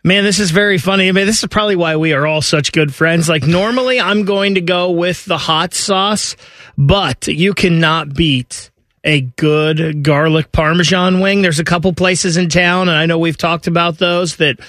[0.05, 1.07] Man, this is very funny.
[1.07, 3.29] I mean, this is probably why we are all such good friends.
[3.29, 6.35] Like, normally I'm going to go with the hot sauce,
[6.77, 8.69] but you cannot beat
[9.05, 11.41] a good garlic parmesan wing.
[11.41, 14.59] There's a couple places in town, and I know we've talked about those that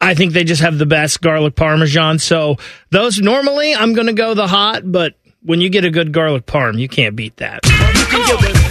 [0.00, 2.18] I think they just have the best garlic parmesan.
[2.18, 2.56] So,
[2.88, 5.12] those normally I'm going to go the hot, but
[5.42, 8.63] when you get a good garlic parm, you can't beat that.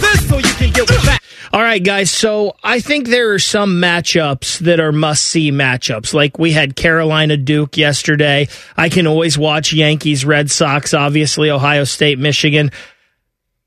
[1.54, 2.10] All right, guys.
[2.10, 6.12] So I think there are some matchups that are must see matchups.
[6.12, 8.48] Like we had Carolina Duke yesterday.
[8.76, 12.72] I can always watch Yankees, Red Sox, obviously, Ohio State, Michigan.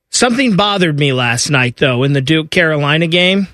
[0.09, 3.47] Something bothered me last night, though, in the Duke Carolina game.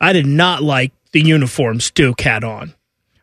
[0.00, 2.74] I did not like the uniforms Duke had on.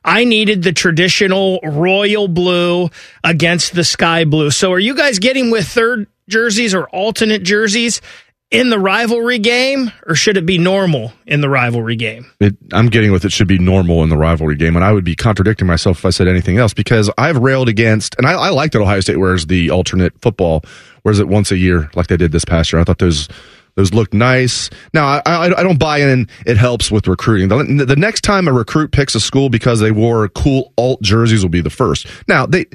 [0.03, 2.89] I needed the traditional royal blue
[3.23, 4.51] against the sky blue.
[4.51, 8.01] So are you guys getting with third jerseys or alternate jerseys
[8.49, 12.25] in the rivalry game, or should it be normal in the rivalry game?
[12.39, 15.03] It, I'm getting with it should be normal in the rivalry game, and I would
[15.03, 18.49] be contradicting myself if I said anything else because I've railed against, and I, I
[18.49, 20.63] like that Ohio State wears the alternate football,
[21.03, 22.79] wears it once a year like they did this past year.
[22.81, 23.27] I thought those
[23.75, 24.71] those looked nice.
[24.93, 26.27] Now I, I, I don't buy in.
[26.45, 27.49] It helps with recruiting.
[27.49, 31.43] The, the next time a recruit picks a school because they wore cool alt jerseys
[31.43, 32.07] will be the first.
[32.27, 32.65] Now they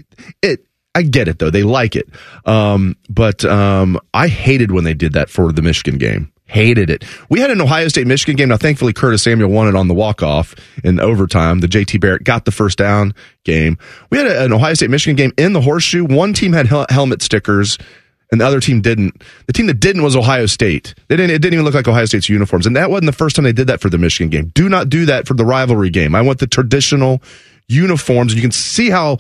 [0.43, 0.67] it.
[0.95, 1.51] I get it though.
[1.51, 2.09] They like it.
[2.45, 6.31] Um, but um, I hated when they did that for the Michigan game.
[6.45, 7.05] Hated it.
[7.31, 8.51] We had an Ohio State Michigan game.
[8.51, 10.55] Now, thankfully, Curtis Samuel won it on the walk off
[10.85, 11.61] in overtime.
[11.61, 13.15] The JT Barrett got the first down
[13.45, 13.79] game.
[14.11, 16.05] We had a- an Ohio State Michigan game in the horseshoe.
[16.05, 17.79] One team had hel- helmet stickers
[18.31, 19.23] and the other team didn't.
[19.47, 20.95] The team that didn't was Ohio State.
[21.09, 21.31] They didn't.
[21.31, 23.53] It didn't even look like Ohio State's uniforms, and that wasn't the first time they
[23.55, 24.51] did that for the Michigan game.
[24.55, 26.15] Do not do that for the rivalry game.
[26.15, 27.23] I want the traditional
[27.69, 29.17] uniforms, you can see how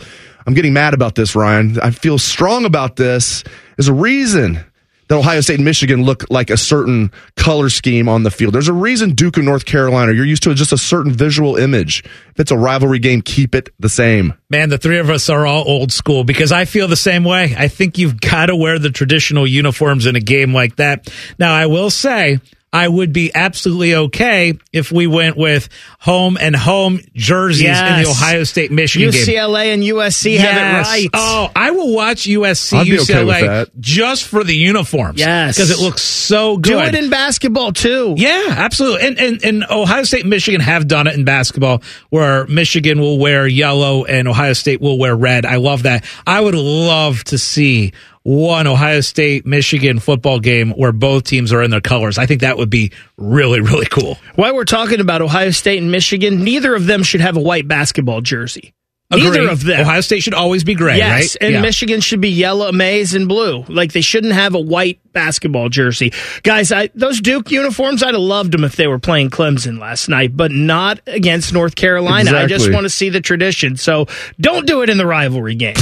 [0.47, 1.79] I'm getting mad about this, Ryan.
[1.81, 3.45] I feel strong about this.
[3.77, 4.65] There's a reason
[5.09, 8.55] that Ohio State and Michigan look like a certain color scheme on the field.
[8.55, 12.03] There's a reason Duke and North Carolina, you're used to just a certain visual image.
[12.31, 14.33] If it's a rivalry game, keep it the same.
[14.49, 17.55] Man, the three of us are all old school because I feel the same way.
[17.57, 21.13] I think you've got to wear the traditional uniforms in a game like that.
[21.39, 22.41] Now, I will say,
[22.73, 25.69] I would be absolutely okay if we went with
[25.99, 29.27] home and home jerseys in the Ohio State Michigan game.
[29.27, 31.09] UCLA and USC have it right.
[31.13, 35.21] Oh, I will watch USC I'd be okay UCLA just for the uniforms.
[35.21, 35.57] Yes.
[35.57, 36.71] because it looks so good.
[36.71, 38.15] Do it in basketball too.
[38.17, 39.07] Yeah, absolutely.
[39.07, 43.19] And, and and Ohio State and Michigan have done it in basketball where Michigan will
[43.19, 45.45] wear yellow and Ohio State will wear red.
[45.45, 46.05] I love that.
[46.27, 47.93] I would love to see
[48.25, 52.19] one Ohio State Michigan football game where both teams are in their colors.
[52.19, 54.19] I think that would be really really cool.
[54.37, 57.67] While we're talking about Ohio State and Michigan, neither of them should have a white
[57.67, 58.75] basketball jersey.
[59.11, 59.51] Neither Agreed.
[59.51, 59.81] of them.
[59.83, 61.37] Ohio State should always be gray, yes, right?
[61.43, 61.61] and Yeah.
[61.61, 63.63] Michigan should be yellow, maize, and blue.
[63.69, 66.15] Like they shouldn't have a white basketball jersey.
[66.43, 70.09] Guys, I, those Duke uniforms, I'd have loved them if they were playing Clemson last
[70.09, 72.35] night, but not against North Carolina.
[72.35, 73.77] I just want to see the tradition.
[73.77, 74.07] So
[74.41, 75.75] don't do it in the rivalry game.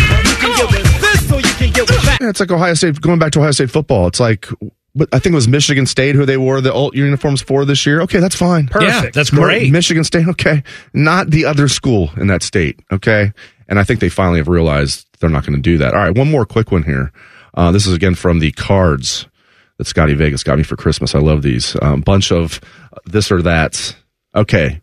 [1.75, 4.07] Yeah, it's like Ohio State going back to Ohio State football.
[4.07, 4.49] It's like,
[4.95, 7.87] but I think it was Michigan State who they wore the alt uniforms for this
[7.87, 8.01] year.
[8.03, 8.69] Okay, that's fine.
[8.81, 9.71] Yeah, that's great.
[9.73, 12.81] Michigan State, okay, not the other school in that state.
[12.93, 13.33] Okay,
[13.69, 15.95] and I think they finally have realized they're not going to do that.
[15.95, 17.13] All right, one more quick one here.
[17.55, 19.27] Uh, this is again from the cards
[19.79, 21.15] that Scotty Vegas got me for Christmas.
[21.15, 21.75] I love these.
[21.77, 22.61] A um, bunch of
[23.07, 23.97] this or that.
[24.35, 24.81] Okay,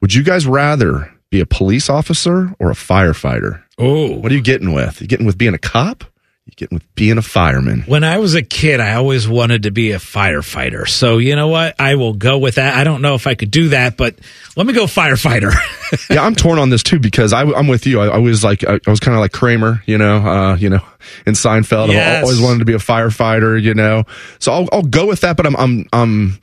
[0.00, 3.62] would you guys rather be a police officer or a firefighter?
[3.78, 5.00] Oh, What are you getting with?
[5.00, 6.04] You getting with being a cop?
[6.46, 7.82] You getting with being a fireman?
[7.82, 10.88] When I was a kid, I always wanted to be a firefighter.
[10.88, 11.76] So you know what?
[11.78, 12.74] I will go with that.
[12.74, 14.18] I don't know if I could do that, but
[14.56, 15.54] let me go firefighter.
[16.10, 18.00] yeah, I'm torn on this too because I, am with you.
[18.00, 20.68] I, I was like, I, I was kind of like Kramer, you know, uh, you
[20.68, 20.84] know,
[21.26, 21.90] in Seinfeld.
[22.18, 24.02] I always wanted to be a firefighter, you know.
[24.40, 26.40] So I'll, I'll go with that, but I'm, I'm, I'm,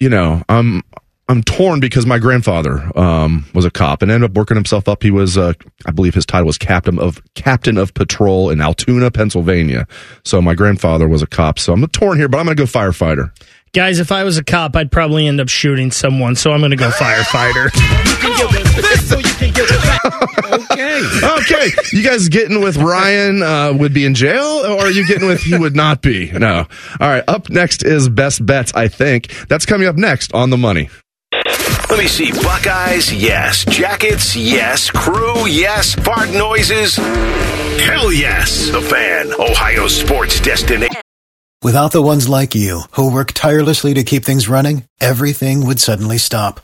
[0.00, 0.82] you know, I'm,
[1.30, 5.00] I'm torn because my grandfather um, was a cop and ended up working himself up.
[5.04, 5.52] He was, uh,
[5.86, 9.86] I believe, his title was captain of captain of patrol in Altoona, Pennsylvania.
[10.24, 11.60] So my grandfather was a cop.
[11.60, 13.30] So I'm torn here, but I'm going to go firefighter.
[13.72, 16.72] Guys, if I was a cop, I'd probably end up shooting someone, so I'm going
[16.72, 17.70] to go firefighter.
[20.72, 21.00] okay.
[21.22, 21.70] Okay.
[21.92, 25.42] You guys getting with Ryan uh, would be in jail, or are you getting with
[25.42, 26.32] he would not be?
[26.32, 26.66] No.
[26.98, 27.22] All right.
[27.28, 28.74] Up next is best bets.
[28.74, 30.88] I think that's coming up next on the money.
[31.90, 32.30] Let me see.
[32.30, 33.64] Buckeyes, yes.
[33.64, 34.90] Jackets, yes.
[34.90, 35.94] Crew, yes.
[35.96, 38.70] Fart noises, hell yes.
[38.70, 41.00] The fan, Ohio sports destination.
[41.62, 46.16] Without the ones like you, who work tirelessly to keep things running, everything would suddenly
[46.16, 46.60] stop.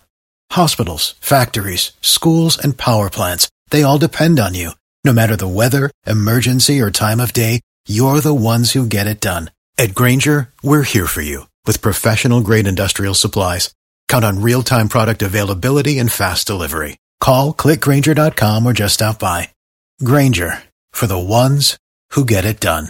[0.53, 4.71] Hospitals, factories, schools, and power plants, they all depend on you.
[5.05, 9.21] No matter the weather, emergency, or time of day, you're the ones who get it
[9.21, 9.51] done.
[9.77, 13.75] At Grainger, we're here for you with professional grade industrial supplies.
[14.09, 16.99] Count on real time product availability and fast delivery.
[17.21, 19.51] Call clickgrainger.com or just stop by.
[20.03, 21.77] Grainger for the ones
[22.11, 22.89] who get it done.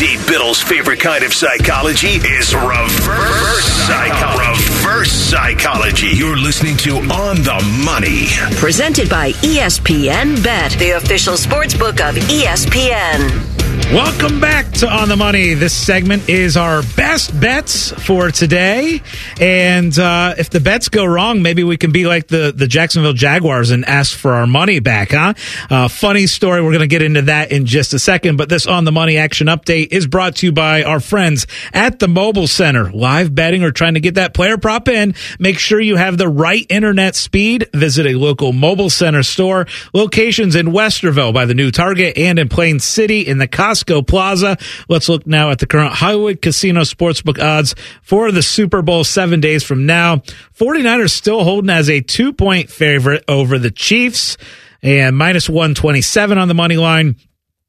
[0.00, 4.64] Dave Biddle's favorite kind of psychology is reverse psychology.
[4.64, 6.06] Reverse psychology.
[6.08, 8.28] You're listening to On the Money.
[8.56, 13.59] Presented by ESPN Bet, the official sports book of ESPN.
[13.92, 15.54] Welcome back to On the Money.
[15.54, 19.02] This segment is our best bets for today.
[19.40, 23.14] And uh, if the bets go wrong, maybe we can be like the, the Jacksonville
[23.14, 25.34] Jaguars and ask for our money back, huh?
[25.68, 26.62] Uh, funny story.
[26.62, 28.36] We're going to get into that in just a second.
[28.36, 31.98] But this On the Money action update is brought to you by our friends at
[31.98, 32.92] the Mobile Center.
[32.92, 36.28] Live betting or trying to get that player prop in, make sure you have the
[36.28, 37.68] right internet speed.
[37.74, 39.66] Visit a local Mobile Center store.
[39.92, 44.56] Locations in Westerville by the new Target and in Plain City in the Costco Plaza.
[44.88, 49.40] Let's look now at the current Hollywood Casino Sportsbook odds for the Super Bowl seven
[49.40, 50.16] days from now.
[50.58, 54.36] 49ers still holding as a two point favorite over the Chiefs
[54.82, 57.16] and minus 127 on the money line.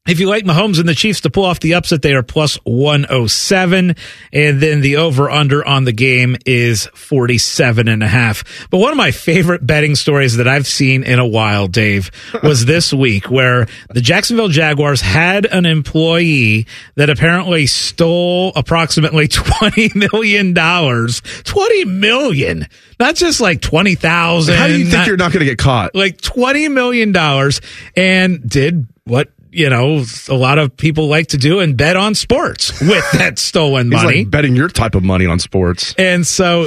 [0.04, 2.56] If you like Mahomes and the Chiefs to pull off the upset, they are plus
[2.64, 3.94] 107.
[4.32, 8.66] And then the over under on the game is 47 and a half.
[8.70, 12.10] But one of my favorite betting stories that I've seen in a while, Dave,
[12.42, 16.66] was this week where the Jacksonville Jaguars had an employee
[16.96, 20.52] that apparently stole approximately $20 million.
[21.44, 22.66] 20 million.
[22.98, 24.54] Not just like 20,000.
[24.56, 25.94] How do you think not- you're not going to get caught?
[25.94, 27.14] like $20 million
[27.96, 32.14] and did what you know a lot of people like to do and bet on
[32.14, 34.20] sports with that stolen money.
[34.20, 35.94] like betting your type of money on sports.
[35.98, 36.66] And so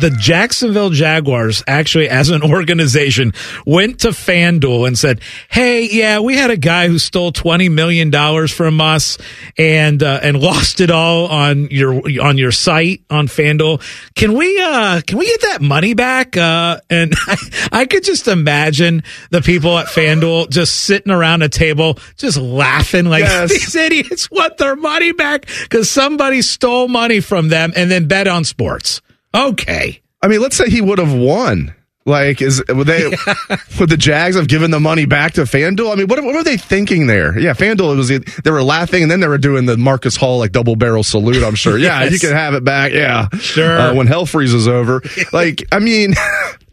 [0.00, 3.32] the Jacksonville Jaguars actually, as an organization,
[3.64, 8.10] went to FanDuel and said, Hey, yeah, we had a guy who stole $20 million
[8.48, 9.16] from us
[9.56, 13.80] and, uh, and lost it all on your, on your site on FanDuel.
[14.14, 16.36] Can we, uh, can we get that money back?
[16.36, 17.36] Uh, and I,
[17.72, 23.06] I could just imagine the people at FanDuel just sitting around a table, just laughing
[23.06, 23.50] like Yes.
[23.50, 28.26] these idiots want their money back because somebody stole money from them and then bet
[28.28, 29.00] on sports.
[29.34, 30.00] Okay.
[30.22, 31.74] I mean, let's say he would have won.
[32.06, 33.04] Like, is would they
[33.80, 35.90] would the Jags have given the money back to FanDuel?
[35.90, 37.38] I mean, what, what were they thinking there?
[37.38, 40.52] Yeah, FanDuel was they were laughing, and then they were doing the Marcus Hall like
[40.52, 41.42] double barrel salute.
[41.42, 41.78] I'm sure.
[41.78, 42.12] Yeah, Yes.
[42.12, 42.92] you can have it back.
[42.92, 43.78] Yeah, Sure.
[43.78, 45.00] Uh, when hell freezes over,
[45.32, 46.12] like, I mean,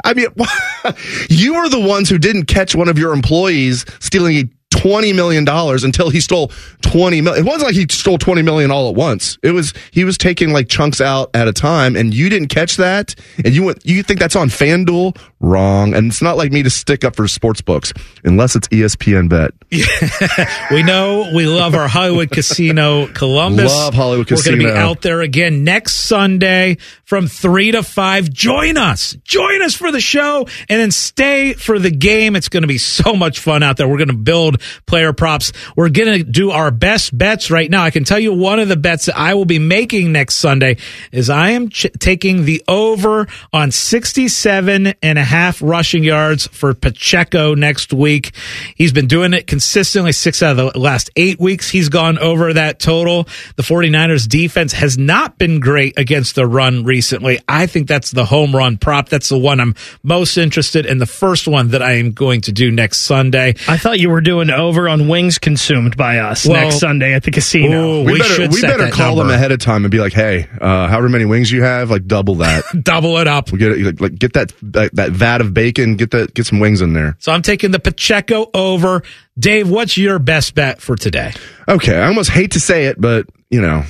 [0.03, 0.27] I mean,
[1.29, 4.49] you are the ones who didn't catch one of your employees stealing a.
[4.81, 6.51] Twenty million dollars until he stole
[6.81, 7.45] twenty million.
[7.45, 9.37] It wasn't like he stole twenty million all at once.
[9.43, 12.77] It was he was taking like chunks out at a time, and you didn't catch
[12.77, 13.15] that.
[13.43, 15.17] And you went, you think that's on FanDuel?
[15.39, 15.93] Wrong.
[15.93, 17.93] And it's not like me to stick up for sports books
[18.23, 19.53] unless it's ESPN Bet.
[20.71, 23.73] We know we love our Hollywood Casino Columbus.
[23.73, 28.29] Love Hollywood We're going to be out there again next Sunday from 3 to 5.
[28.31, 29.15] Join us.
[29.23, 32.35] Join us for the show and then stay for the game.
[32.35, 33.87] It's going to be so much fun out there.
[33.87, 35.51] We're going to build player props.
[35.75, 37.83] We're going to do our best bets right now.
[37.83, 40.77] I can tell you one of the bets that I will be making next Sunday
[41.11, 46.73] is I am ch- taking the over on 67 and a half rushing yards for
[46.73, 48.33] Pacheco next week.
[48.75, 51.69] He's been doing it consistently six out of the last eight weeks.
[51.69, 53.27] He's gone over that total.
[53.55, 57.39] The 49ers defense has not been great against the run recently.
[57.47, 59.09] I think that's the home run prop.
[59.09, 60.97] That's the one I'm most interested in.
[60.97, 63.55] The first one that I am going to do next Sunday.
[63.67, 67.23] I thought you were doing over on wings consumed by us Well- next Sunday at
[67.23, 67.81] the casino.
[68.01, 69.91] Ooh, We, we better, should we set better that call them ahead of time and
[69.91, 72.63] be like, hey, uh, however many wings you have, like double that.
[72.83, 73.51] Double it up.
[73.51, 76.59] we get like, like get that, that that vat of bacon, get that get some
[76.59, 77.15] wings in there.
[77.19, 79.03] So I'm taking the Pacheco over.
[79.37, 81.33] Dave, what's your best bet for today?
[81.67, 83.85] Okay, I almost hate to say it, but you know, I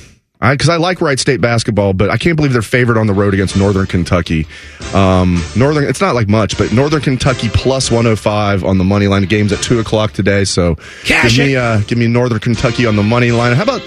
[0.50, 3.32] because I like Wright State basketball, but I can't believe they're favored on the road
[3.32, 4.46] against Northern Kentucky.
[4.92, 9.20] Um, Northern, it's not like much, but Northern Kentucky plus 105 on the money line.
[9.20, 10.74] The game's at two o'clock today, so
[11.04, 13.54] Cash give me uh, give me Northern Kentucky on the money line.
[13.54, 13.82] How about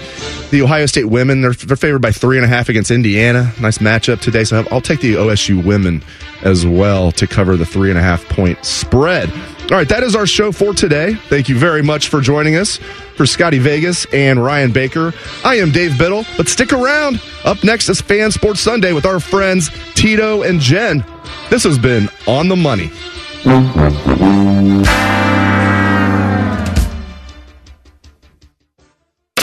[0.50, 1.42] the Ohio State women?
[1.42, 3.52] They're they're favored by three and a half against Indiana.
[3.60, 6.02] Nice matchup today, so I'll take the OSU women
[6.42, 9.30] as well to cover the three and a half point spread.
[9.70, 11.14] All right, that is our show for today.
[11.28, 12.78] Thank you very much for joining us.
[13.16, 15.12] For Scotty Vegas and Ryan Baker,
[15.44, 17.20] I am Dave Biddle, but stick around.
[17.44, 21.04] Up next is Fan Sports Sunday with our friends Tito and Jen.
[21.50, 22.90] This has been On the Money.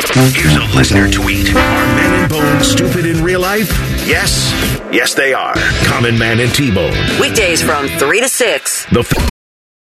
[0.05, 1.49] Here's a listener tweet.
[1.49, 1.53] Are
[1.95, 3.69] men and Bone stupid in real life?
[4.07, 4.51] Yes.
[4.91, 5.53] Yes, they are.
[5.85, 6.93] Common Man and T-Bone.
[7.19, 8.85] Weekdays from 3 to 6.
[8.91, 9.29] The f-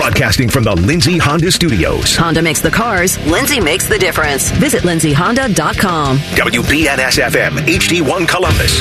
[0.00, 2.16] Broadcasting from the Lindsay Honda Studios.
[2.16, 4.50] Honda makes the cars, Lindsay makes the difference.
[4.52, 6.16] Visit lindsayhonda.com.
[6.16, 8.80] WBNS FM, HD1 Columbus.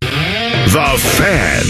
[0.00, 1.64] The Fan.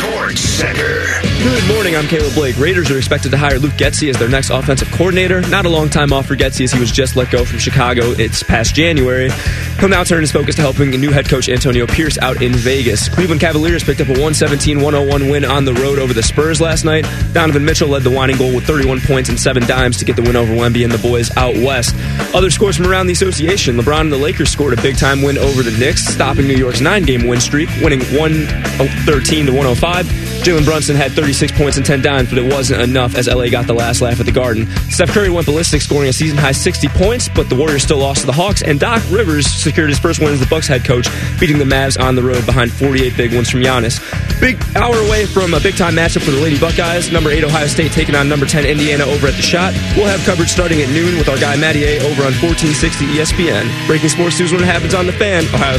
[0.00, 0.99] Sports Center.
[1.42, 1.96] Good morning.
[1.96, 2.58] I'm Caleb Blake.
[2.58, 5.40] Raiders are expected to hire Luke Getsy as their next offensive coordinator.
[5.48, 8.10] Not a long time off for Getsy as he was just let go from Chicago.
[8.10, 9.30] It's past January.
[9.78, 13.08] He'll now turn his focus to helping new head coach Antonio Pierce out in Vegas.
[13.08, 17.06] Cleveland Cavaliers picked up a 117-101 win on the road over the Spurs last night.
[17.32, 20.22] Donovan Mitchell led the winning goal with 31 points and seven dimes to get the
[20.22, 21.94] win over Wemby and the boys out west.
[22.34, 25.62] Other scores from around the association: LeBron and the Lakers scored a big-time win over
[25.62, 30.04] the Knicks, stopping New York's nine-game win streak, winning 113 to 105.
[30.40, 33.64] Jalen Brunson had 36 points and 10 dimes, but it wasn't enough as LA got
[33.68, 34.66] the last laugh at the Garden.
[34.90, 38.22] Steph Curry went ballistic, scoring a season high 60 points, but the Warriors still lost
[38.22, 38.62] to the Hawks.
[38.62, 41.06] And Doc Rivers secured his first win as the Bucks head coach,
[41.38, 44.00] beating the Mavs on the road behind 48 big ones from Giannis.
[44.40, 47.12] Big hour away from a big time matchup for the Lady Buckeyes.
[47.12, 49.72] Number 8 Ohio State taking on number 10 Indiana over at the Schott.
[49.96, 53.86] We'll have coverage starting at noon with our guy Matty A over on 1460 ESPN.
[53.86, 55.44] Breaking sports news when it happens on the fan.
[55.54, 55.78] Ohio